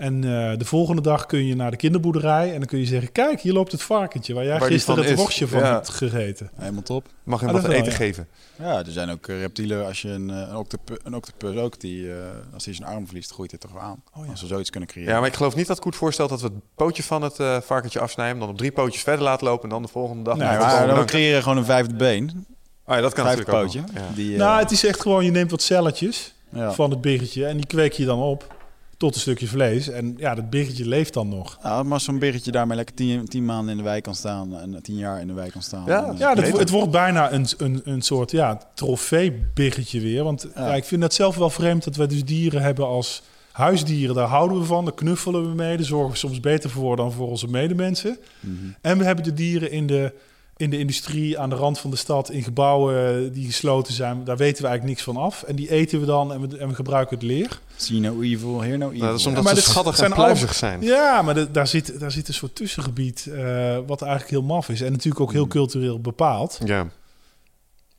[0.00, 2.52] En eh, de volgende dag kun je naar de kinderboerderij.
[2.52, 4.34] En dan kun je zeggen, kijk, hier loopt het varkentje...
[4.34, 5.72] waar jij Waar gisteren het worstje van Ja.
[5.72, 6.50] hebt gegeten.
[6.54, 7.06] Helemaal top.
[7.22, 7.96] Mag je Ah, hem wat wel, eten ja.
[7.96, 8.28] geven?
[8.58, 9.86] Ja, er zijn ook reptielen.
[9.86, 12.16] Als je een, eh, een, octopu- een octopus ook, die, eh,
[12.54, 14.02] als hij zijn arm verliest, groeit hij toch wel aan.
[14.16, 14.30] Oh ja.
[14.30, 15.12] Als we zoiets kunnen creëren.
[15.12, 17.38] Ja, maar ik geloof niet dat het goed voorstelt dat we het pootje van het
[17.40, 20.36] eh, varkentje afsnijden, dan op drie pootjes verder laten lopen en dan de volgende dag.
[20.36, 22.46] Nee, maar dan we creëren we gewoon een vijfde been.
[22.86, 23.82] Oh ja, dat kan natuurlijk pootje.
[24.14, 26.72] Die, Nou, het is echt gewoon, je neemt wat celletjes ja.
[26.72, 27.46] van het biggetje...
[27.46, 28.58] en die kweek je dan op
[29.00, 29.88] tot een stukje vlees.
[29.88, 31.58] En ja, dat biggetje leeft dan nog.
[31.62, 34.82] Nou, maar zo'n biggetje daarmee lekker tien, tien maanden in de wijk kan staan en
[34.82, 35.84] tien jaar in de wijk kan staan.
[35.86, 40.24] Ja, Ja, dat, het wordt bijna een, een, een soort ja, trofee-biggetje weer.
[40.24, 40.66] Want ja.
[40.66, 40.74] Ja.
[40.74, 43.22] ik vind dat zelf wel vreemd dat wij dus dieren hebben als
[43.52, 44.14] huisdieren.
[44.14, 45.76] Daar houden we van, daar knuffelen we mee.
[45.76, 48.18] Daar zorgen we soms beter voor dan voor onze medemensen.
[48.40, 48.54] Mhm.
[48.80, 50.12] En we hebben de dieren in de,
[50.60, 54.24] in de industrie, aan de rand van de stad, in gebouwen eh, die gesloten zijn.
[54.24, 55.42] Daar weten we eigenlijk niks van af.
[55.42, 57.60] En die eten we dan en we, en we gebruiken het leer.
[57.76, 58.98] See no evil, hear no evil.
[58.98, 60.82] Nou, dat is Ja, omdat maar ze dit schattig zijn en pluizig zijn.
[60.82, 64.68] Ja, maar de- daar, zit, daar zit een soort tussengebied eh, wat eigenlijk heel maf
[64.68, 64.80] is.
[64.80, 65.50] En natuurlijk ook heel Mhm.
[65.50, 66.58] cultureel bepaald.
[66.64, 66.86] Ja.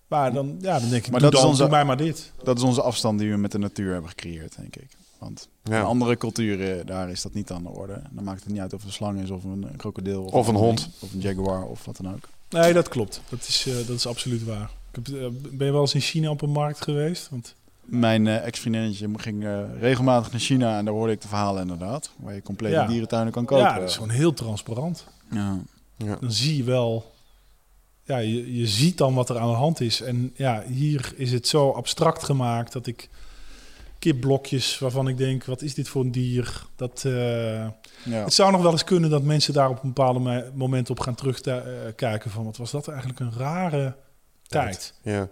[0.08, 2.32] Maar dan, ja, dan denk ik, Maar doe, dat is onze- doe mij maar dit.
[2.44, 4.88] Dat is onze afstand die we met de natuur hebben gecreëerd, denk ik.
[5.20, 8.02] Want in andere culturen, daar is dat niet aan de orde.
[8.12, 10.24] Dan maakt het niet uit of het een slang is, of een krokodil.
[10.24, 10.90] Of een hond.
[11.00, 12.24] Of een jaguar, of wat dan ook.
[12.52, 13.22] Nee, dat klopt.
[13.30, 14.70] Dat is, eh, dat is absoluut waar.
[14.92, 17.30] Ik heb, eh, ben je wel eens in China op een markt geweest?
[17.30, 21.62] Want, Mijn eh, ex-vriendinnetje ging eh, regelmatig naar China en daar hoorde ik de verhalen
[21.62, 22.12] inderdaad.
[22.18, 22.88] Waar je complete Ja.
[22.88, 23.66] dierentuinen kan kopen.
[23.66, 25.06] ja, dat is gewoon heel transparant.
[25.32, 25.60] Ja.
[25.98, 26.18] Ja.
[26.22, 27.12] Dan zie je wel...
[28.04, 30.02] Ja, je, je ziet dan wat er aan de hand is.
[30.02, 33.10] En ja, hier is het zo abstract gemaakt dat ik
[34.00, 36.66] kipblokjes waarvan ik denk, wat is dit voor een dier?
[36.76, 37.68] Dat, eh,
[38.04, 38.24] Ja.
[38.24, 41.00] Het zou nog wel eens kunnen dat mensen daar op een bepaald me- moment op
[41.00, 43.96] gaan terugkijken van wat was dat eigenlijk een rare
[44.48, 44.94] tijd.
[45.04, 45.28] Ja.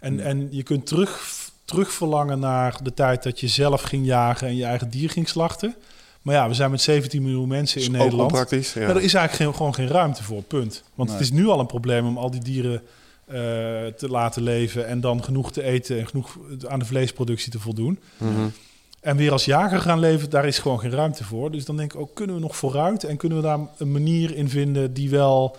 [0.00, 0.22] En, Ja.
[0.22, 1.28] en je kunt terug,
[1.64, 5.74] terugverlangen naar de tijd dat je zelf ging jagen en je eigen dier ging slachten.
[6.22, 8.30] Maar ja, we zijn met 17 miljoen mensen in Nederland.
[8.30, 8.36] Ja.
[8.86, 10.82] Maar er is eigenlijk geen, gewoon geen ruimte voor, punt.
[10.94, 12.82] Want het is nu al een probleem om al die dieren
[13.26, 13.36] eh,
[13.86, 16.38] te laten leven en dan genoeg te eten en genoeg
[16.68, 17.98] aan de vleesproductie te voldoen.
[18.16, 18.48] Mhm.
[19.00, 21.50] En weer als jager gaan leven, daar is gewoon geen ruimte voor.
[21.50, 24.34] Dus dan denk ik ook, kunnen we nog vooruit en kunnen we daar een manier
[24.36, 25.56] in vinden die wel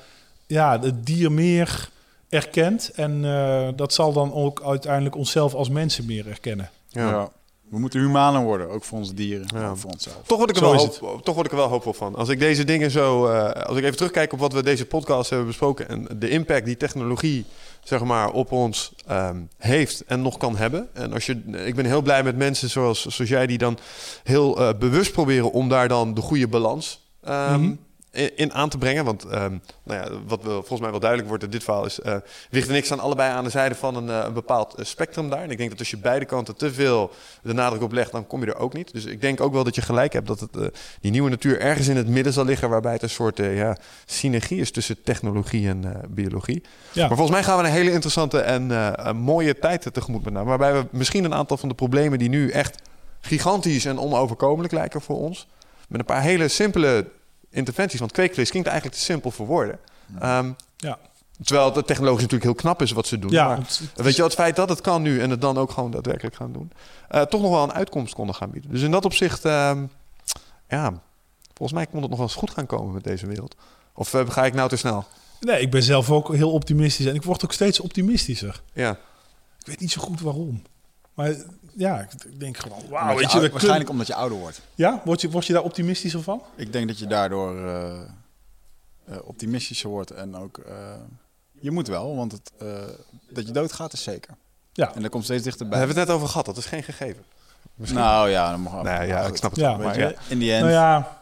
[0.47, 1.89] ja, het dier meer
[2.29, 2.91] erkent.
[2.95, 6.69] En eh, dat zal dan ook uiteindelijk onszelf als mensen meer erkennen.
[6.87, 7.09] Ja.
[7.09, 7.29] Ja.
[7.69, 9.75] We moeten humaner worden, ook voor onze dieren, Ja.
[9.75, 10.17] voor onszelf.
[10.25, 12.15] Toch word, ik er wel hoop, toch word ik er wel hoopvol van.
[12.15, 13.27] Als ik deze dingen zo.
[13.27, 15.89] eh, als ik even terugkijk op wat we deze podcast hebben besproken.
[15.89, 17.45] en de impact die technologie.
[17.83, 20.89] Zeg maar op ons ehm, heeft en nog kan hebben.
[20.93, 21.41] En als je.
[21.65, 23.47] Ik ben heel blij met mensen zoals, zoals jij.
[23.47, 23.77] die dan
[24.23, 27.09] heel eh, bewust proberen om daar dan de goede balans.
[27.23, 27.73] ehm, Mhm.
[28.11, 29.05] In, in aan te brengen.
[29.05, 31.99] Want ehm, nou ja, wat wel, volgens mij wel duidelijk wordt in dit verhaal is...
[31.99, 32.15] eh
[32.49, 35.29] Wicht en ik staan allebei aan de zijde van een, eh, een bepaald eh, spectrum
[35.29, 35.43] daar.
[35.43, 37.11] En ik denk dat als je beide kanten te veel
[37.41, 38.93] de nadruk op legt, dan kom je er ook niet.
[38.93, 41.87] Dus ik denk ook wel dat je gelijk hebt dat het, die nieuwe natuur ergens
[41.87, 42.69] in het midden zal liggen...
[42.69, 46.63] waarbij het een soort ja, synergie is tussen technologie en biologie.
[46.91, 47.07] Ja.
[47.07, 50.45] Maar volgens mij gaan we een hele interessante en mooie tijd tegemoet met name.
[50.49, 52.81] Waarbij we misschien een aantal van de problemen die nu echt
[53.21, 55.47] gigantisch en onoverkomelijk lijken voor ons...
[55.87, 57.05] met een paar hele simpele
[57.51, 57.99] interventies.
[57.99, 59.79] Want kweekvlees klinkt eigenlijk te simpel voor woorden.
[60.19, 60.97] Ehm, Ja.
[61.43, 63.31] terwijl het technologisch natuurlijk heel knap is wat ze doen.
[63.31, 65.57] Ja, maar, het- weet je wel, het feit dat het kan nu en het dan
[65.57, 66.71] ook gewoon daadwerkelijk gaan doen...
[67.09, 68.71] eh, toch nog wel een uitkomst konden gaan bieden.
[68.71, 69.85] Dus in dat opzicht, ehm,
[70.69, 71.01] ja,
[71.53, 73.55] volgens mij kon het nog wel eens goed gaan komen met deze wereld.
[73.93, 75.05] Of eh, ga ik nou te snel?
[75.39, 77.05] Nee, ik ben zelf ook heel optimistisch.
[77.05, 78.61] En ik word ook steeds optimistischer.
[78.73, 78.91] Ja.
[79.59, 80.61] Ik weet niet zo goed waarom.
[81.13, 81.35] Maar
[81.75, 84.61] ja, ik denk gewoon, wauw, weet je we waarschijnlijk omdat je ouder wordt.
[84.75, 86.41] Ja, word je, word je daar optimistischer van?
[86.55, 88.01] Ik denk dat je daardoor eh,
[89.05, 90.11] eh, optimistischer wordt.
[90.11, 90.73] En ook, eh,
[91.59, 92.67] je moet wel, want het, eh,
[93.29, 94.33] dat je doodgaat is zeker.
[94.73, 94.95] Ja.
[94.95, 95.77] En dat komt steeds We dichterbij.
[95.77, 97.23] hebben het net over gehad, dat is geen gegeven.
[97.75, 97.99] Misschien.
[97.99, 100.13] Nou ja, dan mag Nee, ja, ik snap het Ja, Maar ja.
[100.27, 100.61] in die end.
[100.61, 101.19] Nou ja,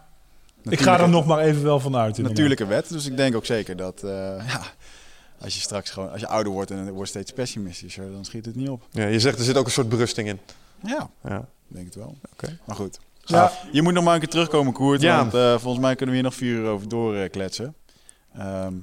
[0.64, 2.08] ik ga er nog maar even wel van uit.
[2.08, 2.32] inderdaad.
[2.32, 2.90] Natuurlijke wet.
[2.90, 4.10] Dus ik denk ook zeker dat eh,
[4.48, 4.62] ja,
[5.41, 8.45] als je straks gewoon, als je ouder wordt en het wordt steeds pessimistischer, dan schiet
[8.45, 8.88] het niet op.
[8.91, 10.40] Ja, je zegt er zit ook een soort berusting in.
[10.84, 11.38] Ja, Ja.
[11.40, 12.18] ik denk het wel.
[12.34, 12.60] Oké.
[12.66, 12.99] Maar goed.
[13.24, 13.52] Ja.
[13.72, 15.02] Je moet nog maar een keer terugkomen, Koert.
[15.02, 15.18] Ja.
[15.18, 17.76] Want eh, volgens mij kunnen we hier nog vier uur over doorkletsen.
[18.36, 18.74] Ehm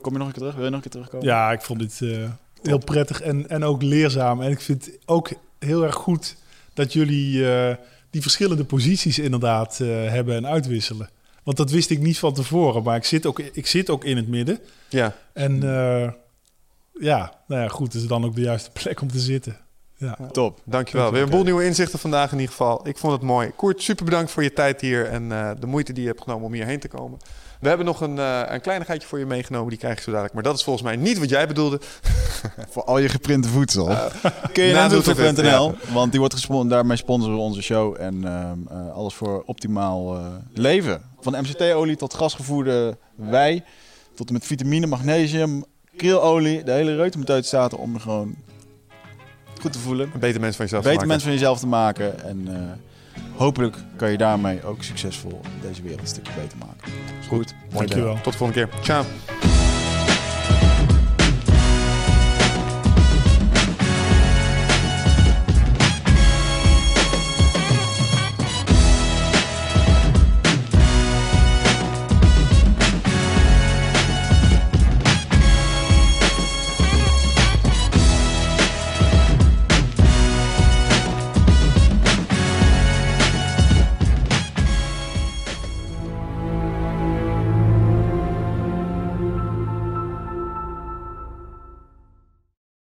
[0.00, 0.54] kom je nog een keer terug?
[0.56, 1.26] Wil je nog een keer terugkomen?
[1.26, 2.30] Ja, ik vond dit eh,
[2.62, 4.42] heel prettig en, en ook leerzaam.
[4.42, 6.36] En ik vind het ook heel erg goed
[6.74, 7.76] dat jullie eh,
[8.10, 11.08] die verschillende posities inderdaad eh, hebben en uitwisselen.
[11.50, 14.16] Want dat wist ik niet van tevoren, maar ik zit ook, ik zit ook in
[14.16, 14.58] het midden.
[14.88, 16.12] Ja, En eh,
[17.00, 19.56] ja, nou ja, goed, het is dan ook de juiste plek om te zitten.
[19.96, 20.18] Ja.
[20.32, 20.60] Top.
[20.64, 21.12] dankjewel.
[21.12, 22.88] Weer een boel nieuwe inzichten vandaag in ieder geval.
[22.88, 23.50] Ik vond het mooi.
[23.56, 26.46] Koert, super bedankt voor je tijd hier en eh, de moeite die je hebt genomen
[26.46, 27.18] om hierheen te komen.
[27.60, 30.34] We hebben nog een, eh een kleinigheidje voor je meegenomen, die krijg je zo dadelijk.
[30.34, 31.80] Maar dat is volgens mij niet wat jij bedoelde.
[32.72, 33.86] Voor al je geprinte voedsel.
[34.52, 37.96] Kun je na naar Doeltrip, Doeltrip.nl, want die wordt gespon daarmee sponsoren we onze show.
[37.98, 41.02] En ehm, eh, alles voor optimaal eh, leven.
[41.20, 43.62] Van MCT-olie tot gasgevoerde wei,
[44.14, 45.64] tot en met vitamine, magnesium,
[45.96, 46.62] krilolie.
[46.62, 48.34] De hele reutemeteut staat er om je gewoon
[49.60, 50.10] goed te voelen.
[50.14, 51.08] Een beter mens van jezelf te Beter maken.
[51.08, 52.24] mensen van jezelf te maken.
[52.24, 56.92] En eh, hopelijk kan je daarmee ook succesvol deze wereld een stukje beter maken.
[57.28, 57.54] Goed.
[57.72, 58.14] Mooi, Dankjewel.
[58.22, 58.82] Tot de volgende keer.
[58.82, 59.04] Ciao.